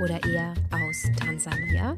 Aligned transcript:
oder 0.00 0.22
eher 0.24 0.54
aus 0.70 1.04
Tansania. 1.18 1.96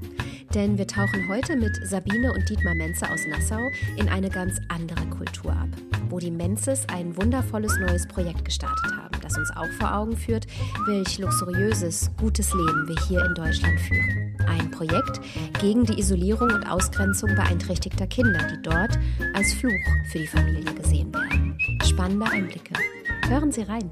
Denn 0.54 0.78
wir 0.78 0.86
tauchen 0.86 1.28
heute 1.28 1.56
mit 1.56 1.76
Sabine 1.86 2.32
und 2.32 2.48
Dietmar 2.48 2.74
Menze 2.74 3.10
aus 3.10 3.26
Nassau 3.26 3.70
in 3.96 4.08
eine 4.08 4.30
ganz 4.30 4.58
andere 4.68 5.04
Kultur 5.06 5.52
ab, 5.52 5.68
wo 6.08 6.18
die 6.18 6.30
Menzes 6.30 6.88
ein 6.88 7.16
wundervolles 7.16 7.76
neues 7.78 8.06
Projekt 8.06 8.44
gestartet 8.44 8.92
haben, 8.96 9.20
das 9.20 9.36
uns 9.36 9.50
auch 9.56 9.70
vor 9.78 9.94
Augen 9.94 10.16
führt, 10.16 10.46
welch 10.86 11.18
luxuriöses, 11.18 12.10
gutes 12.18 12.52
Leben 12.54 12.88
wir 12.88 12.96
hier 13.08 13.24
in 13.24 13.34
Deutschland 13.34 13.78
führen. 13.80 14.36
Ein 14.46 14.70
Projekt 14.70 15.20
gegen 15.60 15.84
die 15.84 15.98
Isolierung 15.98 16.50
und 16.50 16.64
Ausgrenzung 16.64 17.34
beeinträchtigter 17.34 18.06
Kinder, 18.06 18.38
die 18.46 18.62
dort 18.62 18.98
als 19.34 19.52
Fluch 19.54 19.72
für 20.10 20.18
die 20.18 20.26
Familie 20.26 20.72
gesehen 20.74 21.12
werden. 21.12 21.58
Spannende 21.84 22.26
Einblicke. 22.26 22.74
Hören 23.28 23.50
Sie 23.50 23.62
rein. 23.62 23.90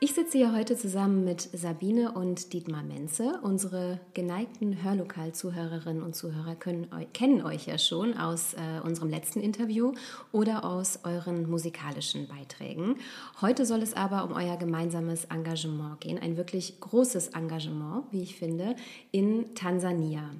Ich 0.00 0.14
sitze 0.14 0.38
hier 0.38 0.54
heute 0.54 0.76
zusammen 0.76 1.24
mit 1.24 1.40
Sabine 1.40 2.12
und 2.12 2.52
Dietmar 2.52 2.84
Menze. 2.84 3.40
Unsere 3.42 3.98
geneigten 4.14 4.80
Hörlokal-Zuhörerinnen 4.84 6.04
und 6.04 6.14
Zuhörer 6.14 6.54
können, 6.54 6.86
kennen 7.12 7.42
euch 7.42 7.66
ja 7.66 7.78
schon 7.78 8.16
aus 8.16 8.54
äh, 8.54 8.80
unserem 8.86 9.10
letzten 9.10 9.40
Interview 9.40 9.94
oder 10.30 10.64
aus 10.64 11.00
euren 11.02 11.50
musikalischen 11.50 12.28
Beiträgen. 12.28 12.94
Heute 13.40 13.66
soll 13.66 13.82
es 13.82 13.92
aber 13.92 14.22
um 14.22 14.34
euer 14.34 14.56
gemeinsames 14.56 15.24
Engagement 15.24 16.00
gehen, 16.00 16.20
ein 16.20 16.36
wirklich 16.36 16.78
großes 16.78 17.30
Engagement, 17.30 18.04
wie 18.12 18.22
ich 18.22 18.36
finde, 18.36 18.76
in 19.10 19.52
Tansania. 19.56 20.30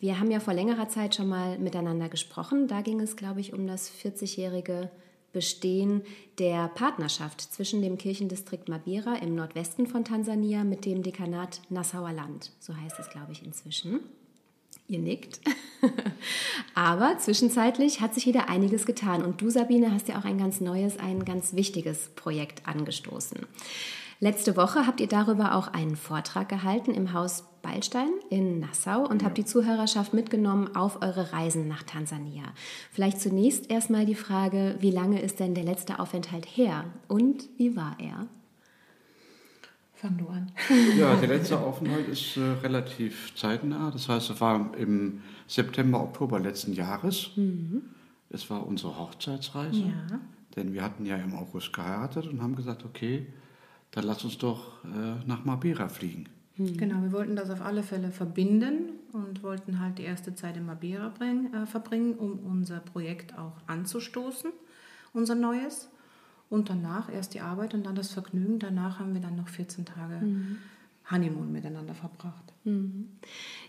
Wir 0.00 0.18
haben 0.18 0.30
ja 0.30 0.40
vor 0.40 0.54
längerer 0.54 0.88
Zeit 0.88 1.14
schon 1.14 1.28
mal 1.28 1.58
miteinander 1.58 2.08
gesprochen. 2.08 2.68
Da 2.68 2.80
ging 2.80 3.00
es, 3.00 3.16
glaube 3.16 3.40
ich, 3.40 3.52
um 3.52 3.66
das 3.66 3.90
40-jährige 3.90 4.88
Bestehen 5.34 6.02
der 6.38 6.68
Partnerschaft 6.68 7.42
zwischen 7.42 7.82
dem 7.82 7.98
Kirchendistrikt 7.98 8.70
Mabira 8.70 9.16
im 9.16 9.34
Nordwesten 9.34 9.86
von 9.86 10.04
Tansania 10.04 10.64
mit 10.64 10.86
dem 10.86 11.02
Dekanat 11.02 11.60
Nassauer 11.68 12.12
Land. 12.12 12.52
So 12.60 12.74
heißt 12.74 12.98
es, 12.98 13.10
glaube 13.10 13.32
ich, 13.32 13.44
inzwischen. 13.44 14.00
Ihr 14.88 15.00
nickt. 15.00 15.40
Aber 16.74 17.18
zwischenzeitlich 17.18 18.00
hat 18.00 18.14
sich 18.14 18.26
wieder 18.26 18.48
einiges 18.48 18.86
getan. 18.86 19.22
Und 19.22 19.40
du, 19.40 19.50
Sabine, 19.50 19.92
hast 19.92 20.08
ja 20.08 20.18
auch 20.18 20.24
ein 20.24 20.38
ganz 20.38 20.60
neues, 20.60 20.98
ein 20.98 21.24
ganz 21.24 21.54
wichtiges 21.54 22.10
Projekt 22.14 22.66
angestoßen. 22.66 23.40
Letzte 24.20 24.56
Woche 24.56 24.86
habt 24.86 25.00
ihr 25.00 25.08
darüber 25.08 25.54
auch 25.54 25.68
einen 25.68 25.96
Vortrag 25.96 26.48
gehalten 26.48 26.94
im 26.94 27.12
Haus 27.12 27.44
Beilstein 27.64 28.10
in 28.30 28.60
Nassau 28.60 29.06
und 29.08 29.22
ja. 29.22 29.26
habt 29.26 29.38
die 29.38 29.44
Zuhörerschaft 29.44 30.12
mitgenommen 30.12 30.76
auf 30.76 31.02
eure 31.02 31.32
Reisen 31.32 31.66
nach 31.66 31.82
Tansania. 31.82 32.44
Vielleicht 32.92 33.20
zunächst 33.20 33.70
erstmal 33.70 34.04
die 34.04 34.14
Frage, 34.14 34.76
wie 34.80 34.90
lange 34.90 35.20
ist 35.20 35.40
denn 35.40 35.54
der 35.54 35.64
letzte 35.64 35.98
Aufenthalt 35.98 36.44
her 36.44 36.84
und 37.08 37.48
wie 37.56 37.74
war 37.74 37.96
er? 37.98 38.28
Fang 39.94 40.18
du 40.18 40.28
an. 40.28 40.52
Ja, 40.98 41.16
der 41.16 41.28
letzte 41.28 41.58
Aufenthalt 41.58 42.06
ist 42.08 42.36
äh, 42.36 42.42
relativ 42.62 43.34
zeitnah. 43.34 43.90
Das 43.90 44.08
heißt, 44.08 44.30
es 44.30 44.40
war 44.40 44.76
im 44.76 45.22
September, 45.46 46.02
Oktober 46.02 46.38
letzten 46.38 46.74
Jahres. 46.74 47.30
Mhm. 47.36 47.82
Es 48.28 48.50
war 48.50 48.66
unsere 48.66 48.98
Hochzeitsreise. 48.98 49.80
Ja. 49.80 50.20
Denn 50.56 50.74
wir 50.74 50.82
hatten 50.82 51.06
ja 51.06 51.16
im 51.16 51.34
August 51.34 51.72
geheiratet 51.72 52.26
und 52.26 52.42
haben 52.42 52.54
gesagt, 52.54 52.84
okay, 52.84 53.26
dann 53.92 54.04
lass 54.04 54.24
uns 54.24 54.36
doch 54.38 54.84
äh, 54.84 55.26
nach 55.26 55.44
Mabera 55.44 55.88
fliegen. 55.88 56.28
Hm. 56.56 56.76
Genau, 56.76 57.02
wir 57.02 57.12
wollten 57.12 57.36
das 57.36 57.50
auf 57.50 57.60
alle 57.60 57.82
Fälle 57.82 58.10
verbinden 58.10 58.90
und 59.12 59.42
wollten 59.42 59.80
halt 59.80 59.98
die 59.98 60.04
erste 60.04 60.34
Zeit 60.34 60.56
in 60.56 60.66
Mabera 60.66 61.08
bring, 61.08 61.52
äh, 61.52 61.66
verbringen, 61.66 62.14
um 62.14 62.38
unser 62.38 62.80
Projekt 62.80 63.36
auch 63.36 63.56
anzustoßen, 63.66 64.52
unser 65.12 65.34
neues. 65.34 65.88
Und 66.50 66.70
danach 66.70 67.10
erst 67.12 67.34
die 67.34 67.40
Arbeit 67.40 67.74
und 67.74 67.84
dann 67.84 67.96
das 67.96 68.12
Vergnügen. 68.12 68.58
Danach 68.58 69.00
haben 69.00 69.14
wir 69.14 69.20
dann 69.20 69.34
noch 69.34 69.48
14 69.48 69.86
Tage 69.86 70.24
mhm. 70.24 70.58
Honeymoon 71.10 71.50
miteinander 71.50 71.94
verbracht. 71.94 72.52
Mhm. 72.64 73.08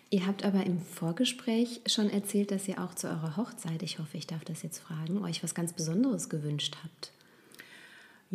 Ihr 0.09 0.27
habt 0.27 0.45
aber 0.45 0.65
im 0.65 0.79
Vorgespräch 0.79 1.81
schon 1.87 2.09
erzählt, 2.09 2.51
dass 2.51 2.67
ihr 2.67 2.81
auch 2.83 2.93
zu 2.93 3.07
eurer 3.07 3.37
Hochzeit, 3.37 3.81
ich 3.81 3.97
hoffe, 3.99 4.17
ich 4.17 4.27
darf 4.27 4.45
das 4.45 4.61
jetzt 4.61 4.79
fragen, 4.79 5.23
euch 5.23 5.43
was 5.43 5.55
ganz 5.55 5.73
Besonderes 5.73 6.29
gewünscht 6.29 6.77
habt. 6.83 7.11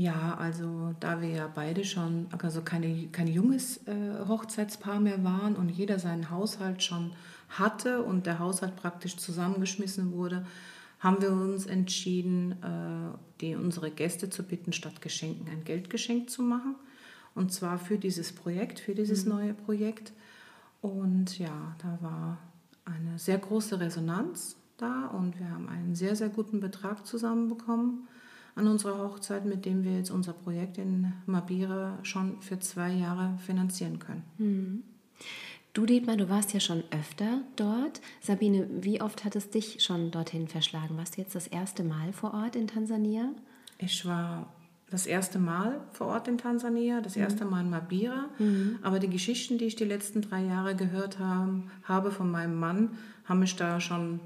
Ja, 0.01 0.35
also 0.39 0.95
da 0.99 1.21
wir 1.21 1.29
ja 1.29 1.51
beide 1.55 1.85
schon, 1.85 2.27
also 2.41 2.63
keine, 2.63 3.09
kein 3.09 3.27
junges 3.27 3.87
äh, 3.87 4.27
Hochzeitspaar 4.27 4.99
mehr 4.99 5.23
waren 5.25 5.57
und 5.57 5.69
jeder 5.69 5.99
seinen 5.99 6.31
Haushalt 6.31 6.83
schon 6.83 7.13
hatte 7.51 8.03
und 8.03 8.25
der 8.25 8.39
Haushalt 8.39 8.77
praktisch 8.77 9.19
zusammengeschmissen 9.19 10.13
wurde, 10.13 10.47
haben 11.01 11.21
wir 11.21 11.31
uns 11.31 11.67
entschieden, 11.67 12.53
äh, 12.63 13.19
die, 13.43 13.55
unsere 13.57 13.91
Gäste 13.91 14.31
zu 14.31 14.43
bitten, 14.43 14.73
statt 14.73 15.03
Geschenken 15.03 15.49
ein 15.53 15.65
Geldgeschenk 15.65 16.31
zu 16.31 16.43
machen. 16.43 16.77
Und 17.35 17.53
zwar 17.53 17.79
für 17.79 17.99
dieses 17.99 18.33
Projekt, 18.33 18.81
für 18.81 18.95
dieses 18.95 19.27
mhm. 19.27 19.33
neue 19.33 19.53
Projekt. 19.53 20.15
Und 20.81 21.39
ja, 21.39 21.77
da 21.77 21.99
war 22.01 22.39
eine 22.87 23.19
sehr 23.19 23.37
große 23.37 23.79
Resonanz 23.79 24.57
da 24.79 25.09
und 25.09 25.39
wir 25.39 25.51
haben 25.51 25.69
einen 25.69 25.95
sehr, 25.95 26.17
sehr 26.17 26.31
guten 26.31 26.61
Betrag 26.61 27.07
zusammenbekommen 27.07 28.09
an 28.55 28.67
unserer 28.67 28.99
Hochzeit, 28.99 29.45
mit 29.45 29.65
dem 29.65 29.85
wir 29.85 29.97
jetzt 29.97 30.11
unser 30.11 30.33
Projekt 30.33 30.79
in 30.79 31.13
Mabira 31.27 31.99
schon 32.03 32.41
für 32.41 32.59
zwei 32.59 32.93
Jahre 32.93 33.39
finanzieren 33.45 33.99
können. 33.99 34.23
Mhm. 34.39 34.83
Du, 35.73 35.87
Dietmar, 35.87 36.17
du 36.17 36.29
warst 36.29 36.53
ja 36.53 36.59
schon 36.59 36.83
öfter 36.91 37.43
dort. 37.55 38.01
Sabine, 38.21 38.67
wie 38.81 39.01
oft 39.01 39.25
hat 39.25 39.37
es 39.37 39.51
dich 39.51 39.85
schon 39.85 40.11
dorthin 40.11 40.49
verschlagen? 40.49 40.97
Warst 40.97 41.17
du 41.17 41.21
jetzt 41.21 41.37
das 41.37 41.47
erste 41.47 41.85
Mal 41.85 42.13
vor 42.13 42.35
Ort 42.35 42.57
in 42.57 42.67
Tansania? 42.67 43.31
Ich 43.79 44.05
war 44.05 44.49
das 44.91 45.07
erste 45.07 45.39
Mal 45.39 45.81
vor 45.93 46.09
Ort 46.09 46.27
in 46.27 46.39
Tansania, 46.39 47.01
das 47.01 47.15
mhm. 47.15 47.23
erste 47.23 47.45
Mal 47.45 47.61
in 47.61 47.71
Mabira. 47.71 48.29
Mhm. 48.41 48.81
Aber 48.83 48.99
die 48.99 49.09
Geschichten, 49.09 49.59
die 49.59 49.67
ich 49.67 49.77
die 49.77 49.85
letzten 49.85 50.23
drei 50.23 50.43
Jahre 50.43 50.75
gehört 50.75 51.21
haben, 51.21 51.71
habe 51.85 52.11
von 52.11 52.29
meinem 52.31 52.59
Mann, 52.59 52.99
haben 53.25 53.39
mich 53.39 53.55
da 53.55 53.81
schon 53.81 54.19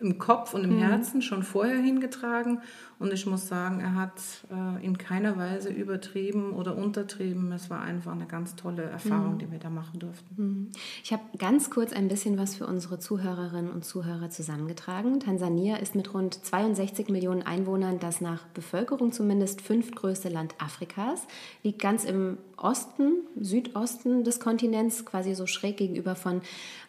im 0.00 0.18
Kopf 0.18 0.54
und 0.54 0.64
im 0.64 0.76
mhm. 0.76 0.80
Herzen 0.80 1.22
schon 1.22 1.44
vorher 1.44 1.78
hingetragen. 1.78 2.60
Und 2.98 3.12
ich 3.12 3.26
muss 3.26 3.48
sagen, 3.48 3.80
er 3.80 3.94
hat 3.94 4.20
äh, 4.50 4.84
in 4.84 4.98
keiner 4.98 5.36
Weise 5.36 5.70
übertrieben 5.70 6.52
oder 6.52 6.76
untertrieben. 6.76 7.50
Es 7.52 7.70
war 7.70 7.80
einfach 7.80 8.12
eine 8.12 8.26
ganz 8.26 8.56
tolle 8.56 8.82
Erfahrung, 8.82 9.34
mhm. 9.34 9.38
die 9.38 9.50
wir 9.50 9.58
da 9.58 9.70
machen 9.70 9.98
durften. 9.98 10.34
Mhm. 10.36 10.70
Ich 11.02 11.12
habe 11.12 11.22
ganz 11.38 11.70
kurz 11.70 11.92
ein 11.92 12.08
bisschen 12.08 12.38
was 12.38 12.54
für 12.54 12.66
unsere 12.66 12.98
Zuhörerinnen 12.98 13.70
und 13.70 13.84
Zuhörer 13.84 14.30
zusammengetragen. 14.30 15.20
Tansania 15.20 15.76
ist 15.76 15.94
mit 15.94 16.14
rund 16.14 16.34
62 16.34 17.08
Millionen 17.08 17.42
Einwohnern 17.42 17.98
das 17.98 18.20
nach 18.20 18.44
Bevölkerung 18.48 19.12
zumindest 19.12 19.60
fünftgrößte 19.60 20.28
Land 20.28 20.54
Afrikas, 20.58 21.22
liegt 21.62 21.80
ganz 21.80 22.04
im 22.04 22.38
Osten, 22.56 23.24
Südosten 23.38 24.24
des 24.24 24.40
Kontinents, 24.40 25.04
quasi 25.04 25.34
so 25.34 25.46
schräg 25.46 25.76
gegenüber 25.76 26.14
von 26.14 26.40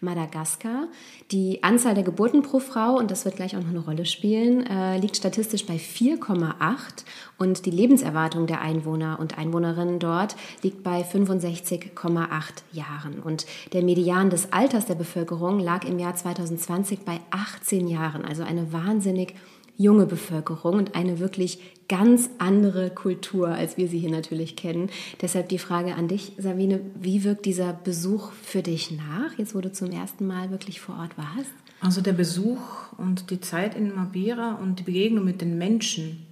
Madagaskar. 0.01 0.87
Die 1.31 1.63
Anzahl 1.63 1.95
der 1.95 2.03
Geburten 2.03 2.43
pro 2.43 2.59
Frau, 2.59 2.97
und 2.97 3.11
das 3.11 3.25
wird 3.25 3.35
gleich 3.35 3.55
auch 3.55 3.61
noch 3.61 3.69
eine 3.69 3.79
Rolle 3.79 4.05
spielen, 4.05 4.65
äh, 4.65 4.97
liegt 4.97 5.17
statistisch 5.17 5.65
bei 5.65 5.77
4,8 5.95 7.05
und 7.37 7.65
die 7.65 7.71
Lebenserwartung 7.71 8.47
der 8.47 8.61
Einwohner 8.61 9.17
und 9.19 9.37
Einwohnerinnen 9.37 9.99
dort 9.99 10.35
liegt 10.61 10.83
bei 10.83 11.01
65,8 11.01 12.29
Jahren. 12.73 13.19
Und 13.23 13.45
der 13.73 13.83
Median 13.83 14.29
des 14.29 14.51
Alters 14.51 14.85
der 14.85 14.95
Bevölkerung 14.95 15.59
lag 15.59 15.85
im 15.85 15.99
Jahr 15.99 16.15
2020 16.15 16.99
bei 16.99 17.19
18 17.31 17.87
Jahren, 17.87 18.25
also 18.25 18.43
eine 18.43 18.73
wahnsinnig 18.73 19.35
junge 19.77 20.05
Bevölkerung 20.05 20.75
und 20.75 20.95
eine 20.95 21.19
wirklich 21.19 21.59
ganz 21.87 22.29
andere 22.39 22.89
Kultur, 22.89 23.49
als 23.49 23.77
wir 23.77 23.87
sie 23.87 23.99
hier 23.99 24.11
natürlich 24.11 24.55
kennen. 24.55 24.89
Deshalb 25.21 25.49
die 25.49 25.59
Frage 25.59 25.95
an 25.95 26.07
dich, 26.07 26.33
Sabine, 26.37 26.81
wie 26.99 27.23
wirkt 27.23 27.45
dieser 27.45 27.73
Besuch 27.73 28.31
für 28.31 28.61
dich 28.61 28.91
nach, 28.91 29.37
jetzt 29.37 29.55
wo 29.55 29.61
du 29.61 29.71
zum 29.71 29.91
ersten 29.91 30.25
Mal 30.25 30.49
wirklich 30.49 30.81
vor 30.81 30.97
Ort 30.97 31.17
warst? 31.17 31.51
Also 31.85 32.01
der 32.01 32.13
Besuch 32.13 32.59
und 32.97 33.29
die 33.29 33.39
Zeit 33.39 33.75
in 33.75 33.93
Mabera 33.93 34.55
und 34.55 34.79
die 34.79 34.83
Begegnung 34.83 35.23
mit 35.23 35.41
den 35.41 35.57
Menschen 35.57 36.25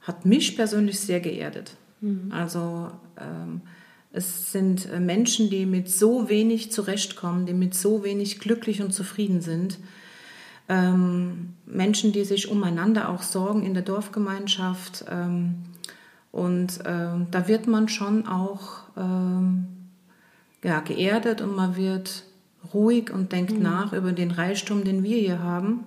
hat 0.00 0.24
mich 0.24 0.56
persönlich 0.56 1.00
sehr 1.00 1.20
geerdet. 1.20 1.76
Mhm. 2.00 2.30
Also 2.30 2.92
ähm, 3.18 3.62
es 4.12 4.52
sind 4.52 4.88
äh, 4.88 5.00
Menschen, 5.00 5.50
die 5.50 5.66
mit 5.66 5.90
so 5.90 6.28
wenig 6.28 6.70
zurechtkommen, 6.70 7.46
die 7.46 7.54
mit 7.54 7.74
so 7.74 8.04
wenig 8.04 8.38
glücklich 8.38 8.82
und 8.82 8.92
zufrieden 8.92 9.40
sind. 9.40 9.78
Ähm, 10.68 11.54
Menschen, 11.66 12.12
die 12.12 12.24
sich 12.24 12.48
umeinander 12.48 13.08
auch 13.08 13.22
sorgen 13.22 13.64
in 13.64 13.74
der 13.74 13.82
Dorfgemeinschaft. 13.82 15.06
Ähm, 15.10 15.56
und 16.30 16.78
ähm, 16.86 17.26
da 17.32 17.48
wird 17.48 17.66
man 17.66 17.88
schon 17.88 18.28
auch 18.28 18.84
ähm, 18.96 19.66
ja, 20.62 20.78
geerdet 20.80 21.40
und 21.40 21.56
man 21.56 21.76
wird 21.76 22.24
ruhig 22.74 23.10
und 23.12 23.32
denkt 23.32 23.52
mhm. 23.52 23.62
nach 23.62 23.92
über 23.92 24.12
den 24.12 24.30
Reichtum, 24.30 24.84
den 24.84 25.02
wir 25.02 25.18
hier 25.18 25.38
haben. 25.40 25.84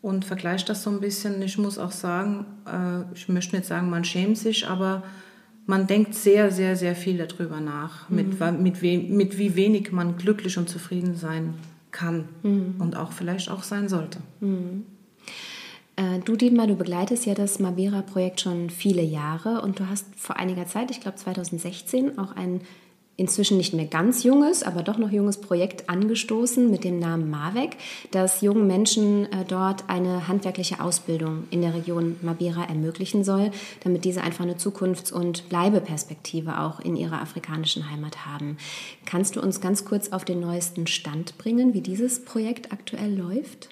und 0.00 0.24
vergleicht 0.24 0.68
das 0.68 0.84
so 0.84 0.90
ein 0.90 1.00
bisschen. 1.00 1.42
Ich 1.42 1.58
muss 1.58 1.78
auch 1.78 1.90
sagen, 1.90 2.46
äh, 2.66 3.12
ich 3.14 3.28
möchte 3.28 3.56
nicht 3.56 3.66
sagen, 3.66 3.90
man 3.90 4.04
schämt 4.04 4.38
sich, 4.38 4.66
aber 4.66 5.02
man 5.66 5.86
denkt 5.86 6.14
sehr, 6.14 6.50
sehr, 6.50 6.76
sehr 6.76 6.94
viel 6.94 7.18
darüber 7.18 7.60
nach, 7.60 8.08
mhm. 8.08 8.16
mit, 8.16 8.60
mit, 8.60 8.82
we, 8.82 8.98
mit 8.98 9.38
wie 9.38 9.54
wenig 9.54 9.92
man 9.92 10.16
glücklich 10.16 10.56
und 10.56 10.68
zufrieden 10.68 11.14
sein 11.14 11.54
kann 11.90 12.28
mhm. 12.42 12.76
und 12.78 12.96
auch 12.96 13.12
vielleicht 13.12 13.50
auch 13.50 13.62
sein 13.62 13.88
sollte. 13.88 14.20
Mhm. 14.40 14.84
Äh, 15.96 16.20
du, 16.24 16.36
Dietmar, 16.36 16.68
du 16.68 16.76
begleitest 16.76 17.26
ja 17.26 17.34
das 17.34 17.58
Mabera-Projekt 17.58 18.40
schon 18.40 18.70
viele 18.70 19.02
Jahre 19.02 19.60
und 19.62 19.80
du 19.80 19.88
hast 19.88 20.06
vor 20.16 20.36
einiger 20.36 20.66
Zeit, 20.66 20.90
ich 20.90 21.00
glaube 21.00 21.16
2016, 21.16 22.18
auch 22.18 22.36
ein 22.36 22.60
inzwischen 23.18 23.56
nicht 23.56 23.74
mehr 23.74 23.84
ganz 23.84 24.22
junges, 24.22 24.62
aber 24.62 24.84
doch 24.84 24.96
noch 24.96 25.10
junges 25.10 25.38
Projekt 25.38 25.90
angestoßen 25.90 26.70
mit 26.70 26.84
dem 26.84 27.00
Namen 27.00 27.28
MAVEC, 27.28 27.76
das 28.12 28.42
jungen 28.42 28.68
Menschen 28.68 29.24
äh, 29.32 29.44
dort 29.46 29.84
eine 29.88 30.28
handwerkliche 30.28 30.80
Ausbildung 30.80 31.42
in 31.50 31.60
der 31.60 31.74
Region 31.74 32.16
Mabera 32.22 32.64
ermöglichen 32.64 33.24
soll, 33.24 33.50
damit 33.82 34.04
diese 34.04 34.22
einfach 34.22 34.44
eine 34.44 34.56
Zukunfts- 34.56 35.12
und 35.12 35.48
Bleibeperspektive 35.48 36.60
auch 36.60 36.78
in 36.78 36.94
ihrer 36.94 37.20
afrikanischen 37.20 37.90
Heimat 37.90 38.24
haben. 38.24 38.56
Kannst 39.04 39.34
du 39.34 39.42
uns 39.42 39.60
ganz 39.60 39.84
kurz 39.84 40.10
auf 40.10 40.24
den 40.24 40.38
neuesten 40.38 40.86
Stand 40.86 41.36
bringen, 41.38 41.74
wie 41.74 41.80
dieses 41.80 42.24
Projekt 42.24 42.72
aktuell 42.72 43.18
läuft? 43.18 43.68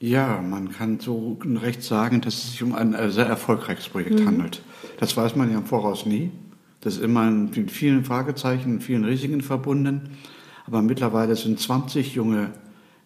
Ja, 0.00 0.40
man 0.40 0.72
kann 0.72 0.98
so 0.98 1.36
recht 1.44 1.82
sagen, 1.82 2.22
dass 2.22 2.34
es 2.34 2.52
sich 2.52 2.62
um 2.62 2.74
ein 2.74 2.96
sehr 3.10 3.26
erfolgreiches 3.26 3.90
Projekt 3.90 4.18
mhm. 4.18 4.26
handelt. 4.26 4.62
Das 4.98 5.14
weiß 5.14 5.36
man 5.36 5.52
ja 5.52 5.58
im 5.58 5.66
Voraus 5.66 6.06
nie. 6.06 6.30
Das 6.82 6.96
ist 6.96 7.02
immer 7.02 7.30
mit 7.30 7.70
vielen 7.70 8.04
Fragezeichen, 8.04 8.80
vielen 8.80 9.04
Risiken 9.04 9.40
verbunden. 9.40 10.10
Aber 10.66 10.82
mittlerweile 10.82 11.34
sind 11.36 11.58
20 11.58 12.14
junge 12.14 12.50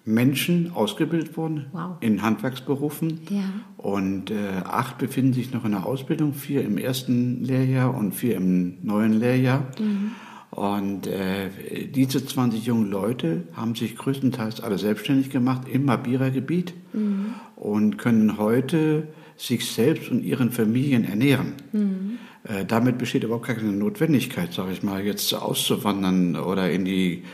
Menschen 0.05 0.73
ausgebildet 0.73 1.37
worden 1.37 1.67
wow. 1.73 1.97
in 2.01 2.23
Handwerksberufen. 2.23 3.21
Ja. 3.29 3.43
Und 3.77 4.31
äh, 4.31 4.63
acht 4.65 4.99
befinden 4.99 5.33
sich 5.33 5.53
noch 5.53 5.65
in 5.65 5.73
der 5.73 5.85
Ausbildung, 5.85 6.33
vier 6.33 6.65
im 6.65 6.79
ersten 6.79 7.45
Lehrjahr 7.45 7.95
und 7.95 8.13
vier 8.13 8.37
im 8.37 8.79
neuen 8.83 9.13
Lehrjahr. 9.13 9.67
Mhm. 9.79 10.13
Und 10.51 11.07
äh, 11.07 11.51
diese 11.89 12.25
20 12.25 12.65
jungen 12.65 12.89
Leute 12.91 13.49
haben 13.55 13.75
sich 13.75 13.97
größtenteils 13.97 14.61
alle 14.61 14.79
selbstständig 14.79 15.29
gemacht 15.29 15.63
im 15.71 15.85
Mabira-Gebiet 15.85 16.73
mhm. 16.95 17.35
und 17.57 17.99
können 17.99 18.39
heute 18.39 19.09
sich 19.37 19.71
selbst 19.71 20.11
und 20.11 20.25
ihren 20.25 20.51
Familien 20.51 21.05
ernähren. 21.05 21.55
Mhm. 21.73 22.19
Äh, 22.49 22.65
damit 22.65 22.99
besteht 22.99 23.25
überhaupt 23.25 23.47
keine 23.47 23.63
Notwendigkeit, 23.63 24.53
sage 24.53 24.73
ich 24.73 24.83
mal, 24.83 25.05
jetzt 25.05 25.33
auszuwandern 25.35 26.37
oder 26.37 26.71
in 26.71 26.85
die, 26.85 27.25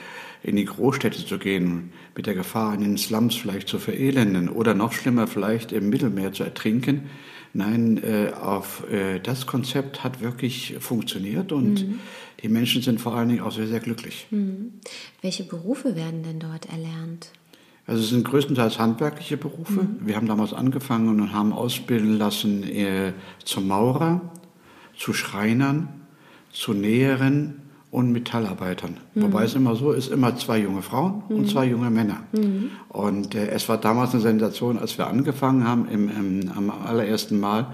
in 0.43 0.57
die 0.57 0.65
Großstädte 0.65 1.25
zu 1.25 1.39
gehen, 1.39 1.93
mit 2.17 2.27
der 2.27 2.35
Gefahr, 2.35 2.75
in 2.75 2.81
den 2.81 2.99
Slums 2.99 3.37
vielleicht 3.37 3.69
zu 3.69 3.79
verelenden 3.79 4.49
oder 4.49 4.75
noch 4.75 4.93
schlimmer, 4.93 5.27
vielleicht 5.27 5.73
im 5.73 5.89
Mittelmeer 5.89 6.33
zu 6.33 6.45
ertrinken. 6.45 7.11
Nein, 7.55 8.03
äh, 8.03 8.33
auf 8.33 8.91
äh, 8.91 9.21
das 9.21 9.47
Konzept 9.47 10.03
hat 10.03 10.23
wirklich 10.23 10.77
funktioniert 10.81 11.53
und 11.53 11.87
mhm. 11.87 11.99
die 12.43 12.49
Menschen 12.49 12.81
sind 12.81 12.99
vor 12.99 13.15
allen 13.15 13.29
Dingen 13.29 13.43
auch 13.43 13.53
sehr, 13.53 13.67
sehr 13.67 13.81
glücklich. 13.81 14.27
Mhm. 14.31 14.73
Welche 15.21 15.45
Berufe 15.45 15.95
werden 15.95 16.23
denn 16.23 16.39
dort 16.39 16.71
erlernt? 16.71 17.31
Also 17.87 18.03
es 18.05 18.11
sind 18.11 18.25
größtenteils 18.25 18.79
handwerkliche 18.79 19.37
Berufe. 19.37 19.83
Mhm. 19.83 19.99
Wir 20.07 20.17
haben 20.17 20.29
damals 20.29 20.55
angefangen 20.55 21.21
und 21.21 21.35
haben 21.35 21.53
ausbilden 21.53 22.17
lassen 22.17 22.63
äh, 22.63 23.13
zum 23.45 23.69
Maurer, 23.69 24.33
zu 25.03 25.13
Schreinern, 25.13 25.89
zu 26.53 26.75
Näheren 26.75 27.55
und 27.91 28.13
Metallarbeitern. 28.13 28.99
Mhm. 29.15 29.23
Wobei 29.23 29.43
es 29.45 29.55
immer 29.55 29.75
so 29.75 29.91
ist, 29.91 30.13
immer 30.13 30.37
zwei 30.37 30.59
junge 30.59 30.81
Frauen 30.83 31.25
mhm. 31.29 31.37
und 31.37 31.51
zwei 31.51 31.67
junge 31.67 31.91
Männer. 31.91 32.21
Mhm. 32.31 32.71
Und 32.89 33.35
äh, 33.35 33.49
es 33.49 33.69
war 33.69 33.79
damals 33.79 34.13
eine 34.13 34.23
Sensation, 34.23 34.79
als 34.79 34.97
wir 34.99 35.09
angefangen 35.09 35.67
haben, 35.67 35.89
im, 35.89 36.09
im, 36.09 36.53
am 36.57 36.71
allerersten 36.71 37.41
Mal, 37.41 37.67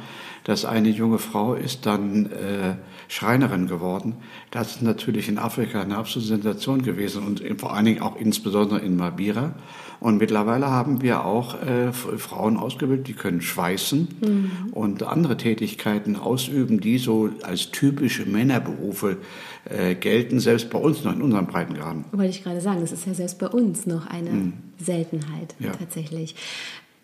dass 0.45 0.65
eine 0.65 0.89
junge 0.89 1.19
Frau 1.19 1.53
ist 1.53 1.85
dann 1.85 2.33
äh, 2.33 2.77
Schreinerin 3.09 3.67
geworden. 3.67 4.17
Das 4.51 4.77
ist 4.77 4.83
natürlich 4.83 5.29
in 5.29 5.37
Afrika 5.39 5.83
eine 5.83 5.99
absolute 5.99 6.29
Sensation 6.29 6.81
gewesen 6.81 7.23
und 7.25 7.43
vor 7.61 7.75
allen 7.75 7.85
Dingen 7.85 8.01
auch 8.01 8.17
insbesondere 8.17 8.81
in 8.81 8.97
Mabira. 8.97 9.55
Und 10.01 10.19
mittlerweile 10.19 10.71
haben 10.71 11.03
wir 11.03 11.25
auch 11.25 11.61
äh, 11.61 11.93
Frauen 11.93 12.57
ausgebildet, 12.57 13.09
die 13.09 13.15
können 13.15 13.41
schweißen 13.41 14.09
mhm. 14.21 14.51
und 14.73 15.03
andere 15.03 15.37
Tätigkeiten 15.37 16.17
ausüben, 16.17 16.81
die 16.81 16.99
so 16.99 17.31
als 17.43 17.71
typische 17.71 18.25
Männerberufe 18.27 19.17
äh, 19.65 19.95
gelten, 19.95 20.41
selbst 20.41 20.71
bei 20.71 20.79
uns 20.79 21.05
noch 21.05 21.13
in 21.13 21.23
unserem 21.23 21.47
Breitengraden. 21.47 22.05
Wollte 22.13 22.31
ich 22.31 22.45
gerade 22.45 22.61
sagen, 22.61 22.81
das 22.81 22.93
ist 22.93 23.07
ja 23.07 23.15
selbst 23.15 23.39
bei 23.39 23.49
uns 23.49 23.87
noch 23.87 24.07
eine 24.07 24.31
mhm. 24.31 24.53
Seltenheit 24.79 25.55
ja. 25.59 25.73
tatsächlich. 25.73 26.37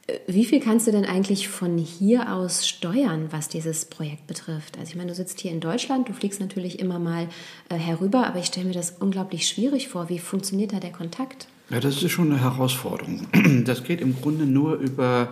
Äh, 0.06 0.18
wie 0.26 0.44
viel 0.44 0.60
kannst 0.60 0.86
du 0.86 0.92
denn 0.92 1.04
eigentlich 1.04 1.48
von 1.48 1.76
hier 1.78 2.32
aus 2.32 2.66
steuern, 2.66 3.28
was 3.30 3.48
dieses 3.48 3.86
Projekt 3.86 4.26
betrifft? 4.26 4.78
Also 4.78 4.90
ich 4.90 4.96
meine, 4.96 5.08
du 5.08 5.14
sitzt 5.14 5.40
hier 5.40 5.50
in 5.50 5.60
Deutschland, 5.60 6.08
du 6.08 6.12
fliegst 6.12 6.40
natürlich 6.40 6.78
immer 6.78 6.98
mal 6.98 7.28
äh, 7.68 7.74
herüber, 7.74 8.26
aber 8.26 8.38
ich 8.38 8.46
stelle 8.46 8.66
mir 8.66 8.74
das 8.74 8.92
unglaublich 9.00 9.48
schwierig 9.48 9.88
vor. 9.88 10.08
Wie 10.08 10.18
funktioniert 10.18 10.72
da 10.72 10.80
der 10.80 10.92
Kontakt? 10.92 11.48
Ja, 11.70 11.80
das 11.80 12.02
ist 12.02 12.10
schon 12.10 12.30
eine 12.30 12.40
Herausforderung. 12.40 13.26
Das 13.64 13.84
geht 13.84 14.00
im 14.00 14.20
Grunde 14.20 14.44
nur 14.44 14.74
über, 14.74 15.28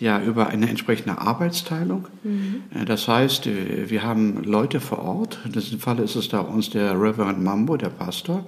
ja, 0.00 0.20
über 0.20 0.48
eine 0.48 0.68
entsprechende 0.68 1.18
Arbeitsteilung. 1.18 2.08
Mhm. 2.24 2.62
Äh, 2.74 2.84
das 2.84 3.06
heißt, 3.06 3.46
äh, 3.46 3.88
wir 3.88 4.02
haben 4.02 4.42
Leute 4.42 4.80
vor 4.80 4.98
Ort. 4.98 5.38
In 5.44 5.52
diesem 5.52 5.78
Fall 5.78 6.00
ist 6.00 6.16
es 6.16 6.28
da 6.28 6.40
uns 6.40 6.70
der 6.70 7.00
Reverend 7.00 7.42
Mambo, 7.42 7.76
der 7.76 7.90
Pastor, 7.90 8.44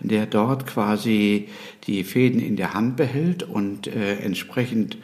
der 0.00 0.26
dort 0.26 0.66
quasi 0.66 1.48
die 1.86 2.04
Fäden 2.04 2.40
in 2.40 2.56
der 2.56 2.74
Hand 2.74 2.96
behält 2.96 3.42
und 3.42 3.86
äh, 3.86 4.16
entsprechend 4.16 4.96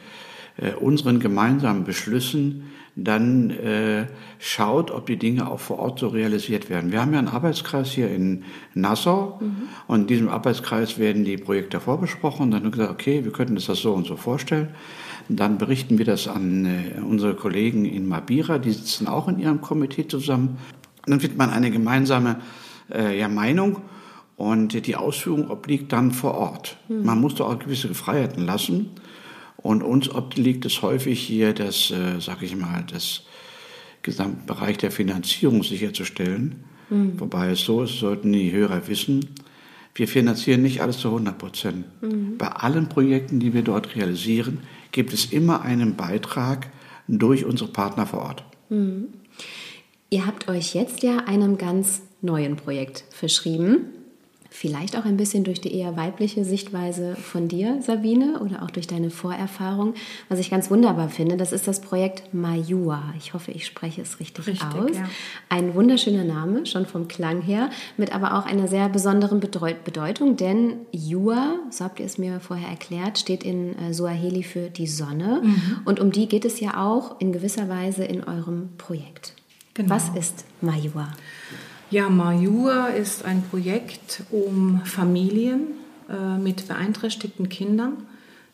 äh, 0.57 0.71
unseren 0.73 1.19
gemeinsamen 1.19 1.83
Beschlüssen 1.83 2.72
dann 2.95 3.49
äh, 3.49 4.05
schaut, 4.37 4.91
ob 4.91 5.07
die 5.07 5.17
Dinge 5.17 5.49
auch 5.49 5.59
vor 5.59 5.79
Ort 5.79 5.99
so 5.99 6.09
realisiert 6.09 6.69
werden. 6.69 6.91
Wir 6.91 7.01
haben 7.01 7.11
ja 7.13 7.19
einen 7.19 7.27
Arbeitskreis 7.27 7.89
hier 7.89 8.09
in 8.09 8.43
Nassau 8.75 9.39
mhm. 9.41 9.69
und 9.87 10.01
in 10.01 10.07
diesem 10.07 10.29
Arbeitskreis 10.29 10.99
werden 10.99 11.25
die 11.25 11.37
Projekte 11.37 11.79
vorbesprochen 11.79 12.43
und 12.43 12.51
dann 12.51 12.59
haben 12.59 12.65
wir 12.65 12.71
gesagt, 12.71 12.91
okay, 12.91 13.23
wir 13.23 13.31
könnten 13.31 13.55
uns 13.55 13.65
das 13.65 13.79
so 13.79 13.93
und 13.93 14.05
so 14.05 14.15
vorstellen. 14.15 14.69
Und 15.29 15.39
dann 15.39 15.57
berichten 15.57 15.97
wir 15.97 16.05
das 16.05 16.27
an 16.27 16.65
äh, 16.65 17.01
unsere 17.01 17.33
Kollegen 17.33 17.85
in 17.85 18.07
Mabira, 18.07 18.59
die 18.59 18.71
sitzen 18.71 19.07
auch 19.07 19.27
in 19.27 19.39
ihrem 19.39 19.61
Komitee 19.61 20.07
zusammen. 20.07 20.57
Und 21.05 21.11
dann 21.11 21.19
findet 21.19 21.37
man 21.37 21.49
eine 21.49 21.71
gemeinsame 21.71 22.41
äh, 22.91 23.17
ja, 23.17 23.27
Meinung 23.27 23.77
und 24.35 24.85
die 24.85 24.95
Ausführung 24.95 25.49
obliegt 25.49 25.91
dann 25.93 26.11
vor 26.11 26.35
Ort. 26.35 26.77
Mhm. 26.89 27.05
Man 27.05 27.21
muss 27.21 27.35
da 27.35 27.45
auch 27.45 27.57
gewisse 27.57 27.93
Freiheiten 27.95 28.45
lassen. 28.45 28.91
Und 29.63 29.81
uns 29.81 30.13
obliegt 30.13 30.65
es 30.65 30.81
häufig 30.81 31.19
hier, 31.19 31.53
das, 31.53 31.89
äh, 31.89 32.19
sag 32.19 32.43
ich 32.43 32.55
mal, 32.55 32.83
das 32.91 33.23
Gesamtbereich 34.01 34.77
der 34.77 34.91
Finanzierung 34.91 35.63
sicherzustellen. 35.63 36.65
Mhm. 36.89 37.19
Wobei 37.19 37.51
es 37.51 37.61
so 37.61 37.83
ist, 37.83 37.97
sollten 37.97 38.33
die 38.33 38.51
Hörer 38.51 38.87
wissen, 38.87 39.25
wir 39.95 40.07
finanzieren 40.07 40.61
nicht 40.63 40.81
alles 40.81 40.99
zu 40.99 41.07
100 41.07 41.37
Prozent. 41.37 41.85
Mhm. 42.01 42.37
Bei 42.37 42.47
allen 42.47 42.89
Projekten, 42.89 43.39
die 43.39 43.53
wir 43.53 43.61
dort 43.61 43.95
realisieren, 43.95 44.59
gibt 44.91 45.13
es 45.13 45.31
immer 45.31 45.61
einen 45.61 45.95
Beitrag 45.95 46.69
durch 47.07 47.45
unsere 47.45 47.71
Partner 47.71 48.05
vor 48.05 48.23
Ort. 48.23 48.43
Mhm. 48.69 49.07
Ihr 50.09 50.25
habt 50.25 50.47
euch 50.49 50.75
jetzt 50.75 51.03
ja 51.03 51.17
einem 51.19 51.57
ganz 51.57 52.01
neuen 52.21 52.55
Projekt 52.55 53.05
verschrieben. 53.11 53.85
Vielleicht 54.55 54.95
auch 54.95 55.05
ein 55.05 55.17
bisschen 55.17 55.43
durch 55.43 55.61
die 55.61 55.73
eher 55.73 55.97
weibliche 55.97 56.45
Sichtweise 56.45 57.15
von 57.15 57.47
dir, 57.47 57.81
Sabine, 57.81 58.39
oder 58.39 58.61
auch 58.61 58.69
durch 58.69 58.85
deine 58.85 59.09
Vorerfahrung. 59.09 59.95
Was 60.29 60.37
ich 60.37 60.51
ganz 60.51 60.69
wunderbar 60.69 61.09
finde, 61.09 61.37
das 61.37 61.51
ist 61.51 61.67
das 61.67 61.81
Projekt 61.81 62.35
Mayua. 62.35 63.15
Ich 63.17 63.33
hoffe, 63.33 63.51
ich 63.51 63.65
spreche 63.65 64.03
es 64.03 64.19
richtig, 64.19 64.45
richtig 64.45 64.67
aus. 64.75 64.95
Ja. 64.95 65.09
Ein 65.49 65.73
wunderschöner 65.73 66.23
Name, 66.23 66.67
schon 66.67 66.85
vom 66.85 67.07
Klang 67.07 67.41
her, 67.41 67.71
mit 67.97 68.13
aber 68.13 68.37
auch 68.37 68.45
einer 68.45 68.67
sehr 68.67 68.89
besonderen 68.89 69.39
Bedeutung, 69.39 70.37
denn 70.37 70.75
Jua, 70.91 71.55
so 71.71 71.85
habt 71.85 71.99
ihr 71.99 72.05
es 72.05 72.19
mir 72.19 72.39
vorher 72.39 72.69
erklärt, 72.69 73.17
steht 73.17 73.43
in 73.43 73.75
äh, 73.79 73.91
Suaheli 73.91 74.43
für 74.43 74.69
die 74.69 74.87
Sonne. 74.87 75.41
Mhm. 75.43 75.79
Und 75.85 75.99
um 75.99 76.11
die 76.11 76.27
geht 76.27 76.45
es 76.45 76.59
ja 76.59 76.77
auch 76.77 77.19
in 77.19 77.33
gewisser 77.33 77.69
Weise 77.69 78.03
in 78.03 78.23
eurem 78.23 78.69
Projekt. 78.77 79.33
Genau. 79.73 79.89
Was 79.89 80.09
ist 80.09 80.45
Mayua? 80.61 81.11
Ja, 81.93 82.09
Mayua 82.09 82.87
ist 82.87 83.23
ein 83.23 83.43
Projekt, 83.43 84.23
um 84.31 84.81
Familien 84.83 85.75
äh, 86.09 86.39
mit 86.39 86.67
beeinträchtigten 86.67 87.49
Kindern 87.49 88.07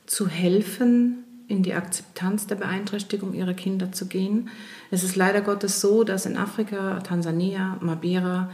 zu 0.06 0.28
helfen, 0.28 1.24
in 1.48 1.64
die 1.64 1.74
Akzeptanz 1.74 2.48
der 2.48 2.56
Beeinträchtigung 2.56 3.34
ihrer 3.34 3.54
Kinder 3.54 3.94
zu 3.94 4.08
gehen. 4.08 4.50
Es 4.92 5.06
ist 5.06 5.16
leider 5.16 5.40
Gottes 5.40 5.80
so, 5.80 6.04
dass 6.04 6.26
in 6.26 6.36
Afrika, 6.36 7.00
Tansania, 7.00 7.78
Mabera, 7.80 8.50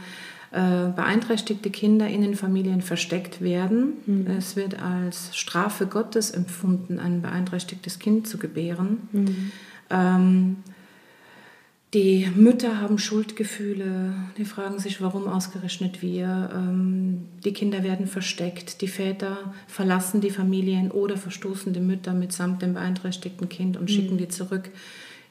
äh, 0.52 0.86
beeinträchtigte 0.94 1.70
Kinder 1.70 2.06
in 2.06 2.22
den 2.22 2.36
Familien 2.36 2.80
versteckt 2.80 3.40
werden. 3.40 3.94
Mhm. 4.06 4.30
Es 4.38 4.54
wird 4.54 4.80
als 4.80 5.36
Strafe 5.36 5.86
Gottes 5.86 6.30
empfunden, 6.30 7.00
ein 7.00 7.22
beeinträchtigtes 7.22 7.98
Kind 7.98 8.28
zu 8.28 8.38
gebären. 8.38 9.08
Mhm. 9.10 9.50
Ähm, 9.90 10.56
Die 11.96 12.30
Mütter 12.34 12.78
haben 12.82 12.98
Schuldgefühle, 12.98 14.12
die 14.36 14.44
fragen 14.44 14.78
sich, 14.78 15.00
warum 15.00 15.26
ausgerechnet 15.28 16.02
wir. 16.02 16.50
Ähm, 16.52 17.22
die 17.42 17.54
Kinder 17.54 17.84
werden 17.84 18.06
versteckt, 18.06 18.82
die 18.82 18.88
Väter 18.88 19.54
verlassen 19.66 20.20
die 20.20 20.28
Familien 20.28 20.90
oder 20.90 21.16
verstoßen 21.16 21.72
die 21.72 21.80
Mütter 21.80 22.12
mitsamt 22.12 22.60
dem 22.60 22.74
beeinträchtigten 22.74 23.48
Kind 23.48 23.78
und 23.78 23.84
mhm. 23.84 23.88
schicken 23.94 24.18
die 24.18 24.28
zurück 24.28 24.68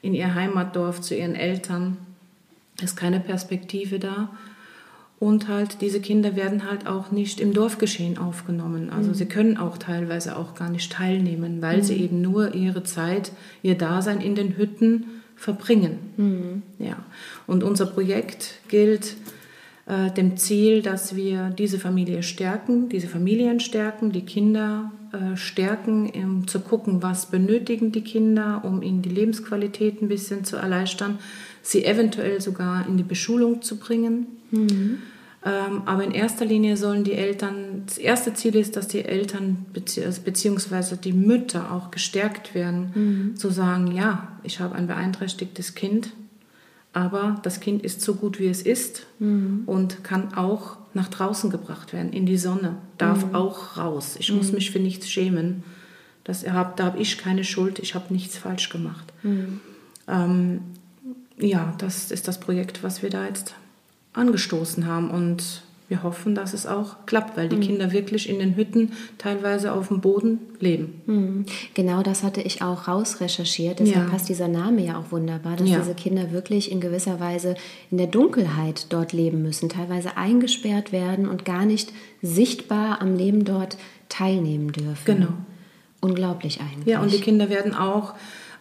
in 0.02 0.16
ihr 0.16 0.34
Heimatdorf 0.34 1.02
zu 1.02 1.16
ihren 1.16 1.36
Eltern. 1.36 1.98
Es 2.78 2.86
ist 2.86 2.96
keine 2.96 3.20
Perspektive 3.20 4.00
da. 4.00 4.32
Und 5.20 5.48
halt, 5.48 5.82
diese 5.82 6.02
Kinder 6.02 6.36
werden 6.36 6.68
halt 6.68 6.88
auch 6.88 7.12
nicht 7.12 7.40
im 7.40 7.54
Dorfgeschehen 7.54 8.18
aufgenommen. 8.18 8.90
Also 8.90 9.10
mhm. 9.10 9.14
sie 9.14 9.28
können 9.28 9.58
auch 9.58 9.78
teilweise 9.78 10.36
auch 10.36 10.56
gar 10.56 10.72
nicht 10.72 10.92
teilnehmen, 10.92 11.62
weil 11.62 11.78
mhm. 11.78 11.84
sie 11.84 11.98
eben 11.98 12.22
nur 12.22 12.56
ihre 12.56 12.82
Zeit, 12.82 13.34
ihr 13.62 13.78
Dasein 13.78 14.20
in 14.20 14.34
den 14.34 14.58
Hütten 14.58 15.06
verbringen. 15.36 16.00
Mhm. 16.18 16.64
Ja. 16.80 16.98
Und 17.48 17.64
unser 17.64 17.86
Projekt 17.86 18.60
gilt 18.68 19.16
äh, 19.86 20.12
dem 20.12 20.38
Ziel, 20.38 20.82
dass 20.82 21.16
wir 21.16 21.50
diese 21.50 21.80
Familie 21.80 22.24
stärken, 22.24 22.90
diese 22.90 23.08
Familien 23.08 23.60
stärken, 23.60 24.12
die 24.12 24.26
Kinder 24.26 24.92
äh, 25.12 25.38
stärken, 25.38 26.10
um 26.16 26.48
zu 26.48 26.60
gucken, 26.60 27.04
was 27.04 27.28
benötigen 27.28 27.92
die 27.92 28.02
Kinder, 28.02 28.62
um 28.64 28.82
ihnen 28.82 29.02
die 29.02 29.10
Lebensqualität 29.10 30.02
ein 30.02 30.08
bisschen 30.08 30.44
zu 30.44 30.56
erleichtern, 30.56 31.20
sie 31.62 31.86
eventuell 31.86 32.42
sogar 32.42 32.88
in 32.88 32.98
die 32.98 33.04
Beschulung 33.04 33.62
zu 33.62 33.78
bringen. 33.78 34.28
Mhm. 34.52 35.00
Ähm, 35.46 35.84
aber 35.86 36.04
in 36.04 36.12
erster 36.12 36.44
Linie 36.44 36.76
sollen 36.76 37.04
die 37.04 37.14
Eltern, 37.14 37.84
das 37.86 38.00
erste 38.00 38.34
Ziel 38.34 38.56
ist, 38.56 38.76
dass 38.76 38.88
die 38.88 39.06
Eltern 39.06 39.66
also 40.04 40.22
beziehungsweise 40.24 40.98
die 40.98 41.14
Mütter 41.14 41.72
auch 41.72 41.92
gestärkt 41.92 42.56
werden, 42.56 42.92
mhm. 42.96 43.36
zu 43.36 43.52
sagen, 43.52 43.92
ja, 43.92 44.40
ich 44.42 44.60
habe 44.60 44.74
ein 44.74 44.88
beeinträchtigtes 44.88 45.76
Kind, 45.76 46.10
aber 46.94 47.40
das 47.44 47.60
Kind 47.60 47.84
ist 47.84 48.02
so 48.02 48.16
gut, 48.16 48.40
wie 48.40 48.48
es 48.48 48.64
ist 48.64 49.06
mhm. 49.20 49.64
und 49.68 50.04
kann 50.04 50.34
auch 50.34 50.78
nach 50.96 51.10
draußen 51.10 51.52
gebracht 51.52 51.94
werden, 51.94 52.12
in 52.12 52.26
die 52.26 52.38
Sonne, 52.38 52.78
darf 52.98 53.28
mhm. 53.28 53.36
auch 53.36 53.78
raus. 53.78 54.16
Ich 54.18 54.32
muss 54.32 54.48
mhm. 54.48 54.56
mich 54.56 54.72
für 54.72 54.80
nichts 54.80 55.12
schämen. 55.12 55.64
Das, 56.24 56.42
da 56.42 56.54
habe 56.54 56.98
ich 56.98 57.20
keine 57.20 57.44
Schuld, 57.44 57.78
ich 57.78 57.94
habe 57.94 58.12
nichts 58.12 58.36
falsch 58.36 58.70
gemacht. 58.70 59.14
Mhm. 59.22 59.60
Ähm, 60.08 60.62
ja, 61.38 61.76
das 61.78 62.10
ist 62.10 62.28
das 62.28 62.40
Projekt, 62.40 62.82
was 62.82 63.04
wir 63.04 63.12
da 63.12 63.28
jetzt 63.28 63.54
angestoßen 64.16 64.88
haben. 64.88 65.10
Und 65.10 65.64
wir 65.88 66.02
hoffen, 66.02 66.34
dass 66.34 66.54
es 66.54 66.66
auch 66.66 67.06
klappt, 67.06 67.38
weil 67.38 67.48
die 67.48 67.58
mhm. 67.58 67.62
Kinder 67.62 67.92
wirklich 67.92 68.28
in 68.28 68.40
den 68.40 68.56
Hütten 68.56 68.94
teilweise 69.20 69.72
auf 69.72 69.90
dem 69.90 70.02
Boden 70.02 70.40
leben. 70.60 71.02
Mhm. 71.06 71.46
Genau 71.76 72.02
das 72.02 72.24
hatte 72.24 72.42
ich 72.42 72.64
auch 72.64 72.88
rausrecherchiert. 72.88 73.80
Deshalb 73.80 74.06
ja. 74.06 74.12
passt 74.12 74.28
dieser 74.28 74.48
Name 74.48 74.84
ja 74.84 74.98
auch 74.98 75.12
wunderbar, 75.12 75.56
dass 75.56 75.70
ja. 75.70 75.78
diese 75.78 75.94
Kinder 75.94 76.32
wirklich 76.32 76.72
in 76.72 76.82
gewisser 76.82 77.20
Weise 77.20 77.56
in 77.92 78.00
der 78.00 78.08
Dunkelheit 78.08 78.88
dort 78.90 79.14
leben 79.14 79.44
müssen, 79.44 79.70
teilweise 79.70 80.18
eingesperrt 80.18 80.92
werden 80.92 81.28
und 81.28 81.46
gar 81.46 81.66
nicht 81.66 81.94
sichtbar 82.24 83.02
am 83.02 83.16
Leben 83.16 83.46
dort 83.46 83.78
teilnehmen 84.10 84.72
dürfen. 84.72 85.06
Genau. 85.06 85.34
Unglaublich 86.02 86.62
eigentlich. 86.62 86.88
Ja, 86.88 87.02
und 87.02 87.12
die 87.12 87.20
Kinder 87.20 87.50
werden 87.50 87.76
auch 87.76 88.14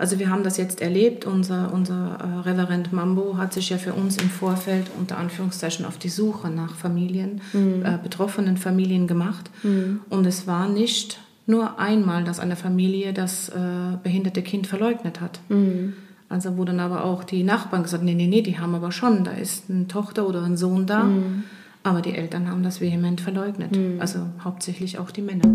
also 0.05 0.19
wir 0.19 0.29
haben 0.29 0.45
das 0.45 0.59
jetzt 0.59 0.83
erlebt. 0.83 1.25
Unser, 1.25 1.73
unser 1.73 2.19
äh, 2.21 2.47
Reverend 2.47 2.93
Mambo 2.93 3.39
hat 3.39 3.55
sich 3.55 3.71
ja 3.71 3.79
für 3.79 3.95
uns 3.95 4.19
im 4.19 4.29
Vorfeld 4.29 4.89
unter 4.99 5.17
Anführungszeichen 5.17 5.87
auf 5.87 5.97
die 5.97 6.11
Suche 6.11 6.51
nach 6.51 6.75
Familien, 6.75 7.41
mhm. 7.55 7.83
äh, 7.87 7.97
betroffenen 8.03 8.59
Familien 8.59 9.07
gemacht. 9.07 9.51
Mhm. 9.63 10.01
Und 10.11 10.27
es 10.27 10.47
war 10.47 10.69
nicht 10.69 11.21
nur 11.47 11.81
einmal, 11.81 12.23
dass 12.23 12.39
eine 12.39 12.55
Familie 12.55 13.15
das 13.15 13.49
äh, 13.49 13.53
behinderte 14.03 14.43
Kind 14.43 14.67
verleugnet 14.67 15.23
hat. 15.23 15.41
Mhm. 15.49 15.95
Also 16.29 16.59
wo 16.59 16.67
dann 16.67 16.81
aber 16.81 17.03
auch 17.03 17.25
die 17.25 17.43
Nachbarn 17.43 17.83
gesagt 17.83 18.03
haben, 18.03 18.05
nee, 18.07 18.13
nee, 18.13 18.27
nee, 18.27 18.43
die 18.43 18.59
haben 18.59 18.75
aber 18.75 18.93
schon, 18.93 19.25
da 19.25 19.31
ist 19.31 19.71
eine 19.71 19.89
Tochter 19.89 20.29
oder 20.29 20.43
ein 20.43 20.59
Sohn 20.59 20.87
da. 20.87 21.05
Mhm. 21.05 21.45
Aber 21.83 22.03
die 22.03 22.15
Eltern 22.15 22.51
haben 22.51 22.63
das 22.63 22.83
vehement 22.83 23.23
verleugnet. 23.23 23.75
Mhm. 23.75 24.03
Also 24.03 24.19
hauptsächlich 24.45 24.99
auch 24.99 25.11
die 25.11 25.23
Männer. 25.23 25.49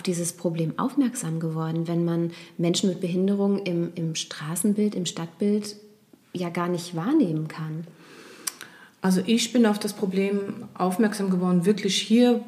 Auf 0.00 0.02
dieses 0.02 0.32
Problem 0.32 0.72
aufmerksam 0.78 1.40
geworden, 1.40 1.86
wenn 1.86 2.06
man 2.06 2.30
Menschen 2.56 2.88
mit 2.88 3.02
Behinderung 3.02 3.58
im, 3.66 3.92
im 3.96 4.14
Straßenbild, 4.14 4.94
im 4.94 5.04
Stadtbild 5.04 5.76
ja 6.32 6.48
gar 6.48 6.68
nicht 6.68 6.96
wahrnehmen 6.96 7.48
kann? 7.48 7.84
Also 9.02 9.20
ich 9.26 9.52
bin 9.52 9.66
auf 9.66 9.78
das 9.78 9.92
Problem 9.92 10.64
aufmerksam 10.72 11.28
geworden, 11.28 11.66
wirklich 11.66 11.98
hier 11.98 12.40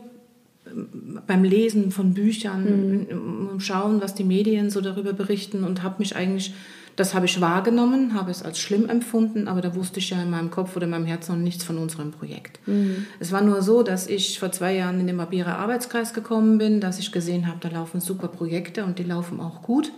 beim 1.26 1.44
Lesen 1.44 1.90
von 1.90 2.14
Büchern, 2.14 3.04
mhm. 3.52 3.60
schauen, 3.60 4.00
was 4.00 4.14
die 4.14 4.24
Medien 4.24 4.70
so 4.70 4.80
darüber 4.80 5.12
berichten 5.12 5.62
und 5.62 5.82
habe 5.82 5.96
mich 5.98 6.16
eigentlich, 6.16 6.54
das 6.96 7.14
habe 7.14 7.26
ich 7.26 7.40
wahrgenommen, 7.40 8.14
habe 8.14 8.30
es 8.30 8.42
als 8.42 8.58
schlimm 8.58 8.88
empfunden, 8.88 9.48
aber 9.48 9.62
da 9.62 9.74
wusste 9.74 9.98
ich 9.98 10.10
ja 10.10 10.22
in 10.22 10.30
meinem 10.30 10.50
Kopf 10.50 10.76
oder 10.76 10.84
in 10.84 10.90
meinem 10.90 11.06
Herzen 11.06 11.36
noch 11.36 11.42
nichts 11.42 11.64
von 11.64 11.78
unserem 11.78 12.10
Projekt. 12.10 12.60
Mhm. 12.66 13.06
Es 13.18 13.32
war 13.32 13.40
nur 13.40 13.62
so, 13.62 13.82
dass 13.82 14.06
ich 14.06 14.38
vor 14.38 14.52
zwei 14.52 14.74
Jahren 14.74 15.00
in 15.00 15.06
den 15.06 15.16
Mabira 15.16 15.56
Arbeitskreis 15.56 16.12
gekommen 16.12 16.58
bin, 16.58 16.80
dass 16.80 16.98
ich 16.98 17.12
gesehen 17.12 17.46
habe, 17.46 17.58
da 17.60 17.68
laufen 17.68 18.00
super 18.00 18.28
Projekte 18.28 18.84
und 18.84 18.98
die 18.98 19.04
laufen 19.04 19.40
auch 19.40 19.62
gut. 19.62 19.90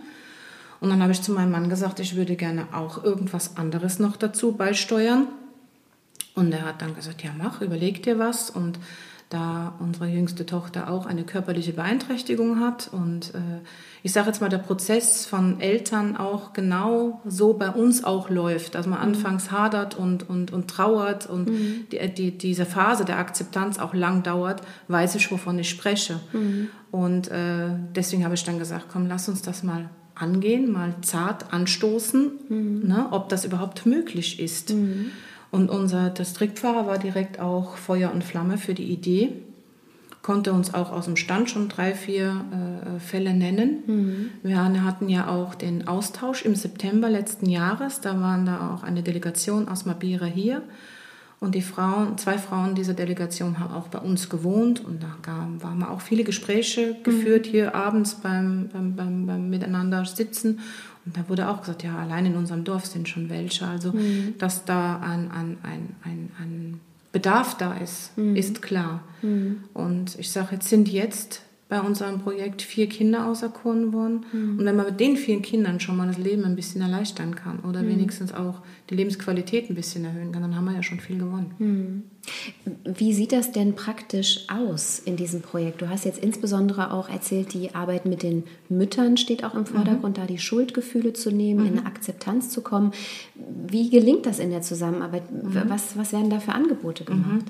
Und 0.79 0.89
dann 0.89 1.01
habe 1.01 1.11
ich 1.11 1.21
zu 1.21 1.31
meinem 1.31 1.51
Mann 1.51 1.69
gesagt, 1.69 1.99
ich 1.99 2.15
würde 2.15 2.35
gerne 2.35 2.67
auch 2.71 3.03
irgendwas 3.03 3.57
anderes 3.57 3.99
noch 3.99 4.17
dazu 4.17 4.53
beisteuern. 4.53 5.27
Und 6.33 6.53
er 6.53 6.63
hat 6.63 6.81
dann 6.81 6.95
gesagt, 6.95 7.23
ja 7.23 7.31
mach, 7.37 7.61
überleg 7.61 8.03
dir 8.03 8.19
was. 8.19 8.49
Und 8.49 8.77
da 9.29 9.73
unsere 9.79 10.07
jüngste 10.07 10.45
Tochter 10.45 10.89
auch 10.89 11.05
eine 11.05 11.23
körperliche 11.23 11.73
Beeinträchtigung 11.73 12.59
hat 12.59 12.89
und 12.91 13.33
äh, 13.33 13.61
ich 14.03 14.13
sage 14.13 14.27
jetzt 14.27 14.39
mal, 14.39 14.49
der 14.49 14.59
Prozess 14.59 15.25
von 15.25 15.59
Eltern 15.59 16.15
auch 16.15 16.53
genau 16.53 17.21
so 17.25 17.53
bei 17.53 17.71
uns 17.71 18.03
auch 18.03 18.29
läuft, 18.29 18.75
dass 18.75 18.85
man 18.85 18.99
mhm. 18.99 19.05
anfangs 19.05 19.49
hadert 19.49 19.95
und, 19.95 20.29
und, 20.29 20.53
und 20.53 20.69
trauert 20.69 21.27
und 21.27 21.49
mhm. 21.49 21.87
die, 21.91 22.13
die, 22.13 22.37
diese 22.37 22.67
Phase 22.67 23.03
der 23.03 23.17
Akzeptanz 23.17 23.79
auch 23.79 23.95
lang 23.95 24.21
dauert, 24.21 24.61
weiß 24.89 25.15
ich, 25.15 25.31
wovon 25.31 25.57
ich 25.57 25.71
spreche. 25.71 26.19
Mhm. 26.33 26.69
Und 26.91 27.29
äh, 27.29 27.69
deswegen 27.95 28.23
habe 28.23 28.35
ich 28.35 28.43
dann 28.43 28.59
gesagt, 28.59 28.85
komm, 28.91 29.07
lass 29.07 29.27
uns 29.27 29.41
das 29.41 29.63
mal 29.63 29.89
angehen, 30.13 30.71
mal 30.71 30.93
zart 31.01 31.51
anstoßen, 31.51 32.31
mhm. 32.47 32.87
ne, 32.87 33.07
ob 33.09 33.29
das 33.29 33.43
überhaupt 33.43 33.87
möglich 33.87 34.39
ist. 34.39 34.71
Mhm. 35.55 35.61
Und 35.61 35.69
unser 35.69 36.09
Distriktpfarrer 36.09 36.87
war 36.87 36.97
direkt 36.97 37.39
auch 37.39 37.77
Feuer 37.77 38.11
und 38.11 38.23
Flamme 38.23 38.57
für 38.57 38.73
die 38.73 38.91
Idee, 38.91 39.33
konnte 40.21 40.53
uns 40.53 40.73
auch 40.73 40.91
aus 40.91 41.05
dem 41.05 41.17
Stand 41.17 41.49
schon 41.49 41.69
drei, 41.69 41.93
vier 41.93 42.45
äh, 42.51 42.99
Fälle 42.99 43.33
nennen. 43.33 43.83
Mhm. 43.85 44.29
Wir 44.43 44.83
hatten 44.83 45.09
ja 45.09 45.27
auch 45.27 45.55
den 45.55 45.87
Austausch 45.87 46.43
im 46.43 46.55
September 46.55 47.09
letzten 47.09 47.47
Jahres, 47.47 48.01
da 48.01 48.19
waren 48.19 48.45
da 48.45 48.73
auch 48.73 48.83
eine 48.83 49.03
Delegation 49.03 49.67
aus 49.67 49.85
Mabira 49.85 50.25
hier. 50.25 50.63
Und 51.41 51.53
die 51.53 51.61
Frauen, 51.61 52.17
zwei 52.17 52.37
Frauen 52.37 52.73
dieser 52.75 52.93
Delegation 52.93 53.59
haben 53.59 53.73
auch 53.73 53.89
bei 53.89 53.99
uns 53.99 54.29
gewohnt 54.29 54.83
und 54.83 55.03
da 55.03 55.31
haben 55.31 55.79
wir 55.79 55.91
auch 55.91 56.01
viele 56.01 56.23
Gespräche 56.23 56.95
geführt 57.03 57.45
mhm. 57.45 57.51
hier 57.51 57.75
abends 57.75 58.15
beim, 58.15 58.69
beim, 58.71 58.95
beim, 58.95 59.25
beim 59.27 59.49
Miteinander 59.49 60.05
sitzen 60.05 60.59
und 61.05 61.15
da 61.15 61.29
wurde 61.29 61.49
auch 61.49 61.61
gesagt, 61.61 61.83
ja, 61.83 61.97
allein 61.97 62.25
in 62.25 62.35
unserem 62.35 62.63
Dorf 62.63 62.85
sind 62.85 63.07
schon 63.07 63.29
welche. 63.29 63.67
Also, 63.67 63.91
mhm. 63.91 64.35
dass 64.39 64.65
da 64.65 64.99
ein, 64.99 65.29
ein, 65.31 65.57
ein, 65.61 65.95
ein, 66.03 66.31
ein 66.39 66.79
Bedarf 67.11 67.55
da 67.57 67.73
ist, 67.73 68.17
mhm. 68.17 68.35
ist 68.35 68.61
klar. 68.61 69.03
Mhm. 69.21 69.63
Und 69.73 70.17
ich 70.17 70.31
sage, 70.31 70.55
jetzt 70.55 70.67
sind 70.67 70.89
jetzt 70.89 71.41
bei 71.69 71.79
unserem 71.79 72.19
Projekt 72.19 72.61
vier 72.61 72.87
Kinder 72.87 73.27
auserkoren 73.27 73.93
worden. 73.93 74.25
Mhm. 74.31 74.59
Und 74.59 74.65
wenn 74.65 74.75
man 74.75 74.87
mit 74.87 74.99
den 74.99 75.15
vier 75.15 75.41
Kindern 75.41 75.79
schon 75.79 75.97
mal 75.97 76.07
das 76.07 76.17
Leben 76.17 76.43
ein 76.43 76.55
bisschen 76.55 76.81
erleichtern 76.81 77.35
kann 77.35 77.59
oder 77.59 77.83
mhm. 77.83 77.89
wenigstens 77.89 78.33
auch 78.33 78.61
die 78.89 78.95
Lebensqualität 78.95 79.69
ein 79.69 79.75
bisschen 79.75 80.05
erhöhen 80.05 80.31
kann, 80.31 80.41
dann 80.41 80.55
haben 80.55 80.65
wir 80.65 80.73
ja 80.73 80.83
schon 80.83 80.99
viel 80.99 81.17
gewonnen. 81.17 81.53
Mhm. 82.65 82.95
Wie 82.97 83.13
sieht 83.13 83.31
das 83.31 83.51
denn 83.51 83.75
praktisch 83.75 84.45
aus 84.49 84.99
in 84.99 85.15
diesem 85.15 85.41
Projekt? 85.41 85.81
Du 85.81 85.89
hast 85.89 86.05
jetzt 86.05 86.23
insbesondere 86.23 86.91
auch 86.91 87.09
erzählt, 87.09 87.53
die 87.53 87.73
Arbeit 87.75 88.05
mit 88.05 88.23
den 88.23 88.43
Müttern 88.69 89.17
steht 89.17 89.43
auch 89.43 89.53
im 89.55 89.65
Vordergrund, 89.65 90.17
mhm. 90.17 90.21
da 90.21 90.27
die 90.27 90.39
Schuldgefühle 90.39 91.13
zu 91.13 91.31
nehmen, 91.31 91.65
in 91.65 91.73
eine 91.73 91.81
mhm. 91.81 91.87
Akzeptanz 91.87 92.49
zu 92.49 92.61
kommen. 92.61 92.91
Wie 93.67 93.89
gelingt 93.89 94.25
das 94.25 94.39
in 94.39 94.49
der 94.49 94.61
Zusammenarbeit? 94.61 95.23
Mhm. 95.31 95.63
Was, 95.67 95.97
was 95.97 96.13
werden 96.13 96.29
da 96.29 96.39
für 96.39 96.53
Angebote 96.53 97.03
gemacht? 97.03 97.45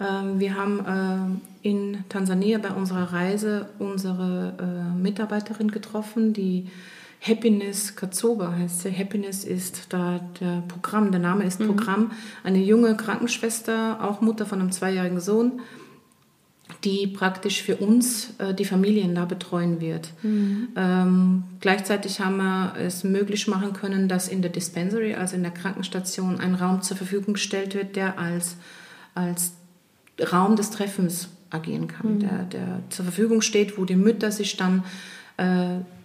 Ähm, 0.00 0.40
wir 0.40 0.56
haben 0.56 1.40
äh, 1.62 1.68
in 1.68 2.04
Tansania 2.08 2.58
bei 2.58 2.70
unserer 2.70 3.12
Reise 3.12 3.66
unsere 3.78 4.54
äh, 4.58 5.00
Mitarbeiterin 5.00 5.70
getroffen, 5.70 6.32
die 6.32 6.66
Happiness 7.22 7.94
Katsoba 7.94 8.52
heißt 8.58 8.80
sie. 8.80 8.90
Happiness 8.90 9.44
ist 9.44 9.86
da 9.90 10.20
der 10.40 10.64
Programm, 10.66 11.12
der 11.12 11.20
Name 11.20 11.44
ist 11.44 11.60
mhm. 11.60 11.66
Programm. 11.68 12.10
Eine 12.42 12.58
junge 12.58 12.96
Krankenschwester, 12.96 14.02
auch 14.02 14.20
Mutter 14.20 14.44
von 14.44 14.60
einem 14.60 14.72
zweijährigen 14.72 15.20
Sohn, 15.20 15.60
die 16.82 17.06
praktisch 17.06 17.62
für 17.62 17.76
uns 17.76 18.34
äh, 18.38 18.54
die 18.54 18.64
Familien 18.64 19.14
da 19.14 19.24
betreuen 19.24 19.80
wird. 19.80 20.08
Mhm. 20.22 20.68
Ähm, 20.74 21.44
gleichzeitig 21.60 22.18
haben 22.18 22.38
wir 22.38 22.74
es 22.78 23.04
möglich 23.04 23.46
machen 23.46 23.72
können, 23.72 24.08
dass 24.08 24.26
in 24.26 24.42
der 24.42 24.50
Dispensary, 24.50 25.14
also 25.14 25.36
in 25.36 25.42
der 25.42 25.52
Krankenstation, 25.52 26.40
ein 26.40 26.56
Raum 26.56 26.82
zur 26.82 26.96
Verfügung 26.96 27.34
gestellt 27.34 27.74
wird, 27.74 27.94
der 27.94 28.18
als, 28.18 28.56
als 29.14 29.52
Raum 30.32 30.56
des 30.56 30.70
Treffens 30.70 31.28
agieren 31.50 31.86
kann, 31.86 32.14
mhm. 32.14 32.18
der, 32.18 32.44
der 32.46 32.82
zur 32.90 33.04
Verfügung 33.04 33.42
steht, 33.42 33.78
wo 33.78 33.84
die 33.84 33.96
Mütter 33.96 34.32
sich 34.32 34.56
dann, 34.56 34.82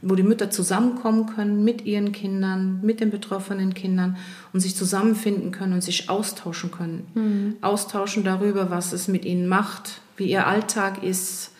wo 0.01 0.15
die 0.15 0.23
Mütter 0.23 0.49
zusammenkommen 0.49 1.27
können 1.27 1.63
mit 1.63 1.85
ihren 1.85 2.11
Kindern, 2.11 2.79
mit 2.81 3.01
den 3.01 3.11
betroffenen 3.11 3.73
Kindern 3.73 4.17
und 4.53 4.61
sich 4.61 4.75
zusammenfinden 4.75 5.51
können 5.51 5.73
und 5.73 5.81
sich 5.81 6.09
austauschen 6.09 6.71
können. 6.71 7.07
Mhm. 7.13 7.55
Austauschen 7.61 8.23
darüber, 8.23 8.69
was 8.69 8.93
es 8.93 9.07
mit 9.07 9.25
ihnen 9.25 9.47
macht, 9.47 10.01
wie 10.15 10.25
ihr 10.25 10.47
Alltag 10.47 11.03
ist, 11.03 11.51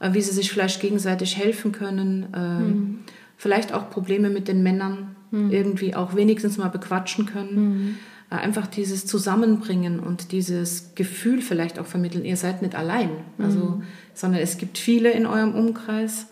äh, 0.00 0.12
wie 0.12 0.20
sie 0.20 0.32
sich 0.32 0.50
vielleicht 0.50 0.80
gegenseitig 0.80 1.36
helfen 1.36 1.72
können, 1.72 2.26
äh, 2.34 2.58
mhm. 2.58 2.98
vielleicht 3.36 3.72
auch 3.72 3.90
Probleme 3.90 4.30
mit 4.30 4.48
den 4.48 4.62
Männern 4.62 5.16
mhm. 5.30 5.50
irgendwie 5.50 5.94
auch 5.94 6.14
wenigstens 6.14 6.58
mal 6.58 6.68
bequatschen 6.68 7.26
können. 7.26 7.54
Mhm. 7.54 7.94
Äh, 8.30 8.36
einfach 8.36 8.66
dieses 8.66 9.06
Zusammenbringen 9.06 10.00
und 10.00 10.32
dieses 10.32 10.94
Gefühl 10.94 11.40
vielleicht 11.40 11.78
auch 11.78 11.86
vermitteln, 11.86 12.24
ihr 12.24 12.36
seid 12.36 12.62
nicht 12.62 12.74
allein, 12.74 13.10
also, 13.38 13.58
mhm. 13.58 13.82
sondern 14.14 14.40
es 14.40 14.58
gibt 14.58 14.78
viele 14.78 15.10
in 15.12 15.26
eurem 15.26 15.54
Umkreis, 15.54 16.26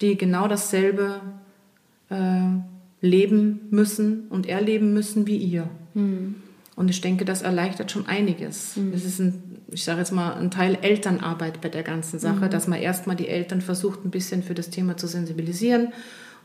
die 0.00 0.16
genau 0.16 0.48
dasselbe 0.48 1.20
äh, 2.08 2.40
leben 3.00 3.60
müssen 3.70 4.28
und 4.28 4.46
erleben 4.46 4.92
müssen 4.92 5.26
wie 5.26 5.36
ihr. 5.36 5.68
Mhm. 5.94 6.36
Und 6.76 6.88
ich 6.88 7.00
denke, 7.00 7.24
das 7.24 7.42
erleichtert 7.42 7.90
schon 7.90 8.06
einiges. 8.06 8.76
Mhm. 8.76 8.92
Das 8.92 9.04
ist 9.04 9.18
ein, 9.18 9.58
ich 9.70 9.84
sage 9.84 9.98
jetzt 9.98 10.12
mal, 10.12 10.34
ein 10.34 10.50
Teil 10.50 10.78
Elternarbeit 10.80 11.60
bei 11.60 11.68
der 11.68 11.82
ganzen 11.82 12.18
Sache, 12.18 12.46
mhm. 12.46 12.50
dass 12.50 12.68
man 12.68 12.78
erstmal 12.78 13.16
die 13.16 13.28
Eltern 13.28 13.60
versucht, 13.60 14.04
ein 14.04 14.10
bisschen 14.10 14.42
für 14.42 14.54
das 14.54 14.70
Thema 14.70 14.96
zu 14.96 15.06
sensibilisieren 15.06 15.92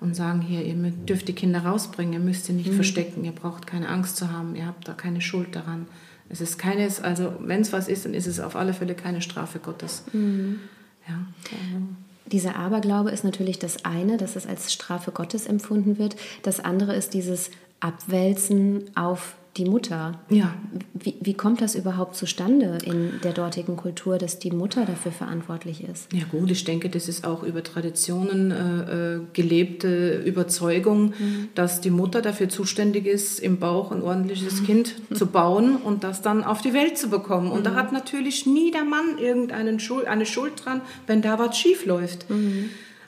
und 0.02 0.16
sagen, 0.16 0.42
hier, 0.42 0.64
ihr 0.66 0.76
dürft 0.76 1.28
die 1.28 1.34
Kinder 1.34 1.60
rausbringen, 1.60 2.14
ihr 2.14 2.20
müsst 2.20 2.46
sie 2.46 2.54
nicht 2.54 2.72
mhm. 2.72 2.76
verstecken, 2.76 3.24
ihr 3.24 3.32
braucht 3.32 3.66
keine 3.66 3.88
Angst 3.88 4.18
zu 4.18 4.32
haben, 4.32 4.56
ihr 4.56 4.66
habt 4.66 4.88
da 4.88 4.94
keine 4.94 5.22
Schuld 5.22 5.56
daran. 5.56 5.88
Es 6.28 6.42
ist 6.42 6.58
keines, 6.58 7.02
also 7.02 7.34
wenn 7.40 7.62
es 7.62 7.72
was 7.72 7.88
ist, 7.88 8.06
dann 8.06 8.14
ist 8.14 8.28
es 8.28 8.40
auf 8.40 8.56
alle 8.56 8.74
Fälle 8.74 8.96
keine 8.96 9.22
Strafe 9.22 9.60
Gottes. 9.60 10.04
Mhm. 10.12 10.60
Ja, 11.08 11.20
also. 11.46 11.86
Dieser 12.28 12.56
Aberglaube 12.56 13.12
ist 13.12 13.24
natürlich 13.24 13.60
das 13.60 13.86
eine, 13.86 14.18
dass 14.18 14.36
es 14.36 14.48
als 14.48 14.74
Strafe 14.74 15.12
Gottes 15.12 15.46
empfunden 15.46 15.98
wird. 16.00 16.16
Das 16.42 16.60
andere 16.60 16.96
ist 16.96 17.14
dieses 17.14 17.52
Abwälzen 17.80 18.90
auf 18.96 19.36
die 19.58 19.66
Mutter. 19.66 20.20
Ja. 20.30 20.54
Wie, 20.94 21.16
wie 21.22 21.34
kommt 21.34 21.62
das 21.62 21.76
überhaupt 21.76 22.16
zustande 22.16 22.78
in 22.84 23.22
der 23.24 23.32
dortigen 23.32 23.78
Kultur, 23.78 24.18
dass 24.18 24.38
die 24.38 24.52
Mutter 24.52 24.86
dafür 24.86 25.14
verantwortlich 25.14 25.84
ist? 25.84 26.12
Ja 26.12 26.26
gut, 26.30 26.52
ich 26.52 26.66
denke, 26.66 26.90
das 26.90 27.08
ist 27.08 27.26
auch 27.26 27.44
über 27.44 27.64
Traditionen 27.64 28.52
äh, 28.52 29.16
äh 29.16 29.22
gelebte 29.34 30.22
Überzeugung, 30.26 31.14
mhm. 31.18 31.50
dass 31.56 31.80
die 31.80 31.90
Mutter 31.90 32.22
dafür 32.22 32.50
zuständig 32.50 33.06
ist, 33.06 33.40
im 33.40 33.60
Bauch 33.60 33.92
ein 33.92 34.02
ordentliches 34.02 34.62
mhm. 34.62 34.66
Kind 34.66 34.96
zu 35.14 35.28
bauen 35.28 35.78
und 35.78 36.04
das 36.04 36.22
dann 36.22 36.44
auf 36.44 36.62
die 36.62 36.74
Welt 36.74 36.98
zu 36.98 37.10
bekommen. 37.10 37.52
Und 37.52 37.62
mhm. 37.62 37.64
da 37.66 37.76
hat 37.76 37.94
natürlich 37.94 38.46
nie 38.46 38.72
der 38.72 38.84
Mann 38.84 39.18
irgendeine 39.18 39.80
Schuld, 39.80 40.08
eine 40.08 40.26
Schuld 40.26 40.66
dran, 40.66 40.82
wenn 41.08 41.22
da 41.22 41.40
was 41.40 41.58
schief 41.58 41.86
läuft. 41.86 42.26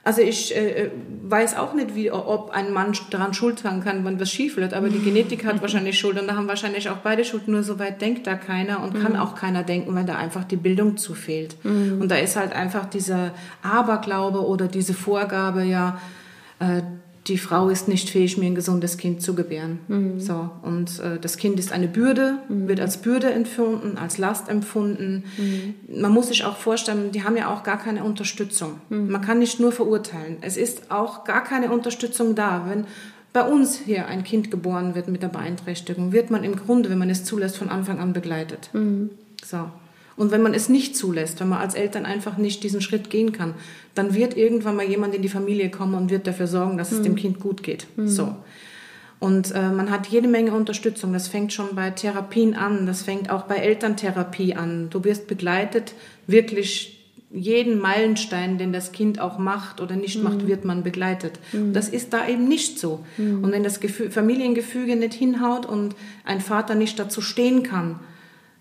Also 0.07 0.21
ich 0.21 0.55
äh, 0.55 0.85
äh, 0.85 0.91
weiß 1.23 1.57
auch 1.57 1.73
nicht, 1.73 1.93
wie, 1.93 2.09
ob 2.11 2.51
ein 2.51 2.71
Mann 2.71 2.93
daran 3.09 3.33
schuld 3.33 3.59
sein 3.59 3.83
kann, 3.83 4.05
wenn 4.05 4.21
was 4.21 4.31
schief 4.31 4.55
wird, 4.55 4.73
aber 4.73 4.87
die 4.87 5.01
Genetik 5.01 5.45
hat 5.45 5.61
wahrscheinlich 5.61 5.99
Schuld 5.99 6.17
und 6.17 6.27
da 6.27 6.37
haben 6.37 6.47
wahrscheinlich 6.47 6.89
auch 6.89 6.99
beide 7.03 7.25
Schuld, 7.25 7.49
nur 7.49 7.61
so 7.61 7.77
weit 7.77 7.99
denkt 7.99 8.25
da 8.25 8.35
keiner 8.35 8.81
und 8.81 8.93
mhm. 8.93 9.03
kann 9.03 9.17
auch 9.17 9.35
keiner 9.35 9.63
denken, 9.63 9.93
weil 9.95 10.05
da 10.05 10.15
einfach 10.15 10.45
die 10.45 10.55
Bildung 10.55 10.95
zu 10.95 11.13
fehlt. 11.13 11.57
Mhm. 11.65 11.99
Und 11.99 12.09
da 12.09 12.15
ist 12.15 12.37
halt 12.37 12.53
einfach 12.53 12.85
dieser 12.85 13.31
Aberglaube 13.61 14.47
oder 14.47 14.69
diese 14.69 14.93
Vorgabe, 14.93 15.65
ja, 15.65 15.99
äh, 16.59 16.83
die 17.27 17.37
Frau 17.37 17.69
ist 17.69 17.87
nicht 17.87 18.09
fähig, 18.09 18.37
mir 18.37 18.45
ein 18.45 18.55
gesundes 18.55 18.97
Kind 18.97 19.21
zu 19.21 19.35
gebären. 19.35 19.79
Mhm. 19.87 20.19
So, 20.19 20.49
und 20.61 20.99
äh, 20.99 21.19
das 21.19 21.37
Kind 21.37 21.59
ist 21.59 21.71
eine 21.71 21.87
Bürde, 21.87 22.39
mhm. 22.47 22.67
wird 22.67 22.79
als 22.79 22.97
Bürde 22.97 23.31
empfunden, 23.31 23.97
als 23.97 24.17
Last 24.17 24.49
empfunden. 24.49 25.23
Mhm. 25.37 26.01
Man 26.01 26.11
muss 26.11 26.29
sich 26.29 26.45
auch 26.45 26.57
vorstellen, 26.57 27.11
die 27.11 27.23
haben 27.23 27.35
ja 27.35 27.53
auch 27.53 27.63
gar 27.63 27.77
keine 27.77 28.03
Unterstützung. 28.03 28.79
Mhm. 28.89 29.09
Man 29.09 29.21
kann 29.21 29.39
nicht 29.39 29.59
nur 29.59 29.71
verurteilen. 29.71 30.37
Es 30.41 30.57
ist 30.57 30.89
auch 30.91 31.23
gar 31.25 31.43
keine 31.43 31.71
Unterstützung 31.71 32.35
da. 32.35 32.65
Wenn 32.67 32.85
bei 33.33 33.43
uns 33.43 33.79
hier 33.79 34.07
ein 34.07 34.23
Kind 34.23 34.49
geboren 34.49 34.95
wird 34.95 35.09
mit 35.09 35.21
der 35.21 35.27
Beeinträchtigung, 35.27 36.11
wird 36.11 36.31
man 36.31 36.43
im 36.43 36.55
Grunde, 36.55 36.89
wenn 36.89 36.97
man 36.97 37.09
es 37.09 37.23
zulässt, 37.23 37.57
von 37.57 37.69
Anfang 37.69 37.99
an 37.99 38.13
begleitet. 38.13 38.69
Mhm. 38.73 39.09
So. 39.43 39.69
Und 40.17 40.31
wenn 40.31 40.41
man 40.41 40.55
es 40.55 40.67
nicht 40.67 40.97
zulässt, 40.97 41.39
wenn 41.39 41.49
man 41.49 41.59
als 41.59 41.75
Eltern 41.75 42.05
einfach 42.05 42.37
nicht 42.37 42.63
diesen 42.63 42.81
Schritt 42.81 43.09
gehen 43.09 43.31
kann, 43.31 43.53
dann 43.93 44.15
wird 44.15 44.35
irgendwann 44.35 44.75
mal 44.75 44.85
jemand 44.85 45.13
in 45.13 45.21
die 45.21 45.29
Familie 45.29 45.69
kommen 45.69 45.93
und 45.93 46.09
wird 46.09 46.27
dafür 46.27 46.47
sorgen, 46.47 46.77
dass 46.77 46.91
es 46.91 46.99
mhm. 46.99 47.03
dem 47.03 47.15
Kind 47.15 47.39
gut 47.39 47.63
geht. 47.63 47.85
Mhm. 47.95 48.07
So. 48.07 48.35
Und 49.19 49.51
äh, 49.53 49.69
man 49.69 49.89
hat 49.89 50.07
jede 50.07 50.27
Menge 50.27 50.53
Unterstützung. 50.53 51.13
Das 51.13 51.27
fängt 51.27 51.53
schon 51.53 51.75
bei 51.75 51.91
Therapien 51.91 52.55
an, 52.55 52.85
das 52.85 53.03
fängt 53.03 53.29
auch 53.29 53.43
bei 53.43 53.57
Elterntherapie 53.57 54.55
an. 54.55 54.89
Du 54.89 55.03
wirst 55.03 55.27
begleitet, 55.27 55.93
wirklich 56.25 56.97
jeden 57.29 57.79
Meilenstein, 57.79 58.57
den 58.57 58.71
das 58.71 58.91
Kind 58.91 59.19
auch 59.19 59.37
macht 59.37 59.81
oder 59.81 59.95
nicht 59.95 60.17
mhm. 60.17 60.23
macht, 60.23 60.47
wird 60.47 60.65
man 60.65 60.83
begleitet. 60.83 61.39
Mhm. 61.51 61.73
Das 61.73 61.89
ist 61.89 62.13
da 62.13 62.27
eben 62.27 62.47
nicht 62.47 62.79
so. 62.79 63.03
Mhm. 63.17 63.43
Und 63.43 63.51
wenn 63.51 63.63
das 63.63 63.79
Familiengefüge 64.09 64.95
nicht 64.95 65.13
hinhaut 65.13 65.65
und 65.65 65.95
ein 66.23 66.41
Vater 66.41 66.75
nicht 66.75 66.97
dazu 66.99 67.21
stehen 67.21 67.63
kann, 67.63 67.99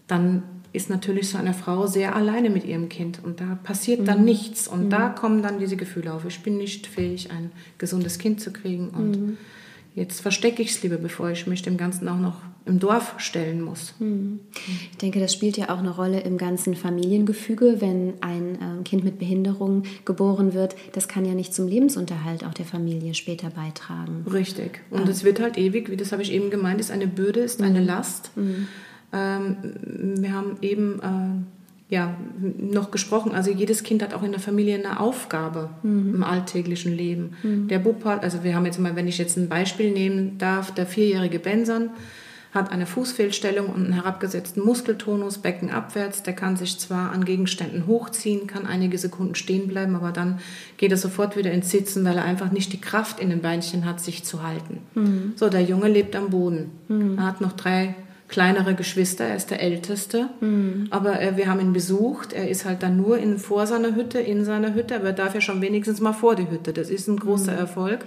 dann 0.07 0.42
ist 0.77 0.91
natürlich 0.91 1.31
so 1.31 1.39
eine 1.39 1.55
Frau 1.55 1.87
sehr 1.87 2.15
alleine 2.15 2.51
mit 2.51 2.65
ihrem 2.65 2.89
Kind 2.89 3.21
und 3.25 3.41
da 3.41 3.59
passiert 3.62 4.07
dann 4.07 4.21
mhm. 4.21 4.27
nichts 4.27 4.69
und 4.69 4.91
da 4.91 5.09
mhm. 5.09 5.15
kommen 5.15 5.43
dann 5.43 5.59
diese 5.59 5.77
Gefühle 5.77 6.12
auf. 6.12 6.25
Ich 6.27 6.43
bin 6.43 6.59
nicht 6.59 6.87
fähig, 6.87 7.31
ein 7.31 7.51
gesundes 7.79 8.19
Kind 8.19 8.41
zu 8.41 8.53
kriegen 8.53 8.91
und 8.91 9.11
mhm. 9.11 9.37
Jetzt 9.97 10.21
verstecke 10.21 10.61
ich 10.61 10.73
es 10.73 10.83
lieber, 10.83 10.99
bevor 10.99 11.31
ich 11.31 11.47
mich 11.47 11.62
dem 11.62 11.79
Ganzen 11.79 12.07
auch 12.07 12.19
noch 12.19 12.43
im 12.67 12.79
Dorf 12.79 13.15
stellen 13.17 13.62
muss. 13.62 13.95
Hm. 13.99 14.41
Ich 14.93 14.99
denke, 14.99 15.21
das 15.21 15.33
spielt 15.33 15.57
ja 15.57 15.71
auch 15.71 15.79
eine 15.79 15.89
Rolle 15.89 16.21
im 16.21 16.37
ganzen 16.37 16.75
Familiengefüge, 16.75 17.81
wenn 17.81 18.12
ein 18.21 18.59
ähm, 18.61 18.85
Kind 18.85 19.05
mit 19.05 19.19
Behinderung 19.19 19.85
geboren 20.05 20.53
wird. 20.53 20.77
Das 20.93 21.09
kann 21.09 21.25
ja 21.25 21.33
nicht 21.33 21.55
zum 21.55 21.67
Lebensunterhalt 21.67 22.45
auch 22.45 22.53
der 22.53 22.67
Familie 22.67 23.15
später 23.15 23.49
beitragen. 23.49 24.27
Richtig. 24.31 24.81
Und 24.91 25.09
es 25.09 25.25
wird 25.25 25.41
halt 25.41 25.57
ewig, 25.57 25.91
wie 25.91 25.97
das 25.97 26.12
habe 26.12 26.21
ich 26.21 26.31
eben 26.31 26.51
gemeint, 26.51 26.79
ist 26.79 26.91
eine 26.91 27.07
Bürde, 27.07 27.41
ist 27.41 27.62
eine 27.62 27.81
mhm. 27.81 27.87
Last. 27.87 28.33
Ähm, 29.16 29.57
wir 30.20 30.33
haben 30.33 30.59
eben 30.61 31.00
äh, 31.00 31.94
ja, 31.94 32.16
noch 32.59 32.90
gesprochen. 32.90 33.33
Also 33.33 33.50
jedes 33.50 33.83
Kind 33.83 34.02
hat 34.02 34.12
auch 34.12 34.22
in 34.22 34.33
der 34.33 34.40
Familie 34.40 34.74
eine 34.74 34.98
Aufgabe 34.98 35.70
mhm. 35.83 36.16
im 36.16 36.24
alltäglichen 36.24 36.94
Leben. 36.94 37.37
Mhm. 37.42 37.68
Der 37.68 37.79
Bub 37.79 38.05
hat, 38.05 38.24
also 38.24 38.42
wir 38.42 38.55
haben 38.55 38.66
jetzt 38.66 38.81
mal, 38.81 38.96
wenn 38.96 39.07
ich 39.07 39.18
jetzt 39.18 39.37
ein 39.37 39.48
Beispiel 39.48 39.92
nehmen 39.92 40.38
darf, 40.38 40.72
der 40.74 40.87
vierjährige 40.87 41.38
Benson 41.38 41.90
hat 42.52 42.72
eine 42.72 42.87
Fußfehlstellung 42.87 43.68
und 43.68 43.85
einen 43.85 43.92
herabgesetzten 43.92 44.64
Muskeltonus, 44.64 45.38
Becken 45.38 45.70
abwärts. 45.70 46.22
Der 46.22 46.33
kann 46.33 46.57
sich 46.57 46.79
zwar 46.79 47.12
an 47.12 47.24
Gegenständen 47.24 47.87
hochziehen, 47.87 48.46
kann 48.46 48.66
einige 48.66 48.98
Sekunden 48.98 49.35
stehen 49.35 49.68
bleiben, 49.68 49.94
aber 49.94 50.11
dann 50.11 50.40
geht 50.79 50.90
er 50.90 50.96
sofort 50.96 51.37
wieder 51.37 51.52
ins 51.52 51.70
Sitzen, 51.70 52.05
weil 52.05 52.16
er 52.16 52.24
einfach 52.24 52.50
nicht 52.50 52.72
die 52.72 52.81
Kraft 52.81 53.20
in 53.20 53.31
den 53.31 53.42
Beinchen 53.42 53.85
hat, 53.85 54.00
sich 54.00 54.24
zu 54.24 54.42
halten. 54.42 54.79
Mhm. 54.94 55.33
So, 55.37 55.50
der 55.50 55.62
Junge 55.62 55.88
lebt 55.88 56.16
am 56.16 56.31
Boden. 56.31 56.70
Mhm. 56.88 57.18
Er 57.18 57.26
hat 57.26 57.40
noch 57.40 57.52
drei 57.52 57.94
kleinere 58.29 58.75
Geschwister, 58.75 59.25
er 59.25 59.37
ist 59.37 59.51
der 59.51 59.61
Älteste. 59.61 60.29
Mhm. 60.41 60.89
Aber 60.91 61.21
äh, 61.21 61.37
wir 61.37 61.49
haben 61.49 61.61
ihn 61.61 61.73
besucht. 61.73 62.33
Er 62.33 62.49
ist 62.49 62.65
halt 62.65 62.83
dann 62.83 62.97
nur 62.97 63.19
in, 63.19 63.39
vor 63.39 63.67
seiner 63.67 63.95
Hütte, 63.95 64.19
in 64.19 64.45
seiner 64.45 64.75
Hütte, 64.75 64.97
aber 64.97 65.07
er 65.07 65.12
darf 65.12 65.35
ja 65.35 65.41
schon 65.41 65.61
wenigstens 65.61 66.01
mal 66.01 66.12
vor 66.12 66.35
die 66.35 66.51
Hütte. 66.51 66.73
Das 66.73 66.91
ist 66.91 67.09
ein 67.09 67.19
großer 67.19 67.53
mhm. 67.53 67.59
Erfolg. 67.59 68.01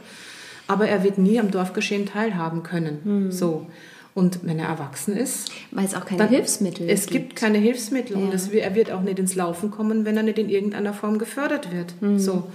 Aber 0.67 0.87
er 0.87 1.03
wird 1.03 1.17
nie 1.17 1.39
am 1.39 1.51
Dorfgeschehen 1.51 2.05
teilhaben 2.05 2.63
können. 2.63 2.99
Mhm. 3.03 3.31
So. 3.31 3.67
Und 4.13 4.39
wenn 4.43 4.59
er 4.59 4.67
erwachsen 4.67 5.15
ist. 5.15 5.51
Weil 5.71 5.85
es 5.85 5.95
auch 5.95 6.05
keine 6.05 6.27
Hilfsmittel 6.27 6.87
gibt. 6.87 6.99
Es 6.99 7.07
gibt 7.07 7.35
keine 7.35 7.57
Hilfsmittel 7.57 8.17
ja. 8.17 8.23
und 8.23 8.33
es, 8.33 8.49
er 8.49 8.75
wird 8.75 8.91
auch 8.91 9.01
nicht 9.01 9.19
ins 9.19 9.35
Laufen 9.35 9.71
kommen, 9.71 10.03
wenn 10.03 10.17
er 10.17 10.23
nicht 10.23 10.37
in 10.37 10.49
irgendeiner 10.49 10.93
Form 10.93 11.17
gefördert 11.17 11.71
wird. 11.71 11.93
Mhm. 12.01 12.19
So. 12.19 12.47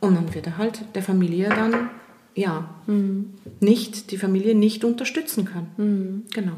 Und 0.00 0.16
dann 0.16 0.34
wird 0.34 0.46
er 0.46 0.58
halt 0.58 0.80
der 0.94 1.02
Familie 1.02 1.48
dann 1.48 1.90
ja, 2.36 2.68
mhm. 2.86 3.32
nicht, 3.60 4.12
die 4.12 4.18
Familie 4.18 4.54
nicht 4.54 4.84
unterstützen 4.84 5.46
kann. 5.46 5.66
Mhm. 5.76 6.22
Genau. 6.32 6.52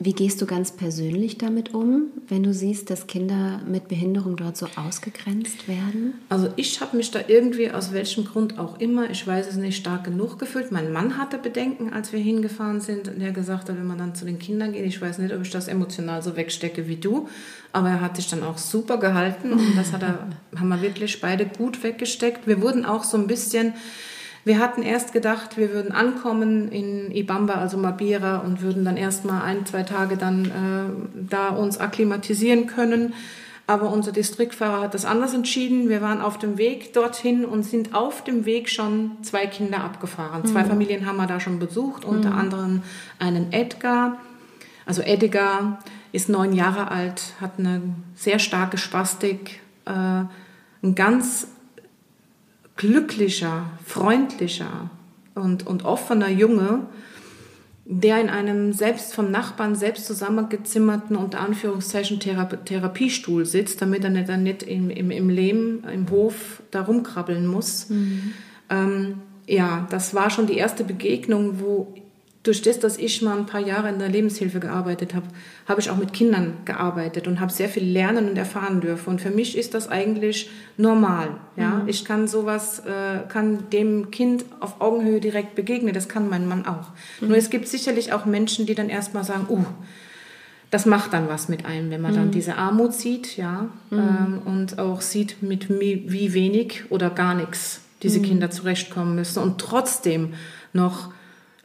Wie 0.00 0.12
gehst 0.12 0.40
du 0.40 0.46
ganz 0.46 0.70
persönlich 0.70 1.38
damit 1.38 1.74
um, 1.74 2.04
wenn 2.28 2.44
du 2.44 2.54
siehst, 2.54 2.88
dass 2.88 3.08
Kinder 3.08 3.60
mit 3.66 3.88
Behinderung 3.88 4.36
dort 4.36 4.56
so 4.56 4.68
ausgegrenzt 4.76 5.66
werden? 5.66 6.14
Also 6.28 6.50
ich 6.54 6.80
habe 6.80 6.96
mich 6.96 7.10
da 7.10 7.18
irgendwie, 7.26 7.72
aus 7.72 7.92
welchem 7.92 8.24
Grund 8.24 8.60
auch 8.60 8.78
immer, 8.78 9.10
ich 9.10 9.26
weiß 9.26 9.48
es 9.48 9.56
nicht, 9.56 9.76
stark 9.76 10.04
genug 10.04 10.38
gefühlt. 10.38 10.70
Mein 10.70 10.92
Mann 10.92 11.18
hatte 11.18 11.36
Bedenken, 11.36 11.92
als 11.92 12.12
wir 12.12 12.20
hingefahren 12.20 12.80
sind. 12.80 13.08
Und 13.08 13.20
er 13.20 13.32
gesagt 13.32 13.68
hat, 13.68 13.76
wenn 13.76 13.88
man 13.88 13.98
dann 13.98 14.14
zu 14.14 14.24
den 14.24 14.38
Kindern 14.38 14.72
geht, 14.72 14.86
ich 14.86 15.02
weiß 15.02 15.18
nicht, 15.18 15.34
ob 15.34 15.42
ich 15.42 15.50
das 15.50 15.66
emotional 15.66 16.22
so 16.22 16.36
wegstecke 16.36 16.86
wie 16.86 16.96
du, 16.96 17.28
aber 17.72 17.88
er 17.88 18.00
hat 18.00 18.14
sich 18.14 18.28
dann 18.28 18.44
auch 18.44 18.58
super 18.58 18.98
gehalten 18.98 19.52
und 19.52 19.76
das 19.76 19.92
hat 19.92 20.04
er, 20.04 20.28
haben 20.56 20.68
wir 20.68 20.80
wirklich 20.80 21.20
beide 21.20 21.44
gut 21.44 21.82
weggesteckt. 21.82 22.46
Wir 22.46 22.62
wurden 22.62 22.84
auch 22.84 23.02
so 23.02 23.16
ein 23.16 23.26
bisschen 23.26 23.74
wir 24.48 24.58
hatten 24.58 24.82
erst 24.82 25.12
gedacht, 25.12 25.58
wir 25.58 25.72
würden 25.72 25.92
ankommen 25.92 26.72
in 26.72 27.12
Ibamba, 27.12 27.54
also 27.54 27.76
Mabira, 27.76 28.38
und 28.38 28.62
würden 28.62 28.84
dann 28.84 28.96
erst 28.96 29.24
mal 29.26 29.42
ein, 29.42 29.66
zwei 29.66 29.82
Tage 29.82 30.16
dann 30.16 30.46
äh, 30.46 31.28
da 31.28 31.50
uns 31.50 31.78
akklimatisieren 31.78 32.66
können. 32.66 33.12
Aber 33.66 33.92
unser 33.92 34.10
Distriktfahrer 34.10 34.80
hat 34.80 34.94
das 34.94 35.04
anders 35.04 35.34
entschieden. 35.34 35.90
Wir 35.90 36.00
waren 36.00 36.22
auf 36.22 36.38
dem 36.38 36.56
Weg 36.56 36.94
dorthin 36.94 37.44
und 37.44 37.64
sind 37.64 37.94
auf 37.94 38.24
dem 38.24 38.46
Weg 38.46 38.70
schon 38.70 39.18
zwei 39.22 39.46
Kinder 39.46 39.84
abgefahren. 39.84 40.40
Mhm. 40.42 40.46
Zwei 40.46 40.64
Familien 40.64 41.04
haben 41.04 41.18
wir 41.18 41.26
da 41.26 41.38
schon 41.38 41.58
besucht, 41.58 42.06
unter 42.06 42.30
mhm. 42.30 42.38
anderem 42.38 42.82
einen 43.18 43.52
Edgar. 43.52 44.16
Also 44.86 45.02
Edgar 45.02 45.80
ist 46.12 46.30
neun 46.30 46.54
Jahre 46.54 46.90
alt, 46.90 47.34
hat 47.42 47.58
eine 47.58 47.82
sehr 48.14 48.38
starke 48.38 48.78
Spastik, 48.78 49.60
äh, 49.84 49.90
ein 50.82 50.94
ganz 50.94 51.48
glücklicher, 52.78 53.70
freundlicher 53.84 54.88
und, 55.34 55.66
und 55.66 55.84
offener 55.84 56.30
Junge, 56.30 56.86
der 57.84 58.20
in 58.20 58.30
einem 58.30 58.72
selbst 58.72 59.14
vom 59.14 59.30
Nachbarn 59.30 59.74
selbst 59.74 60.06
zusammengezimmerten, 60.06 61.16
unter 61.16 61.40
Anführungszeichen, 61.40 62.20
Therapiestuhl 62.20 63.44
sitzt, 63.44 63.82
damit 63.82 64.04
er 64.04 64.10
nicht, 64.10 64.28
dann 64.28 64.42
nicht 64.42 64.62
im, 64.62 64.90
im, 64.90 65.10
im 65.10 65.28
Lehm, 65.28 65.84
im 65.92 66.08
Hof 66.10 66.62
da 66.70 66.82
rumkrabbeln 66.82 67.46
muss. 67.46 67.90
Mhm. 67.90 68.32
Ähm, 68.70 69.14
ja, 69.46 69.86
das 69.90 70.14
war 70.14 70.30
schon 70.30 70.46
die 70.46 70.56
erste 70.56 70.84
Begegnung, 70.84 71.60
wo 71.60 71.94
durch 72.48 72.62
das, 72.62 72.80
dass 72.80 72.96
ich 72.96 73.20
mal 73.20 73.36
ein 73.36 73.44
paar 73.44 73.60
Jahre 73.60 73.90
in 73.90 73.98
der 73.98 74.08
Lebenshilfe 74.08 74.58
gearbeitet 74.58 75.14
habe, 75.14 75.26
habe 75.68 75.80
ich 75.80 75.90
auch 75.90 75.98
mit 75.98 76.14
Kindern 76.14 76.54
gearbeitet 76.64 77.28
und 77.28 77.40
habe 77.40 77.52
sehr 77.52 77.68
viel 77.68 77.84
lernen 77.84 78.30
und 78.30 78.38
erfahren 78.38 78.80
dürfen. 78.80 79.10
Und 79.10 79.20
für 79.20 79.30
mich 79.30 79.56
ist 79.56 79.74
das 79.74 79.88
eigentlich 79.88 80.50
normal. 80.78 81.28
Ja, 81.56 81.82
mhm. 81.82 81.88
ich 81.88 82.06
kann 82.06 82.26
sowas, 82.26 82.80
äh, 82.80 83.28
kann 83.28 83.68
dem 83.70 84.10
Kind 84.10 84.46
auf 84.60 84.80
Augenhöhe 84.80 85.20
direkt 85.20 85.54
begegnen. 85.56 85.92
Das 85.92 86.08
kann 86.08 86.30
mein 86.30 86.48
Mann 86.48 86.66
auch. 86.66 86.88
Mhm. 87.20 87.28
Nur 87.28 87.36
es 87.36 87.50
gibt 87.50 87.68
sicherlich 87.68 88.14
auch 88.14 88.24
Menschen, 88.24 88.64
die 88.64 88.74
dann 88.74 88.88
erstmal 88.88 89.24
sagen, 89.24 89.46
uh, 89.50 89.66
das 90.70 90.86
macht 90.86 91.12
dann 91.12 91.28
was 91.28 91.48
mit 91.50 91.66
einem, 91.66 91.90
wenn 91.90 92.00
man 92.00 92.12
mhm. 92.12 92.16
dann 92.16 92.30
diese 92.30 92.56
Armut 92.56 92.94
sieht, 92.94 93.36
ja, 93.36 93.68
mhm. 93.90 93.98
ähm, 93.98 94.42
und 94.46 94.78
auch 94.78 95.02
sieht, 95.02 95.42
mit 95.42 95.68
wie 95.68 96.32
wenig 96.32 96.84
oder 96.88 97.10
gar 97.10 97.34
nichts 97.34 97.82
diese 98.02 98.20
mhm. 98.20 98.24
Kinder 98.24 98.50
zurechtkommen 98.50 99.14
müssen 99.14 99.42
und 99.42 99.60
trotzdem 99.60 100.32
noch 100.72 101.10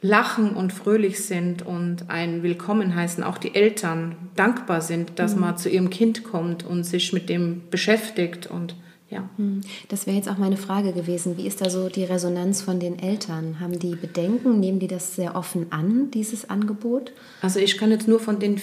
lachen 0.04 0.54
und 0.54 0.70
fröhlich 0.70 1.24
sind 1.24 1.64
und 1.64 2.10
ein 2.10 2.42
Willkommen 2.42 2.94
heißen, 2.94 3.24
auch 3.24 3.38
die 3.38 3.54
Eltern 3.54 4.16
dankbar 4.36 4.82
sind, 4.82 5.18
dass 5.18 5.34
mhm. 5.34 5.40
man 5.40 5.56
zu 5.56 5.70
ihrem 5.70 5.88
Kind 5.88 6.24
kommt 6.24 6.62
und 6.62 6.84
sich 6.84 7.14
mit 7.14 7.30
dem 7.30 7.62
beschäftigt 7.70 8.46
und 8.46 8.76
ja. 9.08 9.30
Mhm. 9.38 9.62
Das 9.88 10.06
wäre 10.06 10.14
jetzt 10.14 10.28
auch 10.28 10.36
meine 10.36 10.58
Frage 10.58 10.92
gewesen. 10.92 11.38
Wie 11.38 11.46
ist 11.46 11.62
da 11.62 11.70
so 11.70 11.88
die 11.88 12.04
Resonanz 12.04 12.60
von 12.60 12.80
den 12.80 12.98
Eltern? 12.98 13.60
Haben 13.60 13.78
die 13.78 13.94
Bedenken? 13.94 14.60
Nehmen 14.60 14.78
die 14.78 14.88
das 14.88 15.16
sehr 15.16 15.36
offen 15.36 15.68
an, 15.70 16.10
dieses 16.10 16.50
Angebot? 16.50 17.12
Also 17.40 17.58
ich 17.58 17.78
kann 17.78 17.90
jetzt 17.90 18.06
nur 18.06 18.20
von 18.20 18.38
den 18.38 18.60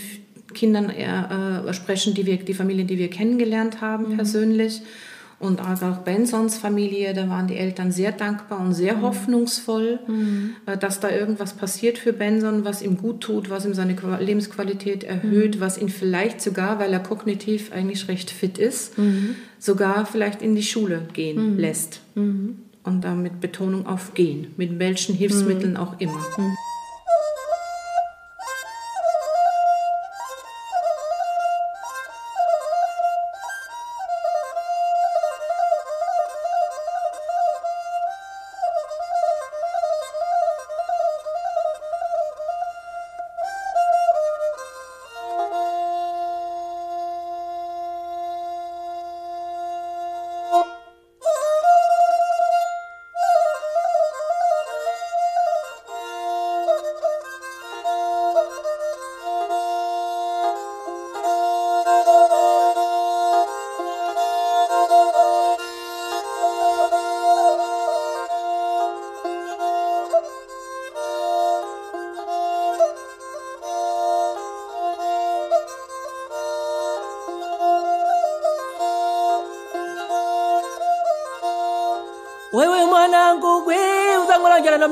Kindern 0.54 0.92
eher, 0.92 1.64
äh, 1.66 1.74
sprechen, 1.74 2.14
die 2.14 2.28
wir, 2.28 2.38
die 2.38 2.54
Familien, 2.54 2.86
die 2.86 3.00
wir 3.00 3.10
kennengelernt 3.10 3.82
haben 3.82 4.12
mhm. 4.12 4.16
persönlich. 4.18 4.82
Und 5.42 5.60
also 5.60 5.88
auch 5.88 5.98
Bensons 5.98 6.58
Familie, 6.58 7.16
da 7.16 7.28
waren 7.28 7.48
die 7.48 7.58
Eltern 7.58 7.92
sehr 7.92 8.12
dankbar 8.12 8.60
und 8.60 8.74
sehr 8.74 8.98
mhm. 8.98 9.02
hoffnungsvoll, 9.02 10.00
mhm. 10.08 10.52
Äh, 10.68 10.78
dass 10.78 11.00
da 11.00 11.10
irgendwas 11.10 11.54
passiert 11.54 11.98
für 11.98 12.14
Benson, 12.14 12.64
was 12.64 12.84
ihm 12.84 12.96
gut 12.96 13.22
tut, 13.22 13.50
was 13.50 13.66
ihm 13.66 13.74
seine 13.74 13.96
Lebensqualität 14.20 15.04
erhöht, 15.04 15.56
mhm. 15.56 15.60
was 15.60 15.80
ihn 15.80 15.90
vielleicht 15.90 16.42
sogar, 16.42 16.78
weil 16.78 16.94
er 16.94 17.00
kognitiv 17.00 17.72
eigentlich 17.72 18.08
recht 18.08 18.30
fit 18.30 18.60
ist, 18.60 19.00
mhm. 19.00 19.36
sogar 19.58 20.06
vielleicht 20.06 20.44
in 20.44 20.56
die 20.56 20.64
Schule 20.64 21.08
gehen 21.14 21.54
mhm. 21.54 21.60
lässt. 21.60 22.02
Mhm. 22.14 22.58
Und 22.84 23.04
damit 23.04 23.42
Betonung 23.42 23.88
auf 23.88 24.14
gehen, 24.14 24.54
mit 24.58 24.80
welchen 24.80 25.16
Hilfsmitteln 25.16 25.78
auch 25.78 26.00
immer. 26.00 26.24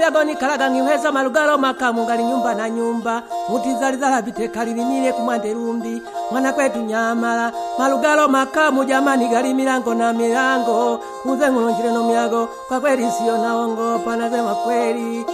Uzangolonjera 0.10 0.36
kalaga 0.36 0.69
ngiweza 0.72 1.12
malugalo 1.12 1.58
makamu 1.58 2.04
ngali 2.04 2.24
nyumba 2.24 2.56
na 2.56 2.69
nyumba. 2.69 3.22
Mutizalizala 3.50 4.15
labite 4.15 4.48
lilimile 4.65 5.13
kumwande 5.13 5.54
lumbi 5.54 6.02
mwana 6.32 6.54
kwetu 6.54 6.80
nyamala. 6.80 7.52
Malugalo 7.78 8.28
makamu 8.28 8.86
jamani 8.86 9.28
gali 9.28 9.54
milango 9.54 9.93
na 9.93 10.13
milango. 10.13 11.00
Uze 11.26 11.52
ngulonjire 11.52 11.91
no 11.91 12.04
miago. 12.04 12.50
Kwa 12.67 12.80
kweli 12.80 13.12
siyo 13.12 13.38
naongopa 13.38 14.15
nasema 14.15 14.56
kweli. 14.56 15.26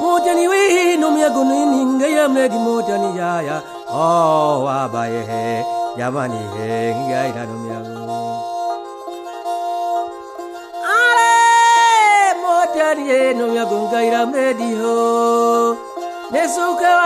Mutani 0.00 0.48
winu 0.48 1.10
myago 1.10 1.44
nininge 1.44 2.12
ya 2.12 2.28
mledi 2.28 2.58
mutani 2.58 3.18
yaya. 3.18 3.62
Oh 3.94 4.64
wabaye 4.64 5.64
jamani 5.96 6.38
he 6.58 6.94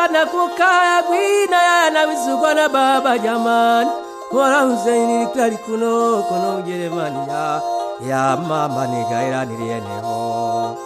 na 0.09 0.27
kukaa 0.27 1.03
gwina 1.03 1.91
nawizugwa 1.91 2.55
na 2.55 2.69
baba 2.69 3.19
jamani, 3.19 3.91
Mola 4.33 4.61
Huseini 4.61 5.27
tali 5.27 5.57
kuno 5.57 6.23
kuno 6.29 6.57
Ujerumani 6.59 7.19
ya 7.29 7.61
ya 8.09 8.37
mama 8.37 8.87
nigaira 8.87 9.45
nilieneho 9.45 10.77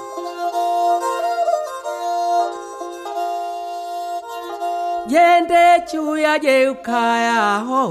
jende 5.07 5.81
chuya 5.90 6.38
jeukayaho 6.38 7.83